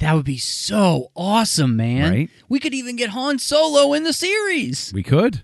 That 0.00 0.14
would 0.14 0.24
be 0.24 0.38
so 0.38 1.10
awesome, 1.14 1.76
man. 1.76 2.10
Right? 2.12 2.30
We 2.48 2.58
could 2.58 2.74
even 2.74 2.96
get 2.96 3.10
Han 3.10 3.38
Solo 3.38 3.92
in 3.92 4.02
the 4.04 4.12
series. 4.12 4.92
We 4.94 5.02
could. 5.02 5.42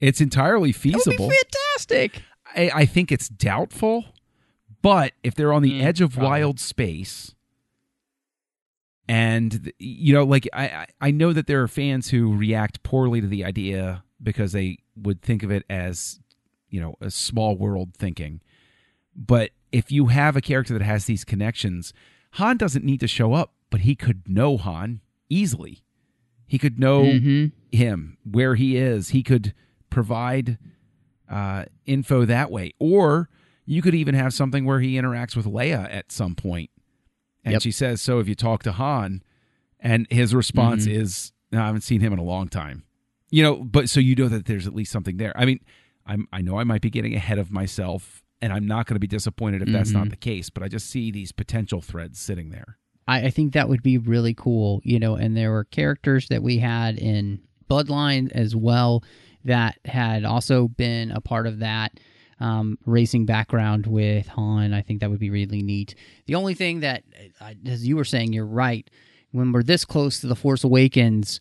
It's 0.00 0.20
entirely 0.20 0.72
That 0.72 0.84
would 0.84 0.92
feasible. 1.02 1.28
be 1.28 1.34
fantastic. 1.34 2.22
I, 2.54 2.70
I 2.82 2.86
think 2.86 3.10
it's 3.10 3.28
doubtful, 3.30 4.04
but 4.82 5.12
if 5.22 5.34
they're 5.34 5.52
on 5.54 5.62
the 5.62 5.72
Mm, 5.80 5.82
edge 5.82 6.00
of 6.02 6.12
probably. 6.12 6.28
wild 6.28 6.60
space, 6.60 7.34
and 9.08 9.72
you 9.78 10.12
know, 10.14 10.24
like 10.24 10.48
I 10.52 10.86
I 11.00 11.10
know 11.10 11.32
that 11.32 11.46
there 11.46 11.62
are 11.62 11.68
fans 11.68 12.10
who 12.10 12.34
react 12.36 12.82
poorly 12.82 13.20
to 13.20 13.26
the 13.26 13.44
idea 13.44 14.02
because 14.22 14.52
they 14.52 14.78
would 14.96 15.22
think 15.22 15.42
of 15.42 15.50
it 15.50 15.64
as 15.70 16.20
you 16.68 16.80
know 16.80 16.96
a 17.00 17.10
small 17.10 17.56
world 17.56 17.94
thinking, 17.96 18.40
but 19.14 19.50
if 19.72 19.90
you 19.92 20.06
have 20.06 20.36
a 20.36 20.40
character 20.40 20.72
that 20.76 20.84
has 20.84 21.04
these 21.06 21.24
connections, 21.24 21.92
Han 22.32 22.56
doesn't 22.56 22.84
need 22.84 23.00
to 23.00 23.08
show 23.08 23.32
up, 23.32 23.54
but 23.70 23.80
he 23.80 23.94
could 23.94 24.28
know 24.28 24.56
Han 24.56 25.00
easily. 25.28 25.82
He 26.46 26.58
could 26.58 26.78
know 26.78 27.02
Mhm. 27.04 27.52
him 27.72 28.16
where 28.24 28.54
he 28.54 28.76
is. 28.76 29.10
He 29.10 29.22
could 29.22 29.54
provide 29.90 30.58
uh, 31.28 31.64
info 31.86 32.24
that 32.24 32.52
way, 32.52 32.72
or 32.78 33.28
you 33.64 33.82
could 33.82 33.96
even 33.96 34.14
have 34.14 34.32
something 34.32 34.64
where 34.64 34.78
he 34.78 34.94
interacts 34.94 35.34
with 35.34 35.44
Leia 35.44 35.92
at 35.92 36.12
some 36.12 36.36
point, 36.36 36.70
and 37.44 37.54
Yep. 37.54 37.62
she 37.62 37.72
says, 37.72 38.00
"So 38.00 38.20
if 38.20 38.28
you 38.28 38.36
talk 38.36 38.62
to 38.62 38.70
Han," 38.70 39.24
and 39.80 40.06
his 40.08 40.32
response 40.36 40.86
Mhm. 40.86 40.92
is, 40.92 41.32
no, 41.50 41.60
"I 41.62 41.66
haven't 41.66 41.80
seen 41.80 42.00
him 42.00 42.12
in 42.12 42.20
a 42.20 42.22
long 42.22 42.46
time," 42.48 42.84
you 43.30 43.42
know. 43.42 43.56
But 43.64 43.88
so 43.88 43.98
you 43.98 44.14
know 44.14 44.28
that 44.28 44.44
there's 44.44 44.68
at 44.68 44.74
least 44.74 44.92
something 44.92 45.16
there. 45.16 45.36
I 45.36 45.44
mean, 45.46 45.58
I'm 46.06 46.28
I 46.32 46.42
know 46.42 46.60
I 46.60 46.64
might 46.64 46.80
be 46.80 46.90
getting 46.90 47.16
ahead 47.16 47.40
of 47.40 47.50
myself, 47.50 48.22
and 48.42 48.52
I'm 48.52 48.66
not 48.66 48.86
going 48.86 48.94
to 48.96 49.00
be 49.00 49.06
disappointed 49.06 49.62
if 49.62 49.68
that's 49.68 49.90
not 49.92 50.06
Mhm. 50.06 50.10
the 50.10 50.16
case. 50.16 50.50
But 50.50 50.62
I 50.62 50.68
just 50.68 50.88
see 50.90 51.10
these 51.10 51.32
potential 51.32 51.80
threads 51.80 52.18
sitting 52.18 52.50
there. 52.50 52.78
I, 53.08 53.26
I 53.26 53.30
think 53.30 53.52
that 53.54 53.68
would 53.68 53.82
be 53.82 53.98
really 53.98 54.34
cool, 54.34 54.80
you 54.84 54.98
know. 54.98 55.14
And 55.16 55.36
there 55.36 55.50
were 55.52 55.64
characters 55.64 56.28
that 56.28 56.42
we 56.42 56.58
had 56.58 56.98
in 56.98 57.40
Bloodline 57.70 58.30
as 58.32 58.54
well 58.54 59.02
that 59.44 59.78
had 59.84 60.24
also 60.24 60.68
been 60.68 61.10
a 61.12 61.20
part 61.20 61.46
of 61.46 61.60
that 61.60 61.98
um, 62.38 62.76
racing 62.84 63.24
background 63.24 63.86
with 63.86 64.26
Han. 64.28 64.74
I 64.74 64.82
think 64.82 65.00
that 65.00 65.08
would 65.10 65.18
be 65.20 65.30
really 65.30 65.62
neat. 65.62 65.94
The 66.26 66.34
only 66.34 66.52
thing 66.54 66.80
that, 66.80 67.02
as 67.64 67.86
you 67.88 67.96
were 67.96 68.04
saying, 68.04 68.32
you're 68.34 68.44
right. 68.44 68.88
When 69.32 69.52
we're 69.52 69.62
this 69.62 69.84
close 69.86 70.20
to 70.20 70.26
the 70.26 70.36
Force 70.36 70.62
Awakens, 70.62 71.40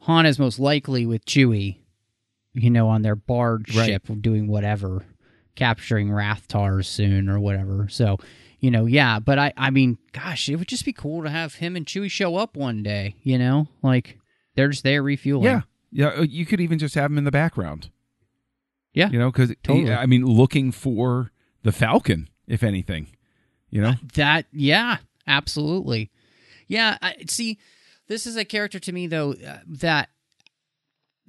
Han 0.00 0.26
is 0.26 0.38
most 0.38 0.58
likely 0.58 1.06
with 1.06 1.24
Chewie, 1.24 1.78
you 2.52 2.68
know, 2.70 2.88
on 2.88 3.00
their 3.02 3.16
barge 3.16 3.74
Right. 3.74 3.86
ship 3.86 4.06
doing 4.20 4.46
whatever, 4.46 5.06
capturing 5.54 6.08
Rathtars 6.08 6.86
soon 6.86 7.28
or 7.28 7.38
whatever. 7.40 7.88
So, 7.88 8.18
you 8.60 8.70
know, 8.70 8.86
yeah. 8.86 9.18
But 9.18 9.38
I, 9.38 9.52
I 9.56 9.70
mean, 9.70 9.98
gosh, 10.12 10.48
it 10.48 10.56
would 10.56 10.68
just 10.68 10.84
be 10.84 10.92
cool 10.92 11.22
to 11.22 11.30
have 11.30 11.56
him 11.56 11.76
and 11.76 11.86
Chewie 11.86 12.10
show 12.10 12.36
up 12.36 12.56
one 12.56 12.82
day. 12.82 13.16
You 13.22 13.38
know, 13.38 13.68
like 13.82 14.18
they're 14.54 14.68
just 14.68 14.84
there 14.84 15.02
refueling. 15.02 15.44
Yeah, 15.44 15.60
yeah. 15.92 16.08
uh, 16.08 16.22
You 16.22 16.46
could 16.46 16.60
even 16.60 16.78
just 16.78 16.94
have 16.94 17.10
him 17.10 17.18
in 17.18 17.24
the 17.24 17.30
background. 17.30 17.90
Yeah. 18.92 19.10
you 19.10 19.18
know, 19.18 19.32
because 19.32 19.52
Totally. 19.64 19.92
I 19.92 20.06
mean, 20.06 20.24
looking 20.24 20.70
for 20.70 21.32
the 21.64 21.72
Falcon, 21.72 22.28
if 22.46 22.62
anything, 22.62 23.08
you 23.68 23.82
know. 23.82 23.94
That 24.14 24.46
yeah, 24.52 24.98
absolutely. 25.26 26.10
Yeah, 26.68 26.98
I 27.02 27.16
see 27.28 27.58
this 28.06 28.26
is 28.26 28.36
a 28.36 28.44
character 28.44 28.78
to 28.78 28.92
me 28.92 29.06
though 29.08 29.32
uh, 29.32 29.58
that 29.66 30.10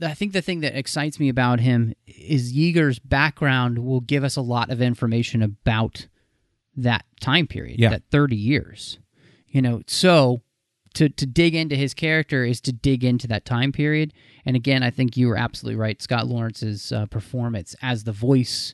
I 0.01 0.13
think 0.13 0.33
the 0.33 0.41
thing 0.41 0.59
that 0.61 0.77
excites 0.77 1.19
me 1.19 1.29
about 1.29 1.59
him 1.61 1.93
is 2.05 2.51
Yeager's 2.53 2.99
background 2.99 3.79
will 3.79 4.01
give 4.01 4.23
us 4.23 4.35
a 4.35 4.41
lot 4.41 4.69
of 4.69 4.81
information 4.81 5.41
about 5.41 6.07
that 6.75 7.05
time 7.21 7.47
period, 7.47 7.79
Yeah. 7.79 7.89
that 7.91 8.03
30 8.11 8.35
years. 8.35 8.99
You 9.47 9.61
know, 9.61 9.81
so 9.87 10.41
to 10.95 11.07
to 11.09 11.25
dig 11.25 11.55
into 11.55 11.75
his 11.75 11.93
character 11.93 12.43
is 12.43 12.59
to 12.61 12.73
dig 12.73 13.03
into 13.05 13.27
that 13.27 13.45
time 13.45 13.71
period. 13.71 14.13
And 14.45 14.55
again, 14.55 14.83
I 14.83 14.89
think 14.89 15.15
you 15.15 15.27
were 15.27 15.37
absolutely 15.37 15.79
right. 15.79 16.01
Scott 16.01 16.27
Lawrence's 16.27 16.91
uh, 16.91 17.05
performance 17.05 17.75
as 17.81 18.03
the 18.03 18.11
voice 18.11 18.73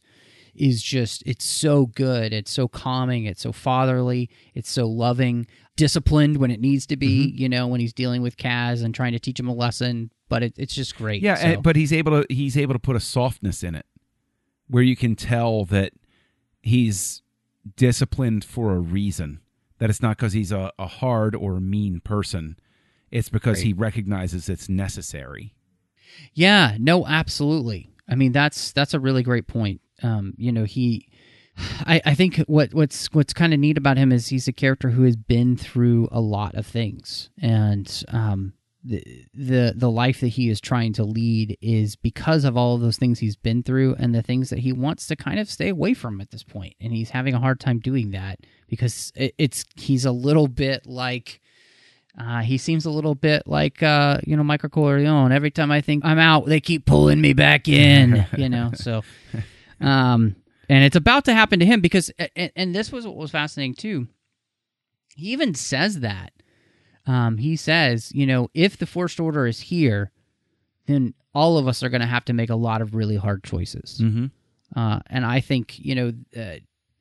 is 0.56 0.82
just 0.82 1.22
it's 1.26 1.46
so 1.46 1.86
good. 1.88 2.34
It's 2.34 2.52
so 2.52 2.68
calming. 2.68 3.26
It's 3.26 3.42
so 3.42 3.52
fatherly. 3.52 4.30
It's 4.56 4.72
so 4.72 4.88
loving. 4.88 5.46
Disciplined 5.82 6.38
when 6.38 6.52
it 6.52 6.60
needs 6.60 6.86
to 6.88 6.96
be. 6.98 7.28
Mm-hmm. 7.28 7.38
You 7.42 7.50
know, 7.50 7.66
when 7.68 7.80
he's 7.80 7.94
dealing 7.94 8.22
with 8.22 8.38
Kaz 8.38 8.84
and 8.84 8.94
trying 8.94 9.14
to 9.14 9.20
teach 9.20 9.40
him 9.40 9.48
a 9.48 9.54
lesson. 9.54 10.12
But 10.30 10.44
it, 10.44 10.54
it's 10.58 10.76
just 10.76 10.96
great. 10.96 11.22
Yeah, 11.24 11.36
So- 11.36 11.46
and- 11.48 11.64
but 11.64 11.76
he's 11.76 11.92
able 11.92 12.22
to 12.24 12.34
he's 12.34 12.56
able 12.56 12.74
to 12.74 12.80
put 12.80 12.96
a 12.96 13.00
softness 13.00 13.64
in 13.64 13.74
it, 13.76 13.86
where 14.68 14.84
you 14.84 14.96
can 14.96 15.16
tell 15.16 15.66
that 15.66 15.94
he's 16.62 17.22
disciplined 17.76 18.44
for 18.46 18.74
a 18.76 18.80
reason. 18.80 19.40
That 19.80 19.90
it's 19.90 20.02
not 20.02 20.18
because 20.18 20.34
he's 20.34 20.52
a, 20.52 20.72
a 20.78 20.86
hard 20.88 21.34
or 21.36 21.60
mean 21.60 22.00
person. 22.02 22.58
It's 23.10 23.30
because 23.30 23.58
Right. 23.58 23.66
he 23.68 23.74
recognizes 23.74 24.48
it's 24.50 24.70
necessary. 24.70 25.56
Yeah, 26.34 26.78
no, 26.80 27.06
absolutely. 27.08 27.90
I 28.08 28.16
mean, 28.16 28.32
that's 28.32 28.72
that's 28.72 28.94
a 28.94 29.00
really 29.00 29.24
great 29.24 29.48
point. 29.48 29.82
Um, 30.04 30.34
you 30.38 30.52
know, 30.52 30.64
he, 30.64 31.08
I, 31.58 32.02
I 32.06 32.16
think 32.16 32.38
what 32.48 32.74
what's 32.74 33.08
what's 33.14 33.34
kind 33.34 33.54
of 33.54 33.60
neat 33.60 33.78
about 33.78 33.98
him 33.98 34.12
is 34.12 34.28
he's 34.28 34.48
a 34.48 34.54
character 34.54 34.90
who 34.90 35.04
has 35.04 35.16
been 35.16 35.58
through 35.58 36.08
a 36.12 36.22
lot 36.22 36.56
of 36.56 36.66
things, 36.66 37.30
and 37.42 38.04
um, 38.10 38.54
the 38.84 39.04
the 39.34 39.74
the 39.76 39.92
life 39.92 40.22
that 40.22 40.30
he 40.30 40.50
is 40.50 40.62
trying 40.62 40.94
to 40.94 41.04
lead 41.04 41.58
is 41.62 41.96
because 41.96 42.46
of 42.46 42.58
all 42.58 42.76
of 42.76 42.82
those 42.82 42.98
things 42.98 43.20
he's 43.20 43.36
been 43.36 43.64
through 43.64 43.96
and 44.00 44.16
the 44.16 44.22
things 44.22 44.50
that 44.50 44.60
he 44.60 44.74
wants 44.74 45.08
to 45.08 45.16
kind 45.16 45.40
of 45.40 45.50
stay 45.50 45.70
away 45.70 45.94
from 45.94 46.22
at 46.22 46.32
this 46.32 46.44
point, 46.44 46.76
and 46.80 46.94
he's 46.94 47.12
having 47.12 47.34
a 47.34 47.40
hard 47.40 47.60
time 47.60 47.80
doing 47.80 48.12
that 48.12 48.40
because 48.68 49.12
it, 49.16 49.36
it's 49.38 49.66
he's 49.76 50.06
a 50.06 50.12
little 50.12 50.48
bit 50.48 50.86
like. 50.86 51.40
Uh, 52.20 52.42
he 52.42 52.58
seems 52.58 52.86
a 52.86 52.92
little 52.92 53.16
bit 53.16 53.48
like 53.48 53.82
uh, 53.82 54.18
you 54.26 54.36
know 54.36 54.44
Michael 54.44 54.68
Corleone. 54.68 55.32
Every 55.32 55.50
time 55.50 55.72
I 55.72 55.80
think 55.80 56.04
I'm 56.04 56.20
out, 56.20 56.46
they 56.46 56.60
keep 56.60 56.86
pulling 56.86 57.22
me 57.22 57.32
back 57.32 57.70
in. 57.70 58.26
You 58.38 58.50
know, 58.50 58.72
so 58.74 59.02
um, 59.80 60.36
and 60.72 60.86
it's 60.86 60.96
about 60.96 61.26
to 61.26 61.34
happen 61.34 61.60
to 61.60 61.66
him 61.66 61.82
because 61.82 62.10
and, 62.36 62.52
and 62.56 62.74
this 62.74 62.94
was 62.94 63.06
what 63.06 63.18
was 63.18 63.32
fascinating 63.32 63.76
too. 63.76 64.08
He 65.16 65.34
even 65.34 65.54
says 65.54 66.00
that. 66.00 66.32
Um, 67.06 67.38
he 67.38 67.58
says, 67.58 68.12
you 68.14 68.26
know, 68.26 68.48
if 68.54 68.78
the 68.78 68.86
First 68.86 69.20
Order 69.20 69.48
is 69.48 69.60
here, 69.60 70.12
then 70.86 71.14
all 71.34 71.58
of 71.58 71.68
us 71.68 71.84
are 71.84 71.90
going 71.90 72.02
to 72.02 72.08
have 72.08 72.24
to 72.26 72.34
make 72.34 72.50
a 72.50 72.56
lot 72.56 72.82
of 72.82 72.96
really 72.96 73.18
hard 73.18 73.44
choices. 73.44 74.00
Mm-hmm. 74.02 74.28
Uh, 74.74 75.00
and 75.08 75.26
I 75.26 75.42
think 75.42 75.78
you 75.78 75.94
know, 75.94 76.14
uh, 76.38 76.60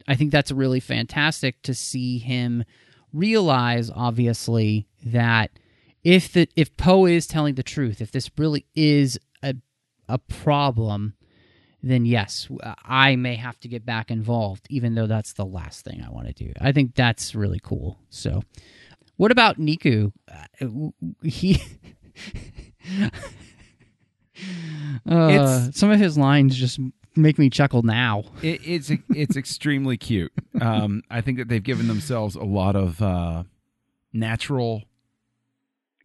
I 0.09 0.17
think 0.17 0.33
that's 0.33 0.51
really 0.51 0.81
fantastic 0.81 1.63
to 1.63 1.73
see 1.73 2.19
him 2.19 2.65
realize, 3.13 3.89
obviously, 3.89 4.89
that 5.07 5.53
if 6.03 6.33
the 6.33 6.49
if 6.57 6.77
Poe 6.77 7.07
is 7.07 7.29
telling 7.29 7.55
the 7.55 7.63
truth, 7.63 8.01
if 8.01 8.11
this 8.11 8.33
really 8.37 8.67
is 8.75 9.17
a 9.45 9.55
a 10.09 10.19
problem, 10.19 11.15
then 11.83 12.05
yes, 12.05 12.49
I 12.85 13.17
may 13.17 13.37
have 13.37 13.59
to 13.61 13.69
get 13.69 13.85
back 13.87 14.11
involved, 14.11 14.67
even 14.71 14.95
though 14.95 15.07
that's 15.07 15.33
the 15.35 15.47
last 15.47 15.85
thing 15.85 16.03
I 16.07 16.11
want 16.11 16.27
to 16.27 16.33
do. 16.33 16.53
I 16.61 16.73
think 16.73 16.95
that's 16.95 17.35
really 17.35 17.61
cool. 17.63 17.99
So, 18.11 18.43
what 19.17 19.31
about 19.31 19.59
Neeku? 19.59 20.13
Uh, 20.31 20.91
he. 21.23 21.61
Uh, 25.09 25.29
It's- 25.29 25.77
some 25.79 25.91
of 25.91 26.01
his 26.01 26.17
lines 26.17 26.57
just 26.57 26.79
make 27.17 27.39
me 27.39 27.51
chuckle 27.51 27.83
now. 27.83 28.25
It, 28.43 28.61
it's 28.67 28.91
it's 29.11 29.37
extremely 29.37 29.97
cute. 29.97 30.33
Um, 30.61 31.03
I 31.11 31.21
think 31.21 31.39
that 31.39 31.49
they've 31.49 31.63
given 31.63 31.89
themselves 31.89 32.37
a 32.37 32.45
lot 32.45 32.75
of 32.77 33.03
uh, 33.03 33.43
natural 34.13 34.85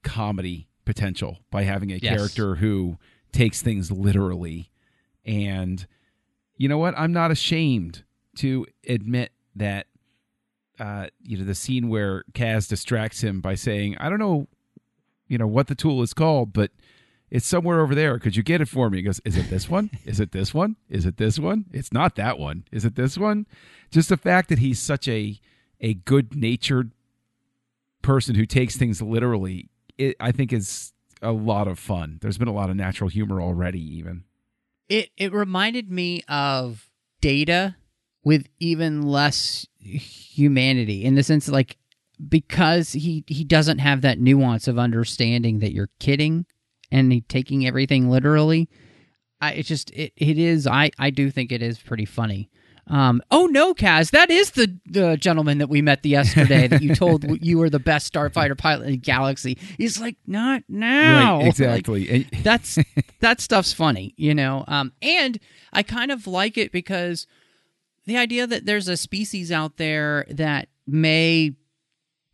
comedy 0.04 0.68
potential 0.84 1.40
by 1.50 1.64
having 1.64 1.92
a 1.92 1.96
Yes. 1.96 2.16
character 2.18 2.56
who 2.56 2.98
takes 3.32 3.62
things 3.62 3.92
literally. 3.92 4.70
And 5.26 5.86
you 6.58 6.70
know 6.70 6.78
what? 6.78 6.94
I'm 6.98 7.12
not 7.12 7.32
ashamed 7.32 8.04
to 8.38 8.66
admit 8.88 9.32
that. 9.56 9.88
Uh, 10.78 11.08
you 11.22 11.38
know 11.38 11.46
the 11.46 11.56
scene 11.56 11.88
where 11.88 12.26
Kaz 12.34 12.68
distracts 12.68 13.22
him 13.22 13.40
by 13.40 13.56
saying, 13.56 13.96
"I 13.98 14.10
don't 14.10 14.20
know, 14.20 14.48
you 15.30 15.38
know 15.38 15.48
what 15.48 15.68
the 15.68 15.76
tool 15.76 16.02
is 16.02 16.14
called, 16.14 16.54
but." 16.54 16.72
It's 17.32 17.48
somewhere 17.48 17.82
over 17.82 17.96
there. 17.96 18.20
Could 18.20 18.36
you 18.36 18.44
get 18.44 18.62
it 18.62 18.70
for 18.70 18.90
me? 18.90 19.00
He 19.00 19.04
goes, 19.04 19.20
Is 19.26 19.36
it 19.36 19.50
this 19.50 19.68
one? 19.68 19.90
Is 20.06 20.20
it 20.20 20.32
this 20.32 20.54
one? 20.54 20.76
Is 20.90 21.08
it 21.08 21.18
this 21.18 21.40
one? 21.40 21.66
It's 21.74 21.92
not 21.92 22.16
that 22.16 22.38
one. 22.38 22.66
Is 22.72 22.86
it 22.86 22.96
this 22.96 23.18
one? 23.18 23.48
Just 23.90 24.10
the 24.10 24.16
fact 24.16 24.48
that 24.50 24.60
he's 24.60 24.80
such 24.80 25.08
a 25.08 25.42
a 25.82 25.96
good 25.96 26.36
natured 26.36 26.92
person 28.02 28.36
who 28.36 28.46
takes 28.46 28.78
things 28.78 29.02
literally, 29.02 29.70
it, 29.98 30.16
I 30.20 30.32
think 30.32 30.54
is 30.54 30.94
a 31.22 31.32
lot 31.32 31.68
of 31.68 31.80
fun. 31.80 32.20
There's 32.22 32.38
been 32.38 32.48
a 32.48 32.54
lot 32.54 32.70
of 32.70 32.76
natural 32.76 33.10
humor 33.10 33.42
already, 33.42 33.82
even. 33.98 34.24
It 34.90 35.10
it 35.18 35.34
reminded 35.34 35.92
me 35.92 36.22
of 36.28 36.90
Data 37.22 37.76
with 38.24 38.48
even 38.60 39.04
less 39.04 39.66
humanity 39.80 41.06
in 41.06 41.16
the 41.16 41.24
sense 41.24 41.48
like 41.48 41.78
because 42.30 42.94
he 42.94 43.24
he 43.28 43.44
doesn't 43.44 43.80
have 43.80 44.02
that 44.02 44.20
nuance 44.20 44.68
of 44.68 44.80
understanding 44.80 45.60
that 45.60 45.74
you're 45.74 45.90
kidding 46.00 46.46
and 46.92 47.28
taking 47.28 47.66
everything 47.66 48.10
literally. 48.10 48.70
I 49.42 49.54
it 49.54 49.64
just 49.64 49.92
it, 49.92 50.14
it 50.16 50.38
is 50.38 50.68
I 50.68 50.92
I 50.98 51.10
do 51.10 51.30
think 51.32 51.52
it 51.52 51.62
is 51.62 51.80
pretty 51.80 52.06
funny. 52.06 52.50
Um, 52.88 53.22
oh 53.32 53.48
no, 53.48 53.74
Kaz, 53.74 54.12
that 54.12 54.30
is 54.30 54.52
the 54.52 54.78
the 54.86 55.18
gentleman 55.18 55.58
that 55.58 55.70
we 55.70 55.82
met 55.82 56.04
the 56.04 56.10
yesterday 56.10 56.68
that 56.68 56.82
you 56.84 56.94
told 56.94 57.26
you 57.44 57.58
were 57.58 57.70
the 57.70 57.80
best 57.80 58.14
starfighter 58.14 58.58
pilot 58.58 58.86
in 58.86 58.92
the 58.92 58.98
galaxy. 58.98 59.58
He's 59.78 60.00
like, 60.00 60.18
not 60.28 60.64
now. 60.68 61.40
Right, 61.40 61.48
exactly. 61.48 62.08
Like, 62.32 62.44
that's 62.44 62.78
that 63.22 63.42
stuff's 63.42 63.74
funny, 63.74 64.14
you 64.18 64.36
know. 64.36 64.66
Um, 64.68 64.94
and 65.02 65.40
I 65.74 65.82
kind 65.84 66.12
of 66.12 66.28
like 66.28 66.58
it 66.58 66.72
because 66.72 67.26
the 68.06 68.18
idea 68.18 68.46
that 68.46 68.66
there's 68.66 68.88
a 68.88 68.98
species 68.98 69.52
out 69.52 69.78
there 69.78 70.26
that 70.30 70.70
may 70.86 71.54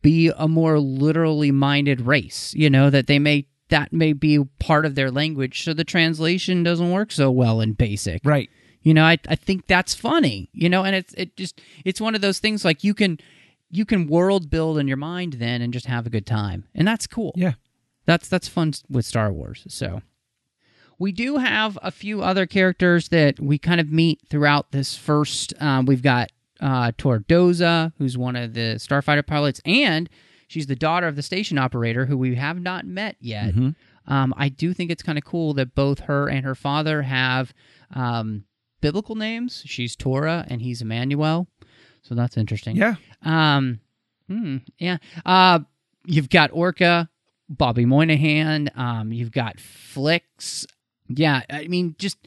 be 0.02 0.32
a 0.36 0.48
more 0.48 0.80
literally 0.80 1.52
minded 1.52 2.02
race, 2.02 2.54
you 2.56 2.70
know, 2.70 2.90
that 2.90 3.08
they 3.08 3.20
may 3.20 3.46
that 3.70 3.94
may 3.94 4.12
be 4.12 4.44
part 4.60 4.86
of 4.86 4.96
their 4.96 5.10
language, 5.10 5.64
so 5.64 5.74
the 5.74 5.86
translation 5.86 6.62
doesn't 6.62 6.92
work 6.92 7.10
so 7.10 7.32
well 7.32 7.62
in 7.62 7.72
basic. 7.72 8.22
Right. 8.26 8.50
You 8.82 8.94
know, 8.94 9.04
I 9.04 9.18
I 9.28 9.36
think 9.36 9.68
that's 9.68 9.94
funny. 9.94 10.50
You 10.54 10.70
know, 10.70 10.84
and 10.84 10.96
it's 10.96 11.14
it 11.16 11.36
just 11.38 11.62
it's 11.86 12.02
one 12.02 12.16
of 12.16 12.22
those 12.22 12.40
things 12.40 12.66
like 12.66 12.84
you 12.84 12.94
can 12.94 13.20
you 13.70 13.86
can 13.86 14.08
world 14.08 14.50
build 14.50 14.78
in 14.78 14.88
your 14.88 14.98
mind 14.98 15.34
then 15.34 15.62
and 15.62 15.74
just 15.74 15.86
have 15.86 16.06
a 16.06 16.10
good 16.10 16.26
time. 16.26 16.66
And 16.76 16.88
that's 16.88 17.08
cool. 17.08 17.34
Yeah. 17.36 17.54
That's 18.06 18.28
that's 18.28 18.48
fun 18.48 18.74
with 18.90 19.06
Star 19.06 19.32
Wars. 19.32 19.66
So 19.70 20.02
we 21.00 21.12
do 21.12 21.38
have 21.38 21.80
a 21.82 21.92
few 21.92 22.22
other 22.22 22.46
characters 22.46 23.10
that 23.10 23.40
we 23.40 23.58
kind 23.58 23.80
of 23.80 23.92
meet 23.92 24.22
throughout 24.30 24.72
this 24.72 24.96
first. 24.96 25.54
Um, 25.62 25.86
we've 25.86 26.02
got 26.02 26.32
uh, 26.60 26.92
Torra 26.98 27.22
Doza, 27.22 27.94
who's 27.98 28.18
one 28.18 28.36
of 28.36 28.54
the 28.54 28.76
starfighter 28.76 29.26
pilots, 29.26 29.62
and 29.66 30.10
she's 30.48 30.68
the 30.68 30.76
daughter 30.76 31.08
of 31.08 31.16
the 31.16 31.24
station 31.24 31.58
operator, 31.58 32.06
who 32.06 32.18
we 32.18 32.36
have 32.36 32.60
not 32.60 32.86
met 32.86 33.16
yet. 33.20 33.54
Um, 34.08 34.34
I 34.36 34.50
do 34.50 34.74
think 34.74 34.92
it's 34.92 35.04
kind 35.04 35.18
of 35.18 35.24
cool 35.24 35.54
that 35.54 35.74
both 35.74 36.02
her 36.02 36.28
and 36.28 36.44
her 36.46 36.56
father 36.56 37.04
have 37.04 37.54
um, 37.96 38.44
biblical 38.82 39.16
names. 39.16 39.64
She's 39.66 39.96
Torra, 39.96 40.46
and 40.50 40.62
he's 40.62 40.82
Emmanuel. 40.82 41.48
So 42.02 42.16
that's 42.16 42.36
interesting. 42.38 42.76
Yeah. 42.76 42.96
Um, 43.24 43.80
hmm, 44.28 44.58
yeah. 44.80 44.98
Uh, 45.26 45.60
you've 46.06 46.30
got 46.30 46.52
Orka, 46.52 47.08
Bobby 47.48 47.86
Moynihan. 47.86 48.70
Um, 48.76 49.12
you've 49.14 49.32
got 49.32 49.60
Flix. 49.60 50.66
Yeah, 51.08 51.42
I 51.50 51.68
mean, 51.68 51.96
just 52.00 52.18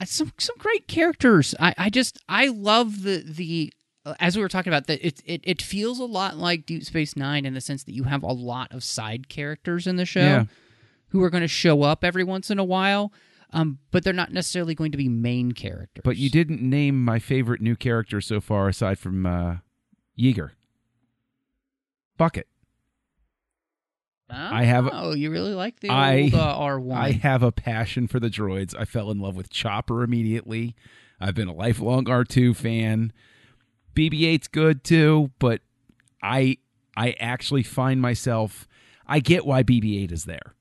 uh, 0.00 0.04
some 0.04 0.32
some 0.38 0.56
great 0.58 0.86
characters. 0.88 1.54
I, 1.58 1.74
I 1.78 1.90
just 1.90 2.18
I 2.28 2.48
love 2.48 3.02
the 3.02 3.22
the 3.26 3.72
uh, 4.04 4.14
as 4.20 4.36
we 4.36 4.42
were 4.42 4.48
talking 4.48 4.72
about 4.72 4.86
that 4.88 5.06
it, 5.06 5.22
it 5.24 5.40
it 5.44 5.62
feels 5.62 5.98
a 6.00 6.04
lot 6.04 6.36
like 6.36 6.66
Deep 6.66 6.84
Space 6.84 7.16
Nine 7.16 7.46
in 7.46 7.54
the 7.54 7.60
sense 7.60 7.84
that 7.84 7.94
you 7.94 8.04
have 8.04 8.22
a 8.22 8.32
lot 8.32 8.72
of 8.72 8.82
side 8.84 9.28
characters 9.28 9.86
in 9.86 9.96
the 9.96 10.04
show 10.04 10.20
Yeah. 10.20 10.44
who 11.10 11.22
are 11.22 11.30
going 11.30 11.42
to 11.42 11.48
show 11.48 11.82
up 11.82 12.04
every 12.04 12.24
once 12.24 12.50
in 12.50 12.58
a 12.58 12.64
while. 12.64 13.12
Um, 13.52 13.78
but 13.90 14.04
they're 14.04 14.12
not 14.12 14.32
necessarily 14.32 14.74
going 14.74 14.92
to 14.92 14.98
be 14.98 15.08
main 15.08 15.52
characters. 15.52 16.02
But 16.04 16.16
you 16.18 16.28
didn't 16.28 16.60
name 16.60 17.02
my 17.02 17.18
favorite 17.18 17.60
new 17.62 17.76
character 17.76 18.20
so 18.20 18.40
far, 18.42 18.68
aside 18.68 18.98
from 18.98 19.24
uh, 19.24 19.56
Yeager. 20.18 20.50
Bucket. 22.18 22.46
I 24.30 24.64
have 24.64 24.86
a- 24.86 24.90
Oh, 24.92 25.14
you 25.14 25.30
really 25.30 25.54
like 25.54 25.80
the 25.80 25.88
I- 25.88 26.22
old 26.24 26.34
uh, 26.34 26.56
R 26.58 26.78
one. 26.78 26.98
I 27.02 27.12
have 27.12 27.42
a 27.42 27.50
passion 27.52 28.06
for 28.08 28.20
the 28.20 28.28
droids. 28.28 28.74
I 28.78 28.84
fell 28.84 29.10
in 29.10 29.18
love 29.18 29.36
with 29.36 29.48
Chopper 29.50 30.02
immediately. 30.02 30.74
I've 31.18 31.34
been 31.34 31.48
a 31.48 31.54
lifelong 31.54 32.04
R2 32.04 32.54
fan. 32.54 33.12
BB-8's 33.94 34.48
good 34.48 34.84
too, 34.84 35.30
but 35.38 35.62
I 36.22 36.58
I 36.96 37.12
actually 37.18 37.62
find 37.62 38.00
myself 38.02 38.68
I 39.06 39.20
get 39.20 39.46
why 39.46 39.62
BB-8 39.62 40.12
is 40.12 40.24
there. 40.26 40.54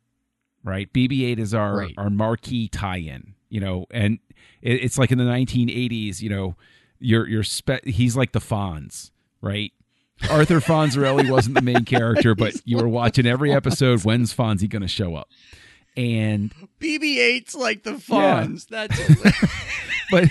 Right? 0.63 0.91
BB-8 0.91 1.39
is 1.39 1.53
our 1.53 1.77
Right. 1.77 1.93
our 1.97 2.09
marquee 2.09 2.67
tie-in, 2.67 3.35
you 3.49 3.59
know, 3.61 3.85
and 3.91 4.19
it, 4.61 4.83
it's 4.83 4.97
like 4.97 5.11
in 5.11 5.17
the 5.17 5.23
1980s, 5.23 6.21
you 6.21 6.29
know, 6.29 6.55
you're 6.99 7.27
you're 7.27 7.43
spe- 7.43 7.85
he's 7.85 8.17
like 8.17 8.31
the 8.33 8.39
Fonz, 8.39 9.11
right? 9.41 9.71
Arthur 10.31 10.59
Fonzarelli 10.59 11.29
wasn't 11.29 11.55
the 11.55 11.61
main 11.61 11.85
character, 11.85 12.33
but 12.35 12.53
you 12.65 12.77
were 12.77 12.87
watching 12.87 13.25
every 13.27 13.53
episode. 13.53 14.03
When's 14.03 14.33
Fonzie 14.33 14.67
going 14.67 14.81
to 14.81 14.87
show 14.87 15.15
up? 15.15 15.29
And 15.95 16.51
BB-8's 16.79 17.55
like 17.55 17.83
the 17.83 17.91
Yeah. 17.91 17.97
Fonz. 18.45 18.67
That's. 18.67 18.97
but 20.11 20.27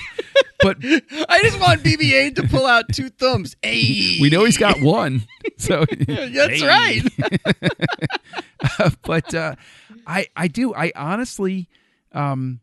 but 0.60 0.76
I 1.28 1.40
just 1.42 1.60
want 1.60 1.82
BB-8 1.84 2.34
to 2.36 2.48
pull 2.48 2.66
out 2.66 2.84
two 2.92 3.10
thumbs. 3.10 3.56
Hey, 3.62 4.18
we 4.20 4.28
know 4.28 4.44
he's 4.44 4.58
got 4.58 4.80
one. 4.80 5.22
So 5.58 5.84
That's 6.06 6.62
right. 6.62 7.02
but 9.02 9.34
uh, 9.34 9.54
I 10.06 10.26
I 10.36 10.48
do 10.48 10.74
I 10.74 10.92
honestly 10.94 11.68
um 12.12 12.60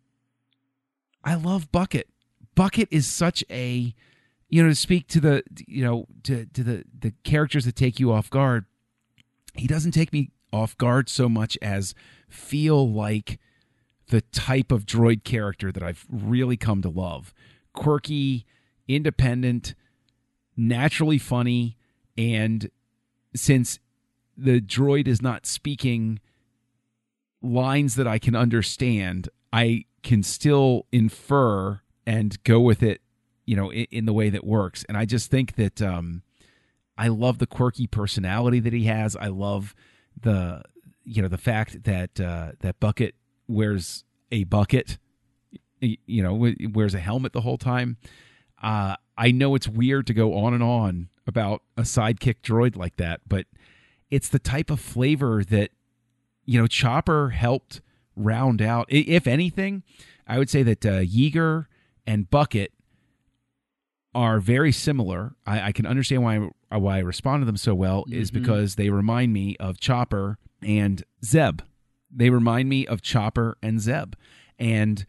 I 1.23 1.35
love 1.35 1.71
Bucket. 1.71 2.07
Bucket 2.55 2.87
is 2.91 3.07
such 3.07 3.43
a 3.49 3.93
you 4.49 4.63
know 4.63 4.69
to 4.69 4.75
speak 4.75 5.07
to 5.09 5.19
the 5.19 5.43
you 5.67 5.83
know 5.83 6.05
to 6.23 6.45
to 6.45 6.63
the 6.63 6.83
the 6.97 7.13
characters 7.23 7.65
that 7.65 7.75
take 7.75 7.99
you 7.99 8.11
off 8.11 8.29
guard. 8.29 8.65
He 9.55 9.67
doesn't 9.67 9.91
take 9.91 10.13
me 10.13 10.31
off 10.51 10.77
guard 10.77 11.09
so 11.09 11.27
much 11.27 11.57
as 11.61 11.93
feel 12.29 12.91
like 12.91 13.39
the 14.07 14.21
type 14.21 14.71
of 14.71 14.85
droid 14.85 15.23
character 15.23 15.71
that 15.71 15.83
I've 15.83 16.05
really 16.09 16.57
come 16.57 16.81
to 16.81 16.89
love. 16.89 17.33
Quirky, 17.73 18.45
independent, 18.87 19.73
naturally 20.55 21.17
funny, 21.17 21.77
and 22.17 22.69
since 23.35 23.79
the 24.37 24.61
droid 24.61 25.07
is 25.07 25.21
not 25.21 25.45
speaking 25.45 26.19
lines 27.43 27.95
that 27.95 28.07
I 28.07 28.17
can 28.17 28.35
understand, 28.35 29.29
I 29.51 29.85
can 30.01 30.23
still 30.23 30.87
infer 30.91 31.81
and 32.05 32.41
go 32.43 32.59
with 32.59 32.81
it, 32.81 33.01
you 33.45 33.55
know, 33.55 33.71
in, 33.71 33.85
in 33.91 34.05
the 34.05 34.13
way 34.13 34.29
that 34.29 34.43
works. 34.43 34.85
And 34.87 34.97
I 34.97 35.05
just 35.05 35.29
think 35.29 35.55
that 35.55 35.81
um, 35.81 36.23
I 36.97 37.09
love 37.09 37.37
the 37.37 37.47
quirky 37.47 37.85
personality 37.85 38.59
that 38.59 38.73
he 38.73 38.85
has. 38.85 39.15
I 39.15 39.27
love 39.27 39.75
the 40.19 40.63
you 41.03 41.21
know 41.21 41.27
the 41.27 41.37
fact 41.37 41.83
that 41.83 42.19
uh, 42.19 42.53
that 42.61 42.79
Bucket 42.79 43.15
wears 43.47 44.03
a 44.31 44.45
bucket, 44.45 44.97
you 45.79 46.23
know, 46.23 46.53
wears 46.73 46.93
a 46.93 46.99
helmet 46.99 47.33
the 47.33 47.41
whole 47.41 47.57
time. 47.57 47.97
Uh, 48.61 48.95
I 49.17 49.31
know 49.31 49.55
it's 49.55 49.67
weird 49.67 50.07
to 50.07 50.13
go 50.13 50.35
on 50.35 50.53
and 50.53 50.63
on 50.63 51.09
about 51.27 51.61
a 51.77 51.81
sidekick 51.81 52.37
droid 52.41 52.75
like 52.75 52.95
that, 52.97 53.21
but 53.27 53.45
it's 54.09 54.29
the 54.29 54.39
type 54.39 54.69
of 54.69 54.79
flavor 54.79 55.43
that 55.43 55.71
you 56.45 56.59
know 56.59 56.67
Chopper 56.67 57.29
helped 57.29 57.81
round 58.15 58.61
out. 58.61 58.85
If 58.89 59.27
anything, 59.27 59.83
I 60.27 60.37
would 60.37 60.49
say 60.49 60.63
that 60.63 60.85
uh, 60.85 60.99
Yeager 60.99 61.67
and 62.05 62.29
Bucket 62.29 62.71
are 64.15 64.39
very 64.39 64.71
similar. 64.71 65.35
I, 65.45 65.67
I, 65.67 65.71
can 65.71 65.85
understand 65.85 66.23
why 66.23 66.49
why 66.69 66.97
I 66.97 66.99
respond 66.99 67.41
to 67.41 67.45
them 67.45 67.57
so 67.57 67.73
well 67.73 68.01
mm-hmm. 68.01 68.19
is 68.19 68.31
because 68.31 68.75
they 68.75 68.89
remind 68.89 69.33
me 69.33 69.55
of 69.59 69.79
Chopper 69.79 70.37
and 70.61 71.03
Zeb. 71.23 71.61
They 72.11 72.29
remind 72.29 72.69
me 72.69 72.85
of 72.85 73.01
Chopper 73.01 73.57
and 73.63 73.81
Zeb, 73.81 74.13
and 74.59 75.05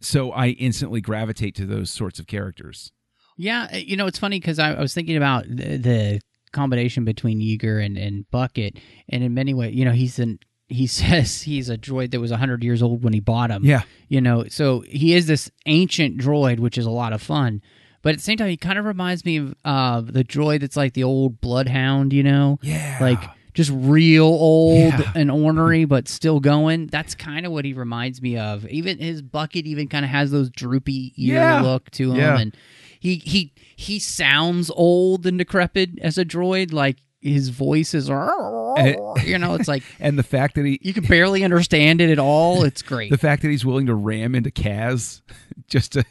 so 0.00 0.30
I 0.32 0.48
instantly 0.48 1.00
gravitate 1.00 1.54
to 1.56 1.66
those 1.66 1.90
sorts 1.90 2.18
of 2.18 2.26
characters. 2.26 2.92
Yeah, 3.36 3.68
uh, 3.72 3.76
you 3.76 3.96
know 3.96 4.06
it's 4.06 4.18
funny 4.18 4.38
because 4.38 4.58
I, 4.58 4.74
I, 4.74 4.80
was 4.80 4.94
thinking 4.94 5.16
about 5.16 5.44
the, 5.48 5.76
the 5.78 6.20
combination 6.52 7.04
between 7.04 7.40
Yeager 7.40 7.84
and, 7.84 7.96
and 7.96 8.30
Bucket, 8.30 8.78
and 9.08 9.22
in 9.22 9.34
many 9.34 9.54
ways, 9.54 9.74
you 9.74 9.84
know, 9.84 9.92
he's 9.92 10.18
an 10.18 10.38
he 10.68 10.86
says 10.86 11.42
he's 11.42 11.68
a 11.68 11.76
droid 11.76 12.10
that 12.12 12.20
was 12.20 12.30
100 12.30 12.64
years 12.64 12.82
old 12.82 13.04
when 13.04 13.12
he 13.12 13.20
bought 13.20 13.50
him. 13.50 13.64
Yeah. 13.64 13.82
You 14.08 14.20
know, 14.20 14.46
so 14.48 14.80
he 14.88 15.14
is 15.14 15.26
this 15.26 15.50
ancient 15.66 16.18
droid, 16.18 16.60
which 16.60 16.78
is 16.78 16.86
a 16.86 16.90
lot 16.90 17.12
of 17.12 17.22
fun. 17.22 17.62
But 18.02 18.14
at 18.14 18.16
the 18.16 18.24
same 18.24 18.36
time, 18.36 18.48
he 18.48 18.56
kind 18.56 18.78
of 18.78 18.84
reminds 18.84 19.24
me 19.24 19.36
of 19.36 19.54
uh, 19.64 20.00
the 20.00 20.24
droid 20.24 20.60
that's 20.60 20.76
like 20.76 20.94
the 20.94 21.04
old 21.04 21.40
Bloodhound, 21.40 22.12
you 22.12 22.24
know? 22.24 22.58
Yeah. 22.60 22.98
Like 23.00 23.22
just 23.54 23.70
real 23.72 24.24
old 24.24 24.92
yeah. 24.92 25.12
and 25.14 25.30
ornery, 25.30 25.84
but 25.84 26.08
still 26.08 26.40
going. 26.40 26.88
That's 26.88 27.14
kind 27.14 27.46
of 27.46 27.52
what 27.52 27.64
he 27.64 27.74
reminds 27.74 28.20
me 28.20 28.38
of. 28.38 28.66
Even 28.66 28.98
his 28.98 29.22
bucket 29.22 29.66
even 29.66 29.88
kind 29.88 30.04
of 30.04 30.10
has 30.10 30.30
those 30.30 30.50
droopy 30.50 31.12
ear 31.16 31.34
yeah. 31.34 31.62
look 31.62 31.90
to 31.92 32.12
him, 32.12 32.18
yeah. 32.18 32.38
and 32.38 32.56
he 33.02 33.16
he 33.16 33.52
he 33.74 33.98
sounds 33.98 34.70
old 34.70 35.26
and 35.26 35.36
decrepit 35.36 35.98
as 36.00 36.18
a 36.18 36.24
droid. 36.24 36.72
Like 36.72 36.98
his 37.20 37.48
voice 37.48 37.94
is, 37.94 38.08
you 38.08 39.38
know, 39.38 39.54
it's 39.54 39.66
like, 39.66 39.82
and 40.00 40.16
the 40.16 40.22
fact 40.22 40.54
that 40.54 40.64
he 40.64 40.78
you 40.82 40.94
can 40.94 41.02
barely 41.06 41.42
understand 41.42 42.00
it 42.00 42.10
at 42.10 42.20
all. 42.20 42.62
It's 42.62 42.80
great. 42.80 43.10
the 43.10 43.18
fact 43.18 43.42
that 43.42 43.48
he's 43.48 43.64
willing 43.64 43.86
to 43.86 43.94
ram 43.96 44.36
into 44.36 44.50
Kaz 44.50 45.20
just 45.66 45.94
to 45.94 46.04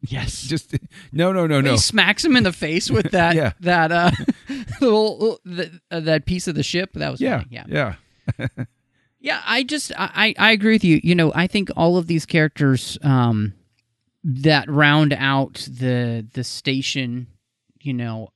Yes. 0.00 0.40
Just 0.40 0.74
no, 1.12 1.34
no, 1.34 1.46
no, 1.46 1.60
no. 1.60 1.72
He 1.72 1.76
smacks 1.76 2.24
him 2.24 2.34
in 2.34 2.44
the 2.44 2.52
face 2.52 2.90
with 2.90 3.10
that 3.10 3.36
yeah. 3.36 3.52
that 3.60 3.92
uh 3.92 4.10
little 4.80 5.38
uh, 5.90 6.00
that 6.00 6.24
piece 6.24 6.48
of 6.48 6.54
the 6.54 6.62
ship. 6.62 6.94
That 6.94 7.10
was 7.10 7.20
yeah, 7.20 7.40
funny. 7.40 7.48
yeah, 7.50 7.94
yeah. 8.38 8.46
yeah, 9.20 9.42
I 9.46 9.64
just 9.64 9.92
I 9.98 10.34
I 10.38 10.52
agree 10.52 10.76
with 10.76 10.84
you. 10.84 10.98
You 11.04 11.14
know, 11.14 11.30
I 11.34 11.46
think 11.46 11.68
all 11.76 11.98
of 11.98 12.06
these 12.06 12.24
characters 12.24 12.96
um 13.02 13.52
that 14.24 14.70
round 14.70 15.12
out 15.12 15.68
the 15.70 16.26
the 16.32 16.44
station, 16.44 17.26
you 17.80 17.92
know, 17.92 18.30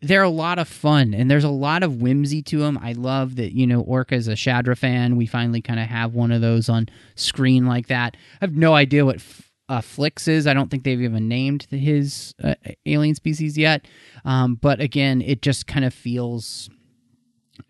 they're 0.00 0.22
a 0.22 0.28
lot 0.28 0.58
of 0.58 0.68
fun 0.68 1.14
and 1.14 1.30
there's 1.30 1.44
a 1.44 1.50
lot 1.50 1.82
of 1.82 2.00
whimsy 2.00 2.42
to 2.42 2.58
them. 2.58 2.78
I 2.82 2.92
love 2.92 3.36
that, 3.36 3.52
you 3.52 3.66
know, 3.66 3.82
Orka 3.84 4.12
is 4.12 4.28
a 4.28 4.32
Chadra-Fan. 4.32 5.16
We 5.16 5.26
finally 5.26 5.62
kind 5.62 5.80
of 5.80 5.86
have 5.86 6.14
one 6.14 6.32
of 6.32 6.40
those 6.40 6.68
on 6.68 6.88
screen 7.14 7.66
like 7.66 7.86
that. 7.88 8.16
I 8.40 8.44
have 8.44 8.56
no 8.56 8.74
idea 8.74 9.04
what 9.04 9.22
uh, 9.68 9.80
Flix 9.80 10.28
is. 10.28 10.46
I 10.46 10.54
don't 10.54 10.70
think 10.70 10.84
they've 10.84 11.00
even 11.00 11.28
named 11.28 11.66
his 11.70 12.34
uh, 12.42 12.54
alien 12.84 13.14
species 13.14 13.56
yet. 13.56 13.86
Um, 14.24 14.56
but 14.56 14.80
again, 14.80 15.22
it 15.22 15.42
just 15.42 15.66
kind 15.66 15.84
of 15.84 15.94
feels. 15.94 16.68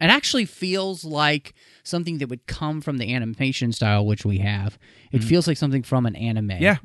It 0.00 0.06
actually 0.06 0.46
feels 0.46 1.04
like 1.04 1.52
something 1.82 2.18
that 2.18 2.30
would 2.30 2.46
come 2.46 2.80
from 2.80 2.96
the 2.96 3.14
animation 3.14 3.70
style, 3.70 4.06
which 4.06 4.24
we 4.24 4.38
have. 4.38 4.78
It 5.12 5.18
mm-hmm. 5.18 5.28
feels 5.28 5.46
like 5.46 5.58
something 5.58 5.82
from 5.82 6.06
an 6.06 6.16
anime 6.16 6.52
yeah. 6.58 6.78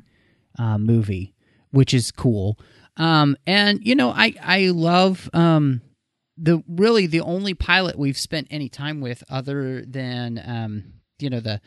Uh, 0.58 0.78
movie, 0.78 1.34
which 1.70 1.94
is 1.94 2.10
cool. 2.10 2.58
Um, 2.96 3.36
and 3.46 3.80
you 3.86 3.94
know, 3.94 4.10
I 4.10 4.34
I 4.42 4.66
love 4.68 5.30
um, 5.32 5.80
the 6.36 6.62
really 6.68 7.06
the 7.06 7.20
only 7.20 7.54
pilot 7.54 7.98
we've 7.98 8.18
spent 8.18 8.48
any 8.50 8.68
time 8.68 9.00
with, 9.00 9.22
other 9.30 9.84
than 9.86 10.42
um, 10.44 10.84
you 11.18 11.30
know 11.30 11.40
the 11.40 11.60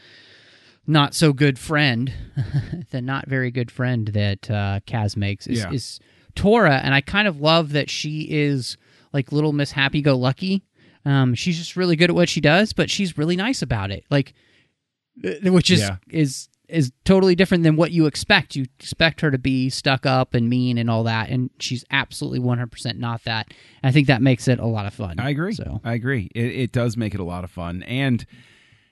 not 0.85 1.13
so 1.15 1.33
good 1.33 1.57
friend, 1.57 2.13
the 2.91 3.01
not 3.01 3.27
very 3.27 3.51
good 3.51 3.71
friend 3.71 4.09
that 4.09 4.49
uh, 4.49 4.79
Kaz 4.85 5.15
makes 5.15 5.47
is, 5.47 5.59
yeah. 5.59 5.71
is 5.71 5.99
Torra, 6.35 6.77
and 6.83 6.93
I 6.93 7.01
kind 7.01 7.27
of 7.27 7.39
love 7.39 7.71
that 7.71 7.89
she 7.89 8.27
is 8.29 8.77
like 9.13 9.31
little 9.31 9.53
Miss 9.53 9.71
Happy 9.71 10.01
Go 10.01 10.17
Lucky. 10.17 10.63
Um, 11.05 11.35
she's 11.35 11.57
just 11.57 11.75
really 11.75 11.95
good 11.95 12.09
at 12.09 12.15
what 12.15 12.29
she 12.29 12.41
does, 12.41 12.73
but 12.73 12.89
she's 12.89 13.17
really 13.17 13.35
nice 13.35 13.61
about 13.61 13.91
it. 13.91 14.05
Like, 14.09 14.33
uh, 15.23 15.51
which 15.51 15.69
is 15.69 15.81
yeah. 15.81 15.97
is 16.09 16.49
is 16.73 16.91
totally 17.05 17.35
different 17.35 17.63
than 17.63 17.75
what 17.75 17.91
you 17.91 18.05
expect. 18.07 18.55
You 18.55 18.65
expect 18.79 19.21
her 19.21 19.29
to 19.31 19.37
be 19.37 19.69
stuck 19.69 20.05
up 20.05 20.33
and 20.33 20.49
mean 20.49 20.77
and 20.77 20.89
all 20.89 21.03
that, 21.03 21.29
and 21.29 21.49
she's 21.59 21.85
absolutely 21.91 22.39
one 22.39 22.57
hundred 22.57 22.71
percent 22.71 22.99
not 22.99 23.23
that. 23.25 23.53
I 23.83 23.91
think 23.91 24.07
that 24.07 24.21
makes 24.21 24.47
it 24.47 24.59
a 24.59 24.65
lot 24.65 24.85
of 24.85 24.93
fun. 24.93 25.19
I 25.19 25.29
agree. 25.29 25.53
So 25.53 25.79
I 25.83 25.93
agree. 25.93 26.29
It, 26.33 26.45
it 26.45 26.71
does 26.71 26.97
make 26.97 27.13
it 27.13 27.19
a 27.19 27.25
lot 27.25 27.43
of 27.43 27.51
fun, 27.51 27.83
and 27.83 28.25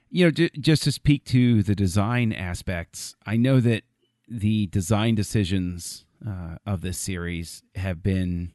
you 0.10 0.26
know, 0.26 0.32
j- 0.32 0.52
just 0.60 0.84
to 0.84 0.92
speak 0.92 1.26
to 1.26 1.64
the 1.64 1.74
design 1.74 2.34
aspects, 2.34 3.16
I 3.26 3.38
know 3.38 3.60
that 3.62 3.84
the 4.28 4.68
design 4.68 5.16
decisions 5.16 6.06
uh, 6.28 6.56
of 6.66 6.82
this 6.82 6.98
series 6.98 7.64
have 7.76 8.04
been 8.04 8.54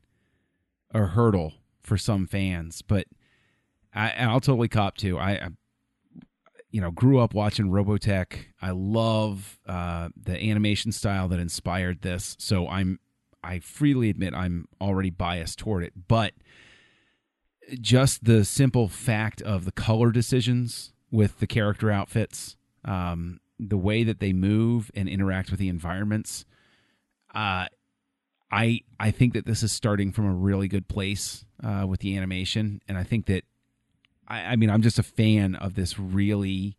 a 0.92 1.06
hurdle 1.06 1.54
for 1.82 1.96
some 1.96 2.26
fans, 2.26 2.82
but 2.82 3.06
I, 3.94 4.30
will 4.30 4.40
totally 4.40 4.68
cop 4.68 4.96
to. 4.98 5.18
I, 5.18 5.30
I, 5.32 5.48
you 6.70 6.80
know, 6.80 6.90
grew 6.90 7.18
up 7.20 7.34
watching 7.34 7.66
Robotech. 7.66 8.46
I 8.60 8.70
love 8.70 9.58
uh, 9.66 10.08
the 10.16 10.36
animation 10.50 10.92
style 10.92 11.28
that 11.28 11.38
inspired 11.38 12.02
this, 12.02 12.36
so 12.38 12.68
I'm 12.68 12.98
I 13.42 13.60
freely 13.60 14.10
admit 14.10 14.34
I'm 14.34 14.66
already 14.80 15.10
biased 15.10 15.58
toward 15.58 15.84
it, 15.84 15.92
but 16.08 16.32
just 17.80 18.24
the 18.24 18.44
simple 18.44 18.88
fact 18.88 19.40
of 19.42 19.64
the 19.64 19.72
color 19.72 20.10
decisions 20.10 20.92
with 21.10 21.38
the 21.38 21.46
character 21.46 21.90
outfits, 21.90 22.56
um, 22.84 23.40
the 23.58 23.76
way 23.76 24.04
that 24.04 24.20
they 24.20 24.32
move 24.32 24.90
and 24.94 25.08
interact 25.08 25.50
with 25.50 25.60
the 25.60 25.68
environments. 25.68 26.44
Uh, 27.34 27.66
I 28.50 28.80
I 28.98 29.10
think 29.10 29.34
that 29.34 29.46
this 29.46 29.62
is 29.62 29.72
starting 29.72 30.12
from 30.12 30.26
a 30.26 30.34
really 30.34 30.68
good 30.68 30.88
place 30.88 31.44
uh, 31.62 31.84
with 31.88 32.00
the 32.00 32.16
animation, 32.16 32.80
and 32.88 32.96
I 32.98 33.04
think 33.04 33.26
that 33.26 33.44
I, 34.28 34.40
I 34.40 34.56
mean 34.56 34.70
I'm 34.70 34.82
just 34.82 34.98
a 34.98 35.04
fan 35.04 35.54
of 35.54 35.74
this 35.74 35.98
really 35.98 36.76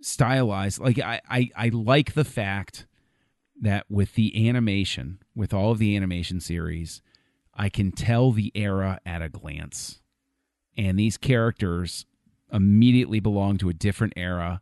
stylized. 0.00 0.80
Like 0.80 0.98
I, 0.98 1.20
I 1.28 1.50
I 1.56 1.68
like 1.68 2.14
the 2.14 2.24
fact 2.24 2.86
that 3.60 3.86
with 3.88 4.14
the 4.14 4.48
animation, 4.48 5.18
with 5.34 5.54
all 5.54 5.72
of 5.72 5.78
the 5.78 5.96
animation 5.96 6.40
series, 6.40 7.00
I 7.54 7.68
can 7.68 7.92
tell 7.92 8.32
the 8.32 8.52
era 8.54 9.00
at 9.06 9.22
a 9.22 9.28
glance, 9.28 10.00
and 10.76 10.98
these 10.98 11.16
characters 11.16 12.06
immediately 12.52 13.20
belong 13.20 13.58
to 13.58 13.68
a 13.68 13.74
different 13.74 14.12
era 14.16 14.60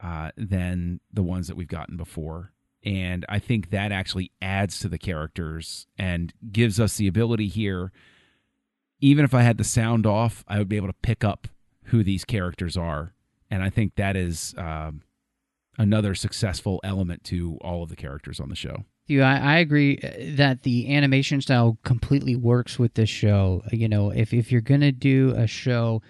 uh, 0.00 0.30
than 0.36 1.00
the 1.12 1.22
ones 1.22 1.48
that 1.48 1.56
we've 1.56 1.68
gotten 1.68 1.96
before. 1.96 2.52
And 2.84 3.24
I 3.28 3.38
think 3.38 3.70
that 3.70 3.92
actually 3.92 4.30
adds 4.42 4.78
to 4.80 4.88
the 4.88 4.98
characters 4.98 5.86
and 5.98 6.32
gives 6.52 6.78
us 6.78 6.96
the 6.96 7.08
ability 7.08 7.48
here. 7.48 7.90
Even 9.04 9.24
if 9.24 9.34
I 9.34 9.42
had 9.42 9.58
the 9.58 9.64
sound 9.64 10.06
off, 10.06 10.44
I 10.48 10.58
would 10.58 10.68
be 10.68 10.76
able 10.76 10.88
to 10.88 10.96
pick 11.02 11.24
up 11.24 11.48
who 11.84 12.02
these 12.02 12.24
characters 12.24 12.76
are. 12.76 13.14
And 13.50 13.62
I 13.62 13.70
think 13.70 13.96
that 13.96 14.16
is 14.16 14.54
um, 14.56 15.02
another 15.78 16.14
successful 16.14 16.80
element 16.82 17.24
to 17.24 17.58
all 17.60 17.82
of 17.82 17.90
the 17.90 17.96
characters 17.96 18.40
on 18.40 18.48
the 18.48 18.56
show. 18.56 18.84
You, 19.06 19.22
I, 19.22 19.36
I, 19.36 19.58
agree 19.58 19.98
uh, 20.02 20.36
that 20.36 20.62
the 20.62 20.94
animation 20.96 21.42
style 21.42 21.76
completely 21.84 22.36
works 22.36 22.78
with 22.78 22.94
this 22.94 23.10
show. 23.10 23.62
You 23.70 23.86
know, 23.86 24.10
if 24.10 24.32
if 24.32 24.50
you're 24.50 24.62
gonna 24.62 24.92
do 24.92 25.34
a 25.36 25.46
show 25.46 26.00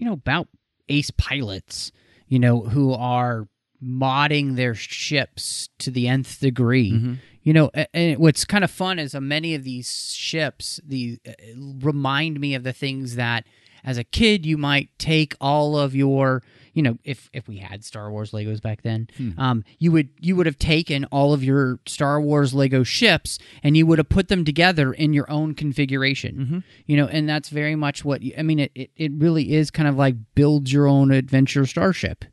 you 0.00 0.06
know, 0.06 0.14
about 0.14 0.48
ace 0.88 1.10
pilots, 1.10 1.92
you 2.26 2.38
know, 2.38 2.62
who 2.62 2.94
are 2.94 3.46
modding 3.84 4.56
their 4.56 4.74
ships 4.74 5.68
to 5.78 5.90
the 5.90 6.08
nth 6.08 6.40
degree. 6.40 6.92
Mm-hmm. 6.92 7.14
You 7.42 7.52
know, 7.54 7.70
and 7.94 8.18
what's 8.18 8.44
kind 8.44 8.64
of 8.64 8.70
fun 8.70 8.98
is 8.98 9.14
uh, 9.14 9.20
many 9.20 9.54
of 9.54 9.64
these 9.64 10.12
ships, 10.12 10.78
the 10.86 11.18
uh, 11.26 11.32
remind 11.80 12.38
me 12.38 12.54
of 12.54 12.64
the 12.64 12.72
things 12.72 13.16
that 13.16 13.46
as 13.82 13.96
a 13.96 14.04
kid 14.04 14.44
you 14.44 14.58
might 14.58 14.90
take 14.98 15.34
all 15.40 15.76
of 15.78 15.94
your 15.94 16.42
you 16.74 16.82
know 16.82 16.98
if 17.02 17.30
if 17.32 17.48
we 17.48 17.56
had 17.56 17.82
star 17.82 18.10
wars 18.10 18.30
legos 18.32 18.60
back 18.60 18.82
then 18.82 19.08
um 19.38 19.64
you 19.78 19.90
would 19.90 20.10
you 20.20 20.36
would 20.36 20.44
have 20.44 20.58
taken 20.58 21.04
all 21.06 21.32
of 21.32 21.42
your 21.42 21.78
star 21.86 22.20
wars 22.20 22.52
lego 22.52 22.82
ships 22.82 23.38
and 23.62 23.76
you 23.78 23.86
would 23.86 23.98
have 23.98 24.08
put 24.10 24.28
them 24.28 24.44
together 24.44 24.92
in 24.92 25.12
your 25.14 25.28
own 25.30 25.54
configuration. 25.54 26.62
You 26.86 26.96
know 26.98 27.06
and 27.06 27.26
that's 27.28 27.48
very 27.48 27.74
much 27.74 28.04
what 28.04 28.22
you, 28.22 28.34
i 28.38 28.42
mean 28.42 28.58
it, 28.58 28.72
it 28.74 28.90
it 28.96 29.12
really 29.16 29.54
is 29.54 29.70
kind 29.70 29.88
of 29.88 29.96
like 29.96 30.14
build 30.34 30.70
your 30.70 30.86
own 30.86 31.10
adventure 31.10 31.64
starship. 31.66 32.24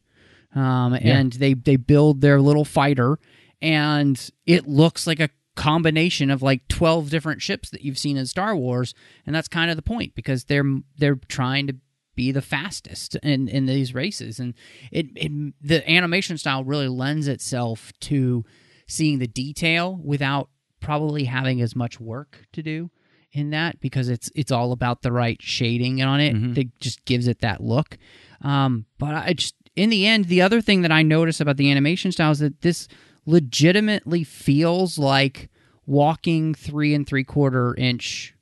Um 0.53 0.93
and 0.93 1.34
they 1.34 1.53
they 1.53 1.78
build 1.78 2.22
their 2.22 2.41
little 2.41 2.66
fighter 2.66 3.20
and 3.62 4.30
it 4.45 4.68
looks 4.68 5.08
like 5.08 5.20
a 5.20 5.30
combination 5.55 6.30
of 6.30 6.43
like 6.43 6.68
12 6.68 7.10
different 7.10 7.41
ships 7.41 7.72
that 7.72 7.82
you've 7.82 7.97
seen 7.97 8.16
in 8.16 8.28
Star 8.28 8.55
Wars 8.55 8.93
and 9.26 9.36
that's 9.36 9.47
kind 9.47 9.72
of 9.72 9.76
the 9.76 9.82
point 9.82 10.14
because 10.14 10.43
they're 10.45 10.80
they're 10.97 11.20
trying 11.28 11.66
to 11.68 11.76
be 12.18 12.34
the 12.34 12.41
fastest 12.41 13.16
in 13.18 13.47
in 13.47 13.68
these 13.68 13.93
races. 13.93 14.39
And 14.41 14.53
it, 14.91 15.05
it 15.16 15.53
the 15.62 15.89
animation 15.89 16.38
style 16.38 16.66
really 16.66 16.89
lends 16.89 17.30
itself 17.30 17.93
to 18.01 18.43
seeing 18.88 19.20
the 19.20 19.28
detail 19.28 19.97
without 20.03 20.49
probably 20.82 21.24
having 21.26 21.62
as 21.62 21.76
much 21.76 22.01
work 22.01 22.45
to 22.51 22.62
do 22.62 22.89
in 23.32 23.51
that 23.51 23.80
because 23.80 24.10
it's 24.10 24.30
it's 24.36 24.51
all 24.51 24.74
about 24.74 25.03
the 25.03 25.12
right 25.12 25.41
shading 25.41 26.01
on 26.01 26.20
it 26.20 26.55
that 26.55 26.80
just 26.80 27.05
gives 27.05 27.28
it 27.28 27.39
that 27.39 27.62
look. 27.62 27.97
Um 28.41 28.86
but 28.97 29.14
I 29.14 29.34
just 29.34 29.55
in 29.76 29.89
the 29.89 30.05
end 30.05 30.26
the 30.26 30.41
other 30.41 30.60
thing 30.60 30.82
that 30.82 30.91
I 30.91 31.03
notice 31.03 31.39
about 31.39 31.58
the 31.58 31.72
animation 31.72 32.12
style 32.12 32.32
is 32.32 32.39
that 32.39 32.62
this 32.62 32.88
legitimately 33.28 34.23
feels 34.23 34.97
like 34.97 35.49
walking 35.86 36.55
three 36.55 36.95
and 36.95 37.05
three 37.05 37.23
quarter 37.23 37.75
inch 37.75 38.34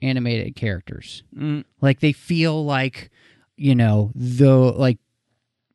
animated 0.00 0.54
characters. 0.54 1.24
Mm. 1.36 1.64
Like 1.80 2.00
they 2.00 2.12
feel 2.12 2.64
like, 2.64 3.10
you 3.56 3.74
know, 3.74 4.12
the 4.14 4.54
like 4.54 4.98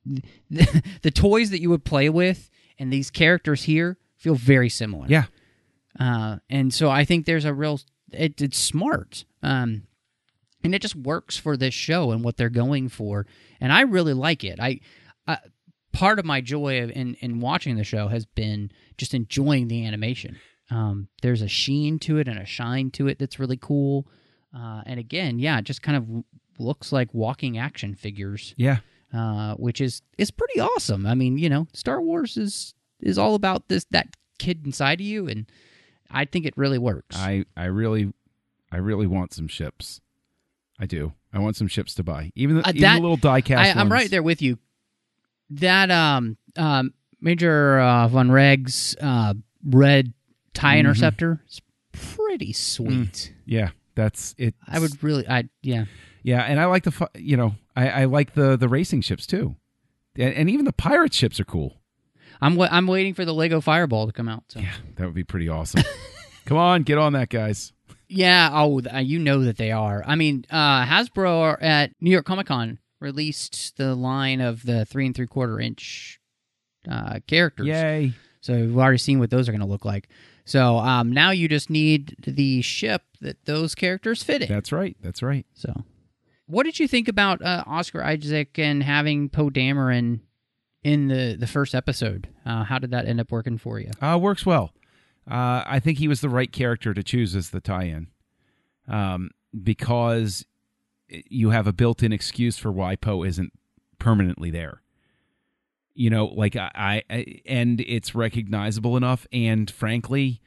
the, 0.05 0.23
the 1.01 1.11
toys 1.11 1.49
that 1.49 1.59
you 1.59 1.69
would 1.69 1.83
play 1.83 2.09
with 2.09 2.49
and 2.79 2.93
these 2.93 3.09
characters 3.09 3.63
here 3.63 3.97
feel 4.15 4.35
very 4.35 4.69
similar. 4.69 5.07
Yeah. 5.09 5.25
Uh, 5.99 6.37
and 6.49 6.73
so 6.73 6.89
I 6.89 7.05
think 7.05 7.25
there's 7.25 7.45
a 7.45 7.53
real 7.53 7.81
it, 8.11 8.39
it's 8.41 8.57
smart. 8.57 9.25
Um, 9.41 9.83
and 10.63 10.75
it 10.75 10.81
just 10.81 10.95
works 10.95 11.37
for 11.37 11.57
this 11.57 11.73
show 11.73 12.11
and 12.11 12.23
what 12.23 12.37
they're 12.37 12.49
going 12.49 12.89
for. 12.89 13.25
And 13.59 13.71
I 13.71 13.81
really 13.81 14.13
like 14.13 14.43
it. 14.43 14.59
I, 14.59 14.79
I 15.27 15.39
part 15.91 16.19
of 16.19 16.25
my 16.25 16.41
joy 16.41 16.83
of, 16.83 16.91
in 16.91 17.15
in 17.15 17.39
watching 17.39 17.75
the 17.75 17.83
show 17.83 18.07
has 18.07 18.25
been 18.25 18.71
just 18.97 19.13
enjoying 19.13 19.67
the 19.67 19.85
animation. 19.85 20.37
Um, 20.69 21.07
there's 21.21 21.41
a 21.41 21.47
sheen 21.47 21.97
to 21.99 22.17
it 22.17 22.27
and 22.27 22.37
a 22.37 22.45
shine 22.45 22.91
to 22.91 23.07
it 23.07 23.19
that's 23.19 23.39
really 23.39 23.57
cool. 23.57 24.07
Uh, 24.55 24.81
and 24.85 24.99
again, 24.99 25.39
yeah, 25.39 25.59
it 25.59 25.63
just 25.65 25.81
kind 25.81 25.97
of 25.97 26.23
looks 26.59 26.91
like 26.91 27.13
walking 27.13 27.57
action 27.57 27.93
figures, 27.95 28.53
Yeah. 28.57 28.79
uh, 29.13 29.55
which 29.55 29.79
is 29.81 30.01
is 30.17 30.31
pretty 30.31 30.59
awesome. 30.59 31.05
I 31.05 31.15
mean, 31.15 31.37
you 31.37 31.49
know, 31.49 31.67
Star 31.73 32.01
Wars 32.01 32.37
is 32.37 32.73
is 32.99 33.17
all 33.17 33.35
about 33.35 33.67
this 33.69 33.85
that 33.91 34.07
kid 34.39 34.65
inside 34.65 34.99
of 34.99 35.05
you, 35.05 35.27
and 35.27 35.45
I 36.11 36.25
think 36.25 36.45
it 36.45 36.53
really 36.57 36.79
works. 36.79 37.15
I 37.17 37.45
I 37.55 37.65
really 37.65 38.11
I 38.71 38.77
really 38.77 39.07
want 39.07 39.33
some 39.33 39.47
ships. 39.47 40.01
I 40.79 40.85
do. 40.85 41.13
I 41.33 41.39
want 41.39 41.55
some 41.55 41.67
ships 41.67 41.93
to 41.95 42.03
buy. 42.03 42.31
Even 42.35 42.57
the, 42.57 42.65
Uh, 42.67 42.69
even 42.69 42.81
that- 42.81 42.95
the 42.95 43.01
little 43.01 43.17
die 43.17 43.41
cast 43.41 43.75
I, 43.75 43.79
I'm 43.79 43.91
right 43.91 44.09
there 44.09 44.23
with 44.23 44.41
you. 44.41 44.57
That 45.51 45.91
um 45.91 46.37
um 46.55 46.93
Major 47.19 47.79
uh, 47.79 48.07
Vonreg's 48.09 48.95
uh, 49.01 49.33
red 49.65 50.13
tie 50.53 50.73
Mm-hmm. 50.73 50.79
interceptor 50.81 51.41
is 51.49 51.61
pretty 51.91 52.53
sweet. 52.53 53.33
Yeah, 53.45 53.69
that's 53.95 54.35
it. 54.37 54.53
I 54.67 54.79
would 54.79 55.01
really, 55.03 55.27
I 55.27 55.45
yeah. 55.63 55.85
Yeah, 56.23 56.41
and 56.41 56.59
I 56.59 56.65
like 56.65 56.83
the 56.83 57.09
you 57.15 57.37
know 57.37 57.55
I, 57.75 57.89
I 57.89 58.05
like 58.05 58.33
the 58.33 58.55
the 58.57 58.67
racing 58.67 59.01
ships 59.01 59.25
too, 59.25 59.55
and, 60.15 60.33
and 60.33 60.49
even 60.49 60.65
the 60.65 60.73
pirate 60.73 61.13
ships 61.13 61.39
are 61.39 61.45
cool. 61.45 61.77
I'm 62.41 62.55
wa- 62.55 62.69
I'm 62.69 62.85
waiting 62.85 63.13
for 63.15 63.25
the 63.25 63.33
Lego 63.33 63.61
Fireball 63.61 64.05
to 64.07 64.13
come 64.13 64.27
out. 64.29 64.43
So. 64.49 64.59
Yeah, 64.59 64.73
that 64.97 65.05
would 65.05 65.15
be 65.15 65.23
pretty 65.23 65.49
awesome. 65.49 65.83
Come 66.45 66.57
on, 66.57 66.83
get 66.83 66.97
on 66.97 67.13
that, 67.13 67.29
guys. 67.29 67.73
Yeah, 68.07 68.49
oh, 68.53 68.79
you 68.99 69.19
know 69.19 69.43
that 69.43 69.57
they 69.57 69.71
are. 69.71 70.01
I 70.05 70.15
mean, 70.15 70.45
uh, 70.49 70.85
Hasbro 70.85 71.39
are 71.41 71.61
at 71.61 71.91
New 71.99 72.11
York 72.11 72.25
Comic 72.25 72.47
Con 72.47 72.77
released 72.99 73.77
the 73.77 73.95
line 73.95 74.41
of 74.41 74.65
the 74.65 74.85
three 74.85 75.05
and 75.05 75.15
three 75.15 75.27
quarter 75.27 75.59
inch 75.59 76.19
uh, 76.89 77.19
characters. 77.27 77.67
Yay! 77.67 78.13
So 78.41 78.53
we've 78.53 78.77
already 78.77 78.97
seen 78.97 79.19
what 79.19 79.29
those 79.29 79.49
are 79.49 79.51
going 79.51 79.61
to 79.61 79.67
look 79.67 79.85
like. 79.85 80.09
So 80.45 80.77
um, 80.77 81.11
now 81.11 81.31
you 81.31 81.49
just 81.49 81.69
need 81.69 82.15
the 82.25 82.61
ship 82.61 83.03
that 83.19 83.43
those 83.45 83.75
characters 83.75 84.23
fit 84.23 84.41
in. 84.41 84.47
That's 84.47 84.71
right. 84.71 84.95
That's 85.01 85.21
right. 85.21 85.45
So, 85.53 85.83
what 86.45 86.63
did 86.63 86.79
you 86.79 86.87
think 86.87 87.09
about 87.09 87.41
uh, 87.41 87.63
Oscar 87.67 88.01
Isaac 88.03 88.57
and 88.57 88.81
having 88.81 89.27
Poe 89.27 89.49
Dameron 89.49 90.21
in 90.83 91.09
the 91.09 91.35
the 91.37 91.47
first 91.47 91.75
episode? 91.75 92.29
Uh, 92.45 92.63
how 92.63 92.79
did 92.79 92.91
that 92.91 93.05
end 93.05 93.19
up 93.19 93.31
working 93.31 93.57
for 93.57 93.79
you? 93.79 93.91
Uh, 94.01 94.17
works 94.21 94.45
well. 94.45 94.71
Uh, 95.29 95.63
I 95.65 95.81
think 95.81 95.97
he 95.97 96.07
was 96.07 96.21
the 96.21 96.29
right 96.29 96.51
character 96.51 96.93
to 96.93 97.03
choose 97.03 97.35
as 97.35 97.49
the 97.49 97.59
tie-in, 97.59 98.07
um, 98.87 99.31
because 99.61 100.45
you 101.09 101.51
have 101.51 101.67
a 101.67 101.73
built-in 101.73 102.11
excuse 102.11 102.57
for 102.57 102.71
why 102.71 102.95
Poe 102.95 103.23
isn't 103.23 103.53
permanently 103.99 104.51
there. 104.51 104.81
You 105.93 106.09
know, 106.09 106.25
like 106.25 106.55
I, 106.55 107.03
I, 107.09 107.41
and 107.45 107.81
it's 107.81 108.13
recognizable 108.13 108.97
enough. 108.97 109.25
And 109.31 109.69
frankly, 109.71 110.41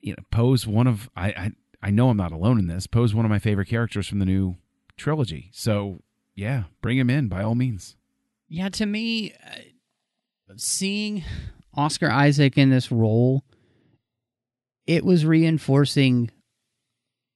you 0.00 0.12
know, 0.12 0.22
Poe's 0.30 0.66
one 0.66 0.86
of 0.86 1.10
I, 1.16 1.28
I, 1.28 1.52
I 1.82 1.90
know 1.90 2.10
I'm 2.10 2.16
not 2.16 2.30
alone 2.30 2.58
in 2.58 2.68
this. 2.68 2.86
Poe's 2.86 3.14
one 3.14 3.24
of 3.24 3.30
my 3.30 3.40
favorite 3.40 3.68
characters 3.68 4.06
from 4.06 4.20
the 4.20 4.26
new 4.26 4.56
trilogy. 4.96 5.50
So 5.52 6.02
yeah, 6.36 6.64
bring 6.80 6.98
him 6.98 7.10
in 7.10 7.28
by 7.28 7.42
all 7.42 7.54
means. 7.54 7.96
Yeah, 8.48 8.68
to 8.68 8.86
me, 8.86 9.32
uh, 9.32 10.54
seeing 10.56 11.24
Oscar 11.74 12.10
Isaac 12.10 12.56
in 12.56 12.70
this 12.70 12.92
role, 12.92 13.44
it 14.86 15.04
was 15.04 15.26
reinforcing 15.26 16.30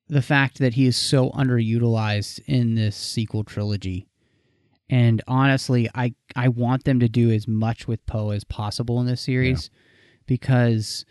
the 0.08 0.22
fact 0.22 0.58
that 0.58 0.74
he 0.74 0.86
is 0.86 0.96
so 0.96 1.30
underutilized 1.30 2.40
in 2.46 2.74
this 2.74 2.96
sequel 2.96 3.44
trilogy. 3.44 4.06
And 4.90 5.22
honestly, 5.28 5.88
I 5.94 6.14
I 6.34 6.48
want 6.48 6.84
them 6.84 7.00
to 7.00 7.08
do 7.08 7.30
as 7.30 7.46
much 7.46 7.86
with 7.86 8.06
Poe 8.06 8.30
as 8.30 8.44
possible 8.44 9.00
in 9.00 9.06
this 9.06 9.20
series 9.20 9.70
because 10.26 11.04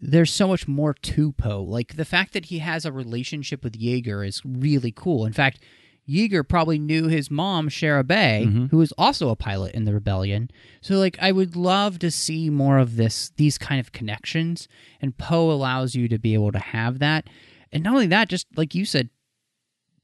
there's 0.00 0.32
so 0.32 0.46
much 0.46 0.68
more 0.68 0.94
to 0.94 1.32
Poe. 1.32 1.62
Like 1.62 1.96
the 1.96 2.04
fact 2.04 2.32
that 2.34 2.46
he 2.46 2.58
has 2.60 2.84
a 2.84 2.92
relationship 2.92 3.64
with 3.64 3.80
Yeager 3.80 4.26
is 4.26 4.40
really 4.44 4.92
cool. 4.92 5.26
In 5.26 5.32
fact, 5.32 5.60
Yeager 6.08 6.46
probably 6.46 6.78
knew 6.78 7.08
his 7.08 7.30
mom, 7.30 7.68
Shara 7.68 8.06
Bay, 8.06 8.44
mm-hmm. 8.46 8.66
who 8.66 8.76
was 8.76 8.92
also 8.98 9.30
a 9.30 9.36
pilot 9.36 9.74
in 9.74 9.84
the 9.84 9.94
rebellion. 9.94 10.50
So 10.80 10.96
like 10.96 11.16
I 11.20 11.32
would 11.32 11.56
love 11.56 11.98
to 12.00 12.10
see 12.10 12.50
more 12.50 12.78
of 12.78 12.96
this 12.96 13.32
these 13.36 13.58
kind 13.58 13.80
of 13.80 13.92
connections 13.92 14.68
and 15.00 15.16
Poe 15.16 15.50
allows 15.50 15.94
you 15.94 16.08
to 16.08 16.18
be 16.18 16.34
able 16.34 16.52
to 16.52 16.58
have 16.58 16.98
that. 16.98 17.28
And 17.74 17.82
not 17.82 17.92
only 17.92 18.06
that, 18.06 18.28
just 18.28 18.46
like 18.56 18.74
you 18.74 18.84
said, 18.84 19.10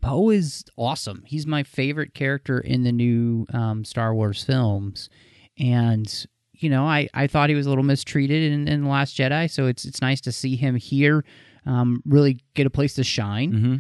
Poe 0.03 0.31
is 0.31 0.65
awesome. 0.77 1.23
He's 1.27 1.47
my 1.47 1.63
favorite 1.63 2.15
character 2.15 2.59
in 2.59 2.83
the 2.83 2.93
new 2.93 3.47
um, 3.53 3.85
Star 3.85 4.15
Wars 4.15 4.43
films. 4.43 5.09
And 5.59 6.27
you 6.53 6.69
know, 6.69 6.85
I, 6.85 7.09
I 7.15 7.27
thought 7.27 7.49
he 7.49 7.55
was 7.55 7.67
a 7.67 7.69
little 7.71 7.85
mistreated 7.85 8.53
in, 8.53 8.69
in 8.69 8.85
the 8.85 8.89
Last 8.89 9.17
Jedi, 9.17 9.51
so 9.51 9.67
it's 9.67 9.85
it's 9.85 10.03
nice 10.03 10.21
to 10.23 10.33
see 10.33 10.57
him 10.57 10.77
here 10.77 11.25
um, 11.67 12.03
really 12.05 12.41
get 12.55 12.67
a 12.67 12.71
place 12.71 12.95
to 12.95 13.05
shine. 13.05 13.53
Mm-hmm. 13.53 13.77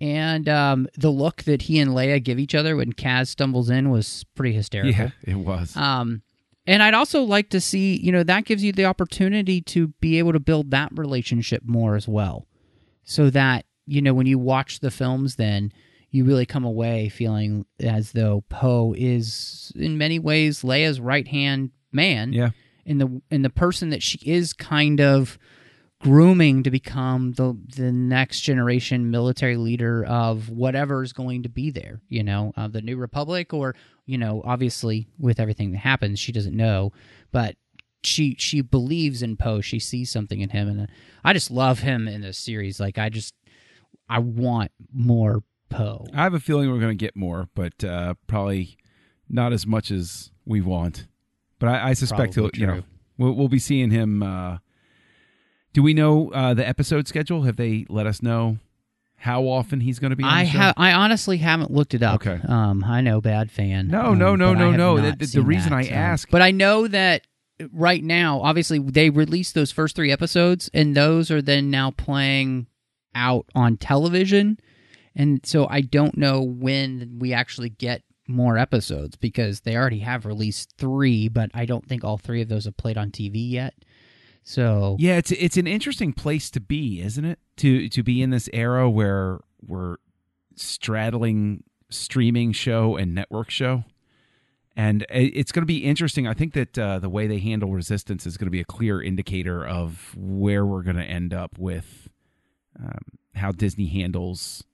And 0.00 0.48
um, 0.48 0.88
the 0.96 1.10
look 1.10 1.44
that 1.44 1.62
he 1.62 1.78
and 1.78 1.92
Leia 1.92 2.22
give 2.22 2.38
each 2.38 2.54
other 2.54 2.76
when 2.76 2.92
Kaz 2.92 3.28
stumbles 3.28 3.70
in 3.70 3.90
was 3.90 4.24
pretty 4.34 4.52
hysterical. 4.52 5.04
Yeah, 5.04 5.10
it 5.22 5.36
was. 5.36 5.76
Um, 5.76 6.22
and 6.66 6.82
I'd 6.82 6.94
also 6.94 7.22
like 7.22 7.50
to 7.50 7.60
see, 7.60 7.96
you 7.96 8.10
know, 8.10 8.22
that 8.24 8.44
gives 8.44 8.64
you 8.64 8.72
the 8.72 8.86
opportunity 8.86 9.60
to 9.62 9.88
be 10.00 10.18
able 10.18 10.32
to 10.32 10.40
build 10.40 10.70
that 10.72 10.90
relationship 10.96 11.62
more 11.64 11.94
as 11.94 12.08
well. 12.08 12.46
So 13.04 13.30
that, 13.30 13.66
you 13.86 14.02
know, 14.02 14.14
when 14.14 14.26
you 14.26 14.38
watch 14.38 14.80
the 14.80 14.90
films, 14.90 15.36
then 15.36 15.72
you 16.10 16.24
really 16.24 16.46
come 16.46 16.64
away 16.64 17.08
feeling 17.08 17.66
as 17.80 18.12
though 18.12 18.44
Poe 18.48 18.94
is, 18.96 19.72
in 19.74 19.98
many 19.98 20.18
ways, 20.18 20.62
Leia's 20.62 21.00
right 21.00 21.26
hand 21.26 21.70
man. 21.92 22.32
yeah. 22.32 22.50
In 22.86 22.98
the 22.98 23.22
in 23.30 23.40
the 23.40 23.48
person 23.48 23.88
that 23.90 24.02
she 24.02 24.18
is 24.26 24.52
kind 24.52 25.00
of 25.00 25.38
grooming 26.00 26.62
to 26.64 26.70
become 26.70 27.32
the 27.32 27.58
the 27.76 27.90
next 27.90 28.42
generation 28.42 29.10
military 29.10 29.56
leader 29.56 30.04
of 30.04 30.50
whatever 30.50 31.02
is 31.02 31.14
going 31.14 31.42
to 31.44 31.48
be 31.48 31.70
there 31.70 32.02
you 32.10 32.22
know 32.22 32.52
uh, 32.58 32.68
the 32.68 32.82
new 32.82 32.98
republic 32.98 33.54
or 33.54 33.74
you 34.04 34.18
know 34.18 34.42
obviously 34.44 35.08
with 35.18 35.40
everything 35.40 35.72
that 35.72 35.78
happens 35.78 36.18
she 36.18 36.30
doesn't 36.30 36.54
know 36.54 36.92
but 37.32 37.56
she 38.06 38.36
she 38.38 38.60
believes 38.60 39.22
in 39.22 39.36
poe 39.36 39.60
she 39.60 39.78
sees 39.78 40.10
something 40.10 40.40
in 40.40 40.50
him 40.50 40.68
and 40.68 40.80
uh, 40.82 40.86
i 41.24 41.32
just 41.32 41.50
love 41.50 41.80
him 41.80 42.06
in 42.08 42.20
this 42.20 42.36
series 42.38 42.78
like 42.80 42.98
i 42.98 43.08
just 43.08 43.34
i 44.08 44.18
want 44.18 44.70
more 44.92 45.42
poe 45.70 46.06
I 46.14 46.22
have 46.22 46.34
a 46.34 46.40
feeling 46.40 46.70
we're 46.70 46.78
going 46.78 46.96
to 46.96 47.04
get 47.04 47.16
more, 47.16 47.48
but 47.54 47.82
uh, 47.82 48.14
probably 48.28 48.76
not 49.28 49.52
as 49.52 49.66
much 49.66 49.90
as 49.90 50.30
we 50.44 50.60
want. 50.60 51.06
But 51.58 51.68
I, 51.70 51.88
I 51.88 51.92
suspect 51.94 52.34
he'll, 52.36 52.50
you 52.54 52.66
know, 52.66 52.82
we'll, 53.18 53.32
we'll 53.32 53.48
be 53.48 53.58
seeing 53.58 53.90
him. 53.90 54.22
Uh, 54.22 54.58
do 55.72 55.82
we 55.82 55.92
know 55.94 56.30
uh, 56.30 56.54
the 56.54 56.66
episode 56.68 57.08
schedule? 57.08 57.42
Have 57.42 57.56
they 57.56 57.86
let 57.88 58.06
us 58.06 58.22
know 58.22 58.58
how 59.16 59.44
often 59.44 59.80
he's 59.80 59.98
going 59.98 60.10
to 60.10 60.16
be 60.16 60.22
on 60.22 60.30
I 60.30 60.44
have. 60.44 60.74
I 60.76 60.92
honestly 60.92 61.38
haven't 61.38 61.70
looked 61.72 61.94
it 61.94 62.02
up. 62.04 62.16
Okay. 62.24 62.38
Um, 62.46 62.84
I 62.84 63.00
know, 63.00 63.20
bad 63.20 63.50
fan. 63.50 63.88
No, 63.88 64.06
um, 64.08 64.18
no, 64.18 64.36
no, 64.36 64.52
no, 64.54 64.70
no. 64.72 65.00
The- 65.00 65.16
the- 65.16 65.26
the 65.26 65.42
reason 65.42 65.70
that, 65.70 65.76
I 65.86 65.88
um, 65.88 65.94
ask- 65.94 66.30
but 66.30 66.42
I 66.42 66.50
know 66.52 66.86
that 66.86 67.22
right 67.72 68.02
now, 68.02 68.40
obviously, 68.40 68.78
they 68.78 69.10
released 69.10 69.54
those 69.54 69.72
first 69.72 69.96
three 69.96 70.12
episodes, 70.12 70.70
and 70.74 70.96
those 70.96 71.30
are 71.30 71.42
then 71.42 71.70
now 71.70 71.90
playing 71.90 72.66
out 73.14 73.46
on 73.54 73.76
television, 73.76 74.58
and 75.14 75.44
so 75.44 75.66
I 75.68 75.80
don't 75.80 76.16
know 76.16 76.42
when 76.42 77.16
we 77.20 77.32
actually 77.32 77.68
get 77.70 78.02
more 78.26 78.56
episodes 78.58 79.16
because 79.16 79.60
they 79.60 79.76
already 79.76 80.00
have 80.00 80.26
released 80.26 80.74
three, 80.78 81.28
but 81.28 81.50
I 81.54 81.66
don't 81.66 81.86
think 81.86 82.04
all 82.04 82.18
three 82.18 82.42
of 82.42 82.48
those 82.48 82.64
have 82.64 82.76
played 82.76 82.96
on 82.96 83.10
TV 83.10 83.50
yet. 83.50 83.74
So 84.42 84.96
Yeah, 84.98 85.16
it's 85.16 85.32
it's 85.32 85.56
an 85.56 85.66
interesting 85.66 86.12
place 86.12 86.50
to 86.50 86.60
be, 86.60 87.00
isn't 87.00 87.24
it? 87.24 87.38
To 87.58 87.88
to 87.88 88.02
be 88.02 88.22
in 88.22 88.30
this 88.30 88.48
era 88.52 88.90
where 88.90 89.40
we're 89.66 89.96
straddling 90.56 91.64
streaming 91.90 92.52
show 92.52 92.96
and 92.96 93.14
network 93.14 93.50
show, 93.50 93.84
and 94.76 95.06
it's 95.08 95.52
going 95.52 95.62
to 95.62 95.66
be 95.66 95.84
interesting. 95.84 96.26
I 96.26 96.34
think 96.34 96.52
that 96.54 96.78
uh, 96.78 96.98
the 96.98 97.08
way 97.08 97.26
they 97.26 97.38
handle 97.38 97.72
resistance 97.72 98.26
is 98.26 98.36
going 98.36 98.46
to 98.46 98.50
be 98.50 98.60
a 98.60 98.64
clear 98.64 99.00
indicator 99.00 99.64
of 99.64 100.14
where 100.16 100.66
we're 100.66 100.82
going 100.82 100.96
to 100.96 101.04
end 101.04 101.32
up 101.32 101.58
with 101.58 102.08
um, 102.78 102.98
how 103.34 103.52
Disney 103.52 103.86
handles, 103.86 104.64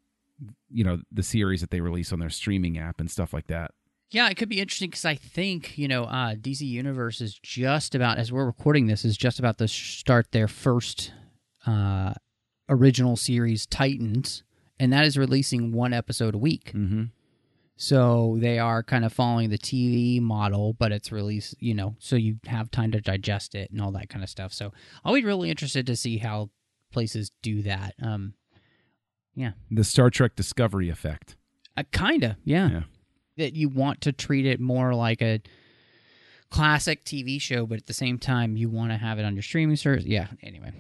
you 0.71 0.85
know, 0.85 1.01
the 1.13 1.23
series 1.23 1.61
that 1.61 1.71
they 1.71 1.81
release 1.81 2.13
on 2.13 2.19
their 2.19 2.31
streaming 2.31 2.79
app 2.79 2.99
and 2.99 3.11
stuff 3.11 3.35
like 3.35 3.47
that. 3.49 3.73
Yeah, 4.11 4.29
it 4.29 4.37
could 4.37 4.49
be 4.49 4.61
interesting 4.61 4.91
because 4.91 5.05
I 5.05 5.15
think 5.15 5.79
you 5.79 5.87
know 5.87 6.05
uh, 6.05 6.35
DC 6.35 6.63
Universe 6.63 7.21
is 7.21 7.39
just 7.39 7.95
about 7.95 8.19
as 8.19 8.33
we're 8.33 8.45
recording 8.45 8.87
this 8.87 9.05
is 9.05 9.17
just 9.17 9.39
about 9.39 9.59
to 9.59 9.69
start 9.69 10.33
their 10.33 10.49
first 10.49 11.13
uh, 11.65 12.15
original 12.69 13.17
series 13.17 13.67
Titans, 13.67 14.43
and 14.81 14.93
that 14.93 15.05
is 15.05 15.17
releasing 15.17 15.73
one 15.73 15.93
episode 15.93 16.35
a 16.35 16.39
week. 16.39 16.73
Mm-hmm. 16.73 17.05
So 17.83 18.37
they 18.39 18.59
are 18.59 18.83
kind 18.83 19.07
of 19.07 19.13
following 19.15 19.49
the 19.49 19.57
TV 19.57 20.21
model, 20.21 20.75
but 20.75 20.93
it's 20.93 21.11
released, 21.11 21.55
you 21.61 21.73
know, 21.73 21.97
so 21.99 22.15
you 22.15 22.37
have 22.45 22.71
time 22.71 22.93
to 22.93 23.01
digest 23.01 23.55
it 23.55 23.71
and 23.71 23.81
all 23.81 23.91
that 23.93 24.11
kind 24.11 24.23
of 24.23 24.29
stuff. 24.29 24.53
So 24.53 24.75
I'll 25.03 25.15
be 25.15 25.25
really 25.25 25.49
interested 25.49 25.87
to 25.87 25.97
see 25.97 26.19
how 26.19 26.51
places 26.93 27.33
do 27.41 27.63
that. 27.63 27.95
Um, 28.03 28.35
yeah, 29.35 29.53
The 29.71 29.83
Star 29.83 30.11
Trek 30.11 30.37
Discovery 30.37 30.91
effect. 30.91 31.37
uh, 31.75 31.85
kinda, 31.91 32.37
yeah. 32.45 32.69
Yeah. 32.71 32.83
That 33.39 33.55
you 33.55 33.71
want 33.71 34.03
to 34.03 34.13
treat 34.13 34.45
it 34.45 34.61
more 34.61 34.95
like 34.95 35.23
a 35.23 35.41
classic 36.51 37.03
TV 37.07 37.41
show, 37.41 37.65
but 37.65 37.79
at 37.79 37.87
the 37.87 37.95
same 37.95 38.19
time 38.19 38.59
you 38.59 38.69
want 38.69 38.91
to 38.91 38.99
have 38.99 39.19
it 39.19 39.25
on 39.25 39.35
your 39.35 39.43
streaming 39.43 39.77
service. 39.77 40.05
Yeah. 40.05 40.27
Anyway, 40.43 40.73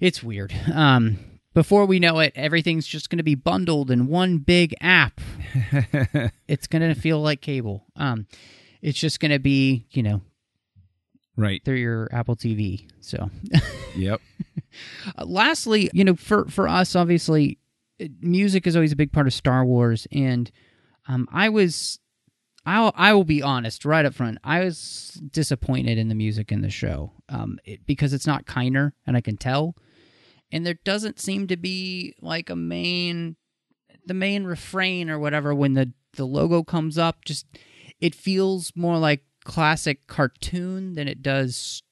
it's 0.00 0.20
weird. 0.20 0.52
Um, 0.72 1.18
before 1.54 1.86
we 1.86 1.98
know 1.98 2.18
it, 2.18 2.32
everything's 2.36 2.86
just 2.86 3.08
going 3.10 3.18
to 3.18 3.22
be 3.24 3.34
bundled 3.34 3.90
in 3.90 4.06
one 4.08 4.38
big 4.38 4.74
app. 4.80 5.20
it's 6.48 6.66
going 6.66 6.82
to 6.82 7.00
feel 7.00 7.20
like 7.20 7.40
cable. 7.40 7.86
Um, 7.96 8.26
it's 8.82 8.98
just 8.98 9.20
going 9.20 9.30
to 9.32 9.38
be, 9.38 9.86
you 9.90 10.02
know, 10.02 10.20
Right. 11.36 11.64
through 11.64 11.76
your 11.76 12.08
Apple 12.12 12.36
TV. 12.36 12.88
So. 13.00 13.30
Yep. 13.96 14.20
Uh, 15.16 15.24
lastly, 15.24 15.88
you 15.92 16.04
know, 16.04 16.16
for 16.16 16.46
for 16.46 16.66
us, 16.66 16.96
obviously, 16.96 17.58
music 18.20 18.66
is 18.66 18.74
always 18.74 18.90
a 18.90 18.96
big 18.96 19.12
part 19.12 19.28
of 19.28 19.32
Star 19.32 19.64
Wars, 19.64 20.08
and 20.10 20.50
um, 21.06 21.28
I 21.30 21.48
was, 21.48 22.00
I'll 22.66 22.92
I 22.96 23.12
will 23.12 23.22
be 23.22 23.40
honest 23.40 23.84
right 23.84 24.04
up 24.04 24.14
front, 24.14 24.38
I 24.42 24.64
was 24.64 25.22
disappointed 25.30 25.96
in 25.96 26.08
the 26.08 26.16
music 26.16 26.50
in 26.50 26.60
the 26.62 26.70
show, 26.70 27.12
um, 27.28 27.60
it, 27.64 27.86
because 27.86 28.12
it's 28.12 28.26
not 28.26 28.46
Kiner, 28.46 28.90
and 29.06 29.16
I 29.16 29.20
can 29.20 29.36
tell, 29.36 29.76
and 30.54 30.64
there 30.64 30.78
doesn't 30.84 31.18
seem 31.20 31.46
to 31.48 31.56
be 31.56 32.14
like 32.20 32.48
a 32.48 32.56
main, 32.56 33.36
the 34.06 34.14
main 34.14 34.44
refrain 34.44 35.10
or 35.10 35.18
whatever 35.18 35.54
when 35.54 35.74
the 35.74 35.92
the 36.14 36.24
logo 36.24 36.62
comes 36.62 36.96
up. 36.96 37.24
Just 37.24 37.46
it 38.00 38.14
feels 38.14 38.72
more 38.76 38.98
like 38.98 39.24
classic 39.44 40.06
cartoon 40.06 40.94
than 40.94 41.08
it 41.08 41.20
does 41.22 41.82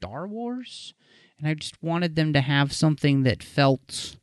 Star 0.00 0.28
Wars 0.28 0.94
and 1.38 1.48
I 1.48 1.54
just 1.54 1.82
wanted 1.82 2.14
them 2.16 2.32
to 2.34 2.40
have 2.42 2.72
something 2.72 3.22
that 3.22 3.42
felt 3.42 4.16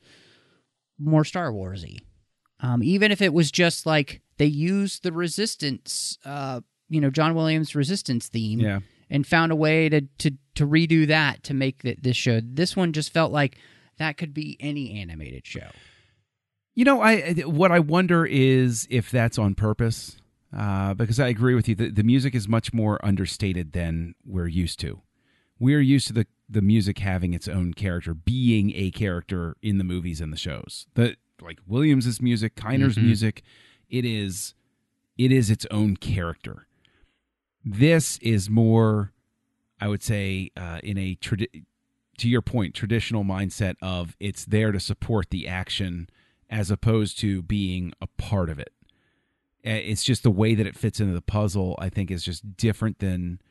more 1.00 1.26
Star 1.26 1.52
Warsy. 1.52 2.00
Um, 2.60 2.82
even 2.84 3.12
if 3.12 3.22
it 3.22 3.34
was 3.34 3.52
just 3.52 3.86
like 3.86 4.22
they 4.38 4.46
used 4.46 5.04
the 5.04 5.12
Resistance, 5.12 6.18
uh, 6.26 6.62
you 6.90 7.02
know, 7.02 7.10
John 7.10 7.36
Williams' 7.36 7.76
Resistance 7.76 8.28
theme, 8.30 8.60
Yeah. 8.60 8.80
and 9.10 9.26
found 9.26 9.52
a 9.52 9.56
way 9.56 9.90
to 9.90 10.02
to 10.20 10.32
to 10.56 10.68
redo 10.68 11.08
that 11.08 11.44
to 11.44 11.54
make 11.54 11.82
th- 11.84 12.00
this 12.02 12.18
show. 12.18 12.40
This 12.44 12.76
one 12.76 12.94
just 12.94 13.12
felt 13.14 13.32
like 13.32 13.58
that 13.98 14.18
could 14.18 14.34
be 14.34 14.58
any 14.60 15.00
animated 15.00 15.46
show. 15.46 15.70
You 16.76 16.86
know, 16.86 17.02
I 17.02 17.32
what 17.42 17.72
I 17.72 17.80
wonder 17.80 18.26
is 18.26 18.88
if 18.92 19.10
that's 19.10 19.38
on 19.40 19.56
purpose, 19.56 20.18
uh, 20.56 20.94
because 20.94 21.20
I 21.20 21.28
agree 21.28 21.56
with 21.56 21.68
you. 21.68 21.76
The, 21.76 21.90
the 21.90 22.04
music 22.04 22.36
is 22.36 22.48
much 22.48 22.72
more 22.74 23.04
understated 23.04 23.74
than 23.74 24.14
we're 24.26 24.48
used 24.48 24.80
to. 24.82 25.02
We're 25.60 25.82
used 25.82 26.08
to 26.08 26.14
the 26.14 26.28
the 26.50 26.62
music 26.62 27.00
having 27.00 27.34
its 27.34 27.48
own 27.48 27.74
character, 27.74 28.14
being 28.14 28.72
a 28.76 28.92
character 28.92 29.58
in 29.62 29.80
the 29.80 29.84
movies 29.84 30.22
and 30.22 30.32
the 30.32 30.38
shows. 30.38 30.86
The 30.94 31.18
like 31.42 31.60
Williams's 31.66 32.22
music, 32.22 32.56
Kiner's 32.56 32.96
Mhm. 32.96 33.04
music, 33.04 33.42
it 33.90 34.06
is 34.06 34.54
it 35.18 35.32
is 35.32 35.50
its 35.50 35.66
own 35.72 35.98
character. 35.98 36.68
This 37.66 38.18
is 38.20 38.50
more, 38.50 39.12
I 39.82 39.88
would 39.88 40.04
say, 40.04 40.52
uh, 40.56 40.80
in 40.84 40.98
a 40.98 41.16
tradi- 41.16 41.66
to 42.18 42.30
your 42.30 42.42
point, 42.42 42.74
traditional 42.74 43.24
mindset 43.24 43.76
of 43.82 44.16
it's 44.20 44.46
there 44.46 44.72
to 44.72 44.80
support 44.80 45.30
the 45.30 45.48
action 45.48 46.10
as 46.50 46.72
opposed 46.72 47.20
to 47.20 47.42
being 47.42 47.94
a 48.02 48.08
part 48.08 48.50
of 48.50 48.60
it. 48.60 48.72
It's 49.64 50.04
just 50.04 50.24
the 50.24 50.32
way 50.32 50.56
that 50.56 50.66
it 50.66 50.78
fits 50.78 51.00
into 51.00 51.14
the 51.14 51.22
puzzle, 51.22 51.76
I 51.80 51.90
think, 51.90 52.10
is 52.10 52.24
just 52.24 52.56
different 52.56 53.00
than 53.00 53.42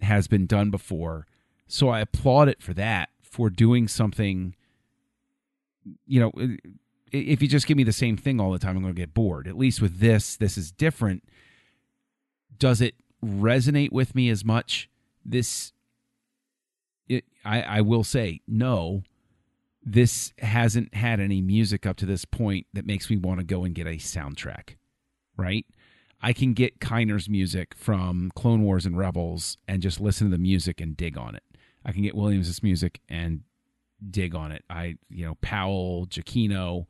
has 0.00 0.26
been 0.26 0.46
done 0.46 0.70
before. 0.70 1.26
So 1.68 1.88
I 1.88 2.00
applaud 2.00 2.48
it 2.48 2.60
for 2.60 2.74
that, 2.74 3.10
for 3.22 3.48
doing 3.48 3.86
something. 3.86 4.56
You 6.06 6.20
know, 6.20 6.32
if 7.12 7.40
you 7.40 7.46
just 7.46 7.66
give 7.66 7.76
me 7.76 7.84
the 7.84 7.92
same 7.92 8.16
thing 8.16 8.40
all 8.40 8.52
the 8.52 8.58
time, 8.58 8.76
I'm 8.76 8.82
going 8.82 8.94
to 8.94 9.00
get 9.00 9.14
bored. 9.14 9.46
At 9.46 9.56
least 9.56 9.80
with 9.80 10.00
this, 10.00 10.36
this 10.36 10.58
is 10.58 10.72
different. 10.72 11.22
Does 12.58 12.80
it 12.80 12.94
resonate 13.24 13.92
with 13.92 14.14
me 14.14 14.28
as 14.28 14.44
much? 14.44 14.90
This, 15.24 15.72
it, 17.12 17.24
I, 17.44 17.62
I 17.62 17.80
will 17.80 18.04
say, 18.04 18.40
no 18.46 19.02
this 19.84 20.32
hasn't 20.38 20.94
had 20.94 21.20
any 21.20 21.40
music 21.40 21.86
up 21.86 21.96
to 21.96 22.06
this 22.06 22.24
point 22.24 22.66
that 22.72 22.86
makes 22.86 23.10
me 23.10 23.16
want 23.16 23.40
to 23.40 23.44
go 23.44 23.64
and 23.64 23.74
get 23.74 23.86
a 23.86 23.96
soundtrack, 23.96 24.76
right? 25.36 25.66
I 26.20 26.32
can 26.32 26.52
get 26.52 26.78
Kiner's 26.78 27.28
music 27.28 27.74
from 27.74 28.30
Clone 28.36 28.62
Wars 28.62 28.86
and 28.86 28.96
Rebels 28.96 29.56
and 29.66 29.82
just 29.82 30.00
listen 30.00 30.28
to 30.28 30.36
the 30.36 30.42
music 30.42 30.80
and 30.80 30.96
dig 30.96 31.18
on 31.18 31.34
it. 31.34 31.42
I 31.84 31.90
can 31.90 32.02
get 32.02 32.14
Williams's 32.14 32.62
music 32.62 33.00
and 33.08 33.40
dig 34.08 34.36
on 34.36 34.52
it. 34.52 34.64
I, 34.70 34.98
you 35.10 35.26
know, 35.26 35.36
Powell, 35.40 36.06
Giacchino. 36.06 36.86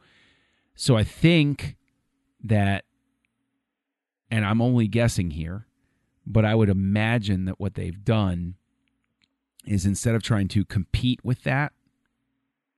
So 0.75 0.97
I 0.97 1.05
think 1.05 1.77
that, 2.45 2.85
and 4.31 4.45
I'm 4.45 4.61
only 4.61 4.87
guessing 4.87 5.31
here, 5.31 5.67
but 6.27 6.45
I 6.45 6.55
would 6.55 6.69
imagine 6.69 7.47
that 7.47 7.59
what 7.59 7.75
they've 7.75 8.05
done 8.05 8.57
is 9.65 9.87
instead 9.87 10.15
of 10.15 10.23
trying 10.23 10.49
to 10.49 10.65
compete 10.65 11.21
with 11.25 11.43
that, 11.43 11.73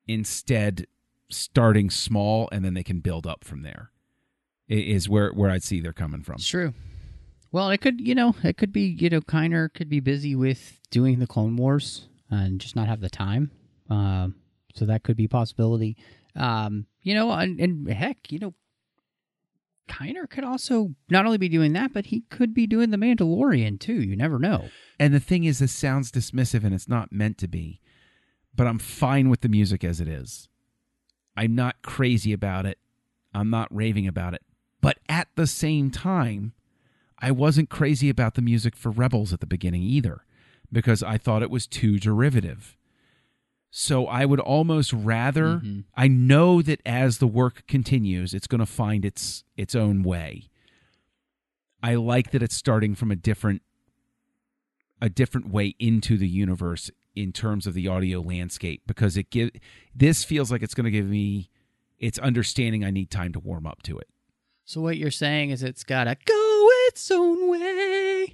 instead 0.07 0.87
starting 1.31 1.91
small 1.91 2.49
and 2.53 2.65
then 2.65 2.75
they 2.75 2.83
can 2.83 3.01
build 3.01 3.27
up 3.27 3.45
from 3.45 3.63
there 3.63 3.91
is 4.69 5.09
where 5.09 5.31
where 5.31 5.51
I'd 5.51 5.63
see 5.63 5.81
they're 5.81 5.93
coming 5.93 6.23
from. 6.23 6.37
It's 6.37 6.47
true. 6.47 6.75
Well, 7.53 7.71
it 7.71 7.79
could, 7.79 8.01
you 8.01 8.15
know, 8.15 8.35
it 8.43 8.57
could 8.57 8.73
be, 8.73 8.97
you 8.99 9.09
know, 9.09 9.21
Kiner 9.21 9.73
could 9.73 9.89
be 9.89 10.01
busy 10.01 10.35
with 10.35 10.81
doing 10.91 11.21
the 11.21 11.27
Clone 11.27 11.57
Wars 11.57 12.09
and 12.29 12.61
just 12.61 12.75
not 12.75 12.89
have 12.89 13.01
the 13.01 13.09
time. 13.09 13.53
Um, 13.89 14.35
so 14.75 14.87
that 14.87 15.05
could 15.05 15.17
be 15.17 15.29
possibility. 15.29 15.97
Um, 16.35 16.87
you 17.03 17.15
know, 17.15 17.31
and, 17.31 17.61
and 17.61 17.89
heck, 17.89 18.33
you 18.33 18.41
know, 18.41 18.55
Kiner 19.89 20.29
could 20.29 20.45
also 20.45 20.95
not 21.11 21.27
only 21.27 21.39
be 21.39 21.49
doing 21.49 21.73
that, 21.75 21.93
but 21.93 22.07
he 22.07 22.23
could 22.31 22.55
be 22.55 22.67
doing 22.67 22.91
the 22.91 22.97
Mandalorian 22.97 23.79
too. 23.79 24.01
You 24.01 24.17
never 24.17 24.39
know. 24.39 24.69
And 24.99 25.13
the 25.13 25.21
thing 25.21 25.45
is 25.45 25.59
this 25.59 25.73
sounds 25.73 26.11
dismissive 26.11 26.65
and 26.65 26.75
it's 26.75 26.89
not 26.89 27.13
meant 27.13 27.39
to 27.39 27.49
be. 27.49 27.81
But 28.55 28.67
I'm 28.67 28.79
fine 28.79 29.29
with 29.29 29.41
the 29.41 29.49
music 29.49 29.85
as 29.85 30.01
it 30.01 30.09
is. 30.09 30.49
I'm 31.37 31.55
not 31.55 31.83
crazy 31.83 32.33
about 32.33 32.67
it. 32.67 32.79
I'm 33.35 33.51
not 33.51 33.75
raving 33.75 34.07
about 34.07 34.35
it. 34.35 34.43
But 34.81 34.99
at 35.09 35.29
the 35.35 35.47
same 35.47 35.91
time, 35.91 36.53
I 37.19 37.31
wasn't 37.31 37.71
crazy 37.71 38.09
about 38.09 38.35
the 38.35 38.43
music 38.43 38.77
for 38.77 38.91
Rebels 38.91 39.33
at 39.33 39.41
the 39.41 39.47
beginning 39.47 39.83
either 39.83 40.25
because 40.71 41.03
I 41.03 41.19
thought 41.19 41.43
it 41.43 41.51
was 41.51 41.67
too 41.67 41.99
derivative. 41.99 42.77
So 43.77 44.07
I 44.07 44.25
would 44.25 44.39
almost 44.39 44.93
rather 44.93 45.57
mm-hmm. 45.57 45.81
I 45.97 46.07
know 46.07 46.63
that 46.63 46.81
as 46.87 47.19
the 47.19 47.27
work 47.27 47.67
continues 47.67 48.33
it's 48.33 48.47
going 48.47 48.61
to 48.61 48.67
find 48.67 49.05
its 49.05 49.43
its 49.57 49.75
own 49.75 50.05
way. 50.05 50.49
I 51.83 51.97
like 51.97 52.31
that 52.31 52.41
it's 52.41 52.55
starting 52.55 52.95
from 52.95 53.11
a 53.11 53.17
different 53.17 53.63
a 55.03 55.09
different 55.09 55.51
way 55.51 55.75
into 55.81 56.17
the 56.17 56.29
universe 56.29 56.89
in 57.17 57.33
terms 57.33 57.67
of 57.67 57.75
the 57.75 57.89
audio 57.89 58.21
landscape 58.21 58.83
because 58.87 59.17
it 59.17 59.31
give 59.31 59.51
this 59.93 60.23
feels 60.23 60.53
like 60.53 60.63
it's 60.63 60.75
going 60.75 60.85
to 60.85 60.93
give 60.93 61.07
me 61.07 61.51
It's 61.99 62.21
understanding 62.21 62.85
I 62.85 62.93
need 62.93 63.11
time 63.11 63.33
to 63.33 63.41
warm 63.41 63.67
up 63.67 63.83
to 63.83 63.99
it. 63.99 64.07
So 64.65 64.83
what 64.83 64.99
you're 64.99 65.11
saying 65.11 65.51
is 65.51 65.65
it's 65.65 65.83
gotta 65.83 66.17
go 66.25 66.69
its 66.87 67.11
own 67.11 67.51
way, 67.51 68.33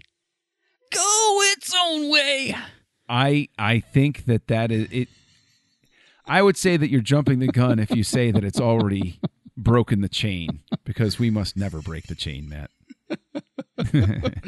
go 0.93 1.38
its 1.45 1.74
own 1.74 2.11
way. 2.11 2.55
I 3.09 3.49
I 3.59 3.80
think 3.80 4.26
that 4.26 4.49
that 4.49 4.70
is 4.70 4.86
it. 4.93 5.09
I 6.26 6.42
would 6.42 6.56
say 6.56 6.76
that 6.76 6.90
you're 6.90 7.00
jumping 7.00 7.38
the 7.38 7.48
gun 7.48 7.78
if 7.78 7.90
you 7.90 8.04
say 8.04 8.30
that 8.30 8.44
it's 8.44 8.60
already 8.60 9.20
broken 9.56 10.00
the 10.00 10.08
chain 10.08 10.60
because 10.84 11.18
we 11.18 11.30
must 11.30 11.56
never 11.56 11.80
break 11.80 12.06
the 12.06 12.14
chain, 12.14 12.48
Matt. 12.48 12.70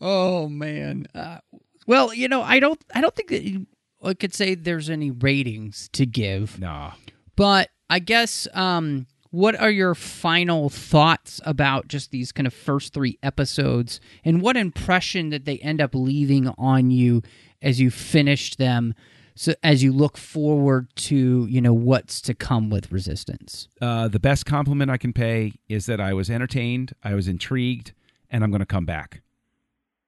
Oh 0.00 0.48
man. 0.48 1.06
Uh, 1.14 1.38
well, 1.86 2.12
you 2.12 2.28
know, 2.28 2.42
I 2.42 2.60
don't. 2.60 2.82
I 2.94 3.00
don't 3.00 3.14
think 3.14 3.30
that 3.30 3.42
you, 3.42 3.66
I 4.02 4.14
could 4.14 4.34
say 4.34 4.54
there's 4.54 4.90
any 4.90 5.10
ratings 5.10 5.88
to 5.92 6.06
give. 6.06 6.58
Nah. 6.60 6.92
But 7.34 7.70
I 7.88 7.98
guess 7.98 8.48
um, 8.54 9.06
what 9.30 9.58
are 9.58 9.70
your 9.70 9.94
final 9.94 10.68
thoughts 10.68 11.40
about 11.44 11.88
just 11.88 12.10
these 12.10 12.32
kind 12.32 12.46
of 12.46 12.54
first 12.54 12.92
three 12.92 13.18
episodes, 13.22 14.00
and 14.24 14.42
what 14.42 14.56
impression 14.56 15.30
did 15.30 15.44
they 15.44 15.58
end 15.58 15.80
up 15.80 15.94
leaving 15.94 16.48
on 16.58 16.90
you 16.90 17.22
as 17.62 17.80
you 17.80 17.90
finished 17.90 18.58
them? 18.58 18.94
So 19.38 19.54
as 19.62 19.82
you 19.82 19.92
look 19.92 20.16
forward 20.16 20.88
to 20.96 21.46
you 21.46 21.60
know 21.60 21.74
what's 21.74 22.22
to 22.22 22.34
come 22.34 22.70
with 22.70 22.90
Resistance. 22.90 23.68
Uh, 23.80 24.08
the 24.08 24.18
best 24.18 24.46
compliment 24.46 24.90
I 24.90 24.96
can 24.96 25.12
pay 25.12 25.52
is 25.68 25.86
that 25.86 26.00
I 26.00 26.14
was 26.14 26.30
entertained, 26.30 26.94
I 27.04 27.14
was 27.14 27.28
intrigued, 27.28 27.92
and 28.30 28.42
I'm 28.42 28.50
going 28.50 28.60
to 28.60 28.66
come 28.66 28.86
back. 28.86 29.20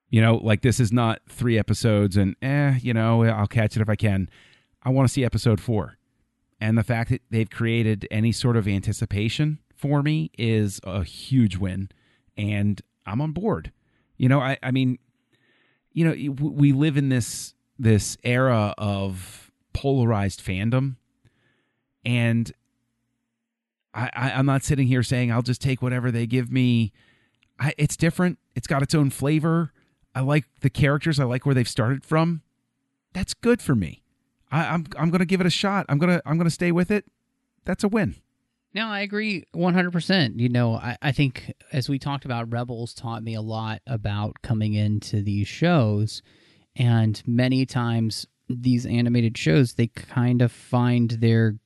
You 0.08 0.22
know, 0.22 0.36
like 0.36 0.62
this 0.62 0.80
is 0.80 0.90
not 0.90 1.20
three 1.28 1.58
episodes 1.58 2.16
and 2.16 2.34
eh, 2.40 2.78
you 2.82 2.94
know, 2.94 3.22
I'll 3.24 3.46
catch 3.46 3.76
it 3.76 3.82
if 3.82 3.88
I 3.90 3.96
can. 3.96 4.30
I 4.82 4.88
want 4.88 5.06
to 5.06 5.12
see 5.12 5.24
episode 5.24 5.60
four. 5.60 5.98
And 6.58 6.78
the 6.78 6.82
fact 6.82 7.10
that 7.10 7.20
they've 7.30 7.50
created 7.50 8.08
any 8.10 8.32
sort 8.32 8.56
of 8.56 8.66
anticipation 8.66 9.58
for 9.76 10.02
me 10.02 10.30
is 10.38 10.80
a 10.84 11.04
huge 11.04 11.58
win. 11.58 11.90
And 12.38 12.80
I'm 13.04 13.20
on 13.20 13.32
board. 13.32 13.72
You 14.16 14.30
know, 14.30 14.40
I, 14.40 14.56
I 14.62 14.70
mean, 14.70 14.98
you 15.92 16.04
know, 16.04 16.32
we 16.32 16.72
live 16.72 16.96
in 16.96 17.10
this 17.10 17.54
this 17.78 18.16
era 18.24 18.74
of 18.78 19.50
polarized 19.72 20.44
fandom. 20.44 20.96
And 22.04 22.52
I, 23.94 24.10
I 24.12 24.30
I'm 24.32 24.46
not 24.46 24.64
sitting 24.64 24.86
here 24.86 25.02
saying 25.02 25.30
I'll 25.30 25.42
just 25.42 25.60
take 25.60 25.82
whatever 25.82 26.10
they 26.10 26.26
give 26.26 26.50
me. 26.50 26.92
I, 27.60 27.74
it's 27.76 27.96
different. 27.96 28.38
It's 28.54 28.66
got 28.66 28.82
its 28.82 28.94
own 28.94 29.10
flavor. 29.10 29.72
I 30.14 30.20
like 30.20 30.44
the 30.60 30.70
characters. 30.70 31.20
I 31.20 31.24
like 31.24 31.46
where 31.46 31.54
they've 31.54 31.68
started 31.68 32.04
from. 32.04 32.42
That's 33.12 33.34
good 33.34 33.60
for 33.62 33.74
me. 33.74 34.02
I, 34.50 34.66
I'm 34.66 34.86
I'm 34.98 35.10
gonna 35.10 35.24
give 35.24 35.40
it 35.40 35.46
a 35.46 35.50
shot. 35.50 35.86
I'm 35.88 35.98
gonna 35.98 36.22
I'm 36.24 36.38
gonna 36.38 36.50
stay 36.50 36.72
with 36.72 36.90
it. 36.90 37.04
That's 37.64 37.84
a 37.84 37.88
win. 37.88 38.16
No, 38.74 38.88
I 38.88 39.00
agree 39.00 39.44
100%. 39.54 40.38
You 40.38 40.48
know, 40.50 40.74
I, 40.74 40.96
I 41.00 41.12
think 41.12 41.54
as 41.72 41.88
we 41.88 41.98
talked 41.98 42.26
about, 42.26 42.52
Rebels 42.52 42.92
taught 42.92 43.22
me 43.22 43.34
a 43.34 43.40
lot 43.40 43.80
about 43.86 44.42
coming 44.42 44.74
into 44.74 45.22
these 45.22 45.48
shows. 45.48 46.22
And 46.78 47.20
many 47.26 47.66
times, 47.66 48.26
these 48.48 48.86
animated 48.86 49.36
shows, 49.36 49.74
they 49.74 49.88
kind 49.88 50.40
of 50.40 50.52
find 50.52 51.10
their 51.10 51.56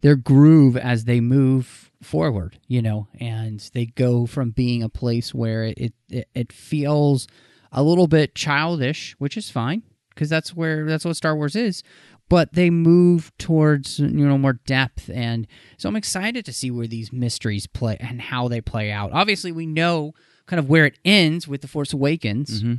their 0.00 0.16
groove 0.16 0.76
as 0.76 1.04
they 1.04 1.20
move 1.20 1.92
forward, 2.02 2.58
you 2.66 2.82
know, 2.82 3.06
and 3.20 3.60
they 3.72 3.86
go 3.86 4.26
from 4.26 4.50
being 4.50 4.82
a 4.82 4.88
place 4.88 5.32
where 5.32 5.64
it 5.64 5.94
it, 6.08 6.28
it 6.34 6.52
feels 6.52 7.28
a 7.70 7.82
little 7.82 8.08
bit 8.08 8.34
childish, 8.34 9.14
which 9.18 9.36
is 9.36 9.50
fine 9.50 9.82
because 10.10 10.28
that's 10.28 10.54
where 10.54 10.84
that's 10.84 11.04
what 11.04 11.16
Star 11.16 11.34
Wars 11.36 11.56
is. 11.56 11.82
But 12.28 12.54
they 12.54 12.70
move 12.70 13.30
towards 13.38 13.98
you 13.98 14.08
know 14.08 14.38
more 14.38 14.54
depth, 14.66 15.10
and 15.12 15.46
so 15.76 15.88
I'm 15.88 15.96
excited 15.96 16.44
to 16.46 16.52
see 16.52 16.70
where 16.70 16.86
these 16.86 17.12
mysteries 17.12 17.66
play 17.66 17.96
and 18.00 18.20
how 18.20 18.48
they 18.48 18.60
play 18.60 18.90
out. 18.90 19.12
Obviously, 19.12 19.52
we 19.52 19.66
know 19.66 20.14
kind 20.46 20.58
of 20.58 20.68
where 20.68 20.86
it 20.86 20.98
ends 21.04 21.46
with 21.46 21.60
the 21.60 21.68
Force 21.68 21.92
Awakens, 21.92 22.62
mm-hmm. 22.62 22.74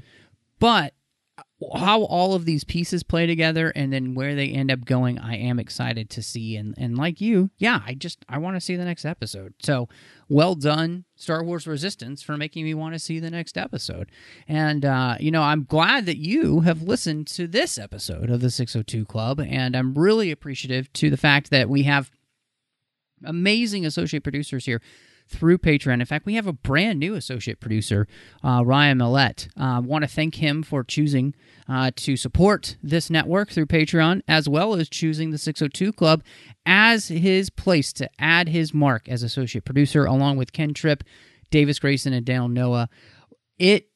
but 0.59 0.93
how 1.75 2.03
all 2.03 2.33
of 2.33 2.45
these 2.45 2.63
pieces 2.63 3.03
play 3.03 3.25
together 3.25 3.71
and 3.75 3.91
then 3.91 4.13
where 4.13 4.35
they 4.35 4.49
end 4.49 4.71
up 4.71 4.85
going 4.85 5.19
i 5.19 5.35
am 5.35 5.59
excited 5.59 6.09
to 6.09 6.21
see. 6.21 6.55
And 6.55 6.73
and 6.77 6.97
like 6.97 7.21
you 7.21 7.49
yeah 7.57 7.81
i 7.85 7.93
just 7.93 8.23
i 8.29 8.37
want 8.37 8.55
to 8.55 8.61
see 8.61 8.75
the 8.75 8.85
next 8.85 9.05
episode. 9.05 9.53
So 9.59 9.89
well 10.29 10.55
done 10.55 11.05
star 11.15 11.43
wars 11.43 11.67
resistance 11.67 12.21
for 12.21 12.37
making 12.37 12.63
me 12.65 12.73
want 12.73 12.93
to 12.93 12.99
see 12.99 13.19
the 13.19 13.31
next 13.31 13.57
episode. 13.57 14.11
And 14.47 14.85
uh 14.85 15.17
you 15.19 15.31
know 15.31 15.41
i'm 15.41 15.63
glad 15.63 16.05
that 16.05 16.17
you 16.17 16.61
have 16.61 16.81
listened 16.81 17.27
to 17.27 17.47
this 17.47 17.77
episode 17.77 18.29
of 18.29 18.41
the 18.41 18.49
602 18.49 19.05
club. 19.05 19.39
And 19.39 19.75
i'm 19.75 19.93
really 19.93 20.31
appreciative 20.31 20.91
to 20.93 21.09
the 21.09 21.17
fact 21.17 21.49
that 21.51 21.69
we 21.69 21.83
have 21.83 22.11
amazing 23.25 23.85
associate 23.85 24.23
producers 24.23 24.65
here 24.65 24.81
through 25.27 25.57
Patreon. 25.57 25.99
In 25.99 26.05
fact, 26.05 26.25
we 26.25 26.35
have 26.35 26.47
a 26.47 26.53
brand 26.53 26.99
new 26.99 27.15
associate 27.15 27.59
producer, 27.59 28.07
uh, 28.43 28.63
Ryan 28.65 28.99
Maillet. 28.99 29.47
I 29.57 29.77
uh, 29.77 29.81
want 29.81 30.03
to 30.03 30.07
thank 30.07 30.35
him 30.35 30.63
for 30.63 30.83
choosing 30.83 31.33
uh, 31.67 31.91
to 31.95 32.15
support 32.15 32.77
this 32.83 33.09
network 33.09 33.49
through 33.49 33.67
Patreon, 33.67 34.21
as 34.27 34.49
well 34.49 34.75
as 34.75 34.89
choosing 34.89 35.31
the 35.31 35.37
602 35.37 35.93
Club 35.93 36.23
as 36.65 37.07
his 37.07 37.49
place 37.49 37.93
to 37.93 38.09
add 38.19 38.49
his 38.49 38.73
mark 38.73 39.07
as 39.07 39.23
associate 39.23 39.65
producer, 39.65 40.05
along 40.05 40.37
with 40.37 40.53
Ken 40.53 40.73
Tripp, 40.73 41.03
Davis 41.51 41.79
Grayson, 41.79 42.13
and 42.13 42.25
Dale 42.25 42.47
Noa. 42.47 42.89
It 43.57 43.89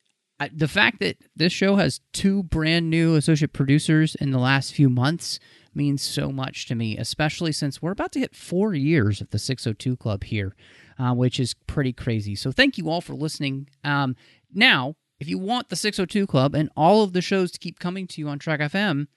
the 0.53 0.67
fact 0.67 0.99
that 0.99 1.17
this 1.35 1.51
show 1.51 1.77
has 1.77 1.99
two 2.13 2.43
brand 2.43 2.89
new 2.91 3.15
associate 3.15 3.53
producers 3.53 4.13
in 4.15 4.29
the 4.31 4.37
last 4.37 4.71
few 4.71 4.87
months 4.87 5.39
means 5.73 6.01
so 6.01 6.31
much 6.31 6.65
to 6.67 6.75
me, 6.75 6.97
especially 6.97 7.51
since 7.51 7.81
we're 7.81 7.91
about 7.91 8.11
to 8.11 8.19
hit 8.19 8.35
four 8.35 8.73
years 8.73 9.21
of 9.21 9.29
the 9.29 9.39
602 9.39 9.95
Club 9.97 10.25
here, 10.25 10.55
uh, 10.99 11.13
which 11.13 11.39
is 11.39 11.53
pretty 11.53 11.93
crazy. 11.93 12.35
So 12.35 12.51
thank 12.51 12.77
you 12.77 12.89
all 12.89 13.01
for 13.01 13.13
listening. 13.13 13.69
Um, 13.83 14.15
now, 14.53 14.95
if 15.19 15.27
you 15.27 15.37
want 15.37 15.69
the 15.69 15.75
602 15.75 16.27
Club 16.27 16.55
and 16.55 16.69
all 16.75 17.03
of 17.03 17.13
the 17.13 17.21
shows 17.21 17.51
to 17.51 17.59
keep 17.59 17.79
coming 17.79 18.07
to 18.07 18.21
you 18.21 18.27
on 18.27 18.39
Trek 18.39 18.59
FM, 18.59 19.07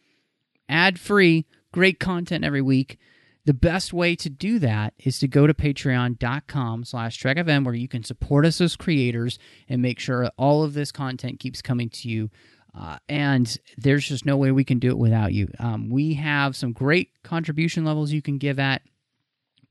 ad 0.69 0.99
free, 0.99 1.47
great 1.73 2.01
content 2.01 2.45
every 2.45 2.63
week. 2.63 2.99
The 3.47 3.55
best 3.55 3.93
way 3.93 4.15
to 4.17 4.29
do 4.29 4.59
that 4.59 4.95
is 4.99 5.19
to 5.21 5.29
go 5.29 5.47
to 5.47 5.55
patreon.com 5.55 6.85
slash 6.85 7.21
trekfm 7.21 7.65
where 7.65 7.75
you 7.75 7.89
can 7.89 8.05
support 8.05 8.45
us 8.45 8.61
as 8.61 8.77
creators 8.77 9.39
and 9.69 9.81
make 9.81 9.99
sure 9.99 10.31
all 10.37 10.63
of 10.63 10.75
this 10.75 10.93
content 10.93 11.41
keeps 11.41 11.63
coming 11.63 11.89
to 11.91 12.09
you. 12.09 12.31
Uh, 12.79 12.99
and 13.09 13.57
there's 13.77 14.07
just 14.07 14.25
no 14.27 14.37
way 14.37 14.53
we 14.53 14.63
can 14.63 14.79
do 14.79 14.91
it 14.91 14.99
without 14.99 15.33
you. 15.33 15.49
Um, 15.59 15.91
we 15.91 16.15
have 16.15 16.55
some 16.55 16.73
great 16.73 17.11
contribution 17.25 17.85
levels 17.85 18.13
you 18.13 18.23
can 18.23 18.39
give 18.39 18.59
at, 18.59 18.83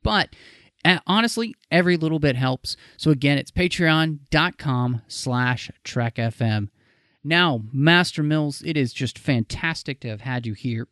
but 0.03 0.35
uh, 0.85 0.99
honestly, 1.05 1.55
every 1.71 1.97
little 1.97 2.19
bit 2.19 2.35
helps. 2.35 2.77
So 2.97 3.11
again, 3.11 3.37
it's 3.37 3.51
patreon.com 3.51 5.01
slash 5.07 5.71
trekfm. 5.83 6.69
Now, 7.23 7.63
Master 7.73 8.23
Mills, 8.23 8.61
it 8.65 8.77
is 8.77 8.93
just 8.93 9.19
fantastic 9.19 9.99
to 10.01 10.07
have 10.09 10.21
had 10.21 10.45
you 10.45 10.53
here. 10.53 10.87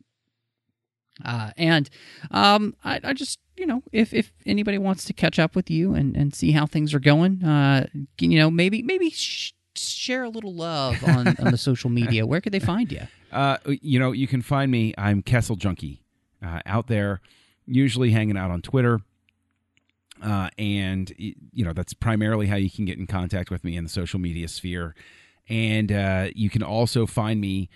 Uh, 1.24 1.50
and 1.56 1.88
um, 2.30 2.76
I, 2.84 3.00
I 3.02 3.12
just, 3.12 3.40
you 3.56 3.66
know, 3.66 3.82
if, 3.92 4.14
if 4.14 4.32
anybody 4.46 4.78
wants 4.78 5.04
to 5.06 5.12
catch 5.12 5.38
up 5.38 5.56
with 5.56 5.70
you 5.70 5.94
and, 5.94 6.16
and 6.16 6.34
see 6.34 6.52
how 6.52 6.66
things 6.66 6.94
are 6.94 7.00
going, 7.00 7.42
uh, 7.42 7.86
you 8.20 8.38
know, 8.38 8.50
maybe 8.50 8.82
maybe 8.82 9.10
sh- 9.10 9.52
share 9.74 10.24
a 10.24 10.28
little 10.28 10.54
love 10.54 11.02
on, 11.02 11.28
on 11.38 11.50
the 11.50 11.58
social 11.58 11.90
media. 11.90 12.26
Where 12.26 12.40
could 12.40 12.52
they 12.52 12.60
find 12.60 12.90
you? 12.92 13.02
Uh, 13.30 13.58
you 13.66 13.98
know, 13.98 14.12
you 14.12 14.26
can 14.26 14.40
find 14.40 14.70
me. 14.70 14.94
I'm 14.96 15.20
Kessel 15.20 15.54
Junkie 15.54 16.00
uh, 16.42 16.60
out 16.64 16.86
there, 16.86 17.20
usually 17.66 18.10
hanging 18.10 18.38
out 18.38 18.50
on 18.50 18.62
Twitter. 18.62 19.00
Uh, 20.22 20.50
and 20.58 21.12
you 21.16 21.64
know 21.64 21.72
that's 21.72 21.94
primarily 21.94 22.46
how 22.46 22.56
you 22.56 22.70
can 22.70 22.84
get 22.84 22.98
in 22.98 23.06
contact 23.06 23.50
with 23.50 23.64
me 23.64 23.76
in 23.76 23.84
the 23.84 23.90
social 23.90 24.18
media 24.18 24.48
sphere. 24.48 24.94
And 25.48 25.90
uh, 25.90 26.28
you 26.34 26.50
can 26.50 26.62
also 26.62 27.06
find 27.06 27.40
me 27.40 27.70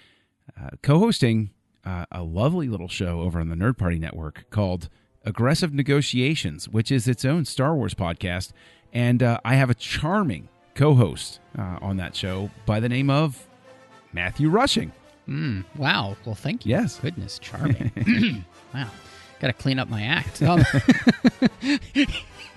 uh, 0.61 0.70
co-hosting 0.82 1.51
uh, 1.84 2.05
a 2.12 2.22
lovely 2.22 2.68
little 2.68 2.88
show 2.88 3.20
over 3.20 3.40
on 3.40 3.49
the 3.49 3.57
Nerd 3.57 3.78
Party 3.78 3.99
Network 3.99 4.45
called 4.51 4.88
Aggressive 5.24 5.72
Negotiations, 5.72 6.68
which 6.68 6.93
is 6.93 7.09
its 7.09 7.24
own 7.24 7.45
Star 7.45 7.74
Wars 7.74 7.95
podcast. 7.95 8.53
And 8.93 9.22
uh, 9.22 9.38
I 9.45 9.55
have 9.55 9.70
a 9.70 9.74
charming 9.74 10.49
co-host 10.74 11.40
uh, 11.59 11.78
on 11.80 11.97
that 11.97 12.14
show 12.14 12.51
by 12.66 12.80
the 12.80 12.88
name 12.88 13.09
of 13.09 13.47
Matthew 14.12 14.49
Rushing. 14.51 14.93
Mm, 15.28 15.64
wow. 15.76 16.16
Well, 16.26 16.34
thank 16.34 16.66
you. 16.66 16.70
Yes. 16.70 16.99
Goodness, 16.99 17.38
charming. 17.38 17.93
wow. 18.74 18.90
Got 19.40 19.49
to 19.49 19.53
clean 19.55 19.78
up 19.78 19.88
my 19.88 20.03
act. 20.03 20.43
Um, 20.43 20.62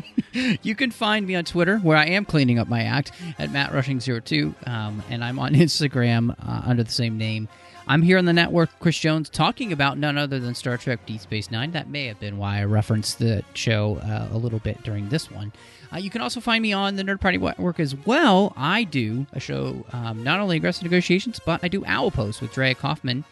you 0.62 0.76
can 0.76 0.92
find 0.92 1.26
me 1.26 1.36
on 1.36 1.46
Twitter, 1.46 1.78
where 1.80 1.98
I 1.98 2.06
am 2.08 2.26
cleaning 2.26 2.60
up 2.60 2.68
my 2.68 2.84
act, 2.84 3.12
at 3.40 3.50
MattRushing02, 3.50 4.68
um, 4.68 5.04
and 5.10 5.24
I'm 5.24 5.40
on 5.40 5.54
Instagram 5.56 6.32
uh, 6.32 6.62
under 6.66 6.84
the 6.84 6.92
same 6.92 7.18
name. 7.18 7.48
I'm 7.88 8.02
here 8.02 8.18
on 8.18 8.26
the 8.26 8.34
network, 8.34 8.72
Chris 8.80 8.98
Jones, 8.98 9.30
talking 9.30 9.72
about 9.72 10.00
none 10.00 10.18
other 10.18 10.40
than 10.40 10.56
Star 10.56 10.76
Trek 10.76 11.06
Deep 11.06 11.22
Space 11.22 11.52
Nine. 11.52 11.72
That 11.72 11.88
may 11.88 12.08
have 12.08 12.20
been 12.20 12.38
why 12.38 12.60
I 12.60 12.64
referenced 12.64 13.20
the 13.20 13.44
show 13.54 13.98
uh, 13.98 14.28
a 14.32 14.38
little 14.38 14.58
bit 14.58 14.82
during 14.84 15.10
this 15.10 15.30
one. 15.30 15.54
Uh, 15.94 15.98
you 15.98 16.10
can 16.10 16.22
also 16.22 16.40
find 16.40 16.64
me 16.64 16.74
on 16.74 16.96
the 16.96 17.04
Nerd 17.04 17.22
Party 17.22 17.38
Network 17.38 17.80
as 17.80 17.96
well. 17.96 18.54
I 18.58 18.86
do 18.86 19.28
a 19.34 19.40
show, 19.40 19.86
um, 19.94 20.24
not 20.24 20.40
only 20.40 20.58
Aggressive 20.58 20.84
Negotiations, 20.84 21.40
but 21.46 21.64
I 21.64 21.68
do 21.68 21.86
Owl 21.86 22.10
Post 22.10 22.42
with 22.42 22.54
Drea 22.54 22.74
Kaufman 22.74 23.24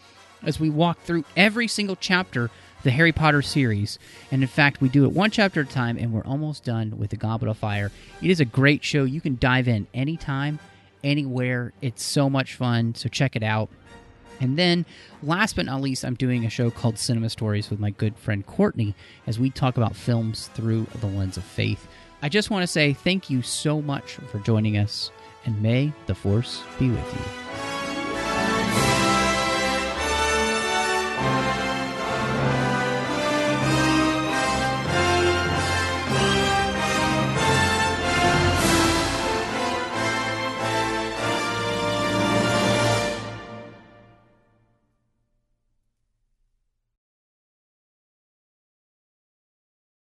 as 0.44 0.60
we 0.60 0.70
walk 0.70 1.00
through 1.02 1.26
every 1.36 1.68
single 1.68 1.96
chapter 1.96 2.52
the 2.84 2.92
Harry 2.92 3.12
Potter 3.12 3.42
series. 3.42 3.98
And 4.32 4.42
in 4.42 4.48
fact, 4.48 4.82
we 4.82 4.90
do 4.90 5.06
it 5.06 5.12
one 5.12 5.32
chapter 5.32 5.62
at 5.62 5.70
a 5.70 5.72
time, 5.72 5.98
and 5.98 6.14
we're 6.14 6.26
almost 6.26 6.64
done 6.64 6.98
with 6.98 7.10
the 7.10 7.16
Goblet 7.16 7.50
of 7.50 7.58
Fire. 7.58 7.92
It 8.22 8.30
is 8.30 8.40
a 8.40 8.46
great 8.46 8.84
show. 8.84 9.04
You 9.06 9.22
can 9.22 9.38
dive 9.40 9.68
in 9.68 9.88
anytime, 9.94 10.60
anywhere. 11.04 11.74
It's 11.82 12.04
so 12.04 12.30
much 12.30 12.56
fun. 12.56 12.96
So 12.96 13.10
check 13.10 13.36
it 13.36 13.44
out. 13.44 13.70
And 14.40 14.58
then, 14.58 14.86
last 15.22 15.56
but 15.56 15.66
not 15.66 15.82
least, 15.82 16.04
I'm 16.04 16.16
doing 16.16 16.46
a 16.46 16.50
show 16.50 16.70
called 16.70 16.98
Cinema 16.98 17.30
Stories 17.30 17.70
with 17.70 17.80
my 17.80 17.92
good 17.92 18.18
friend 18.18 18.46
Courtney 18.46 18.96
as 19.26 19.40
we 19.40 19.50
talk 19.50 19.78
about 19.78 19.96
films 19.96 20.50
through 20.54 20.88
the 21.00 21.08
lens 21.08 21.38
of 21.38 21.44
faith. 21.44 21.88
I 22.22 22.30
just 22.30 22.50
want 22.50 22.64
to 22.64 22.68
say 22.68 22.94
thank 22.94 23.30
you 23.30 23.42
so 23.42 23.82
much 23.82 24.14
for 24.14 24.40
joining 24.40 24.78
us, 24.78 25.12
and 25.46 25.62
may 25.62 25.94
the 26.08 26.16
Force 26.16 26.64
be 26.80 26.90
with 26.90 27.14
you. 27.14 27.73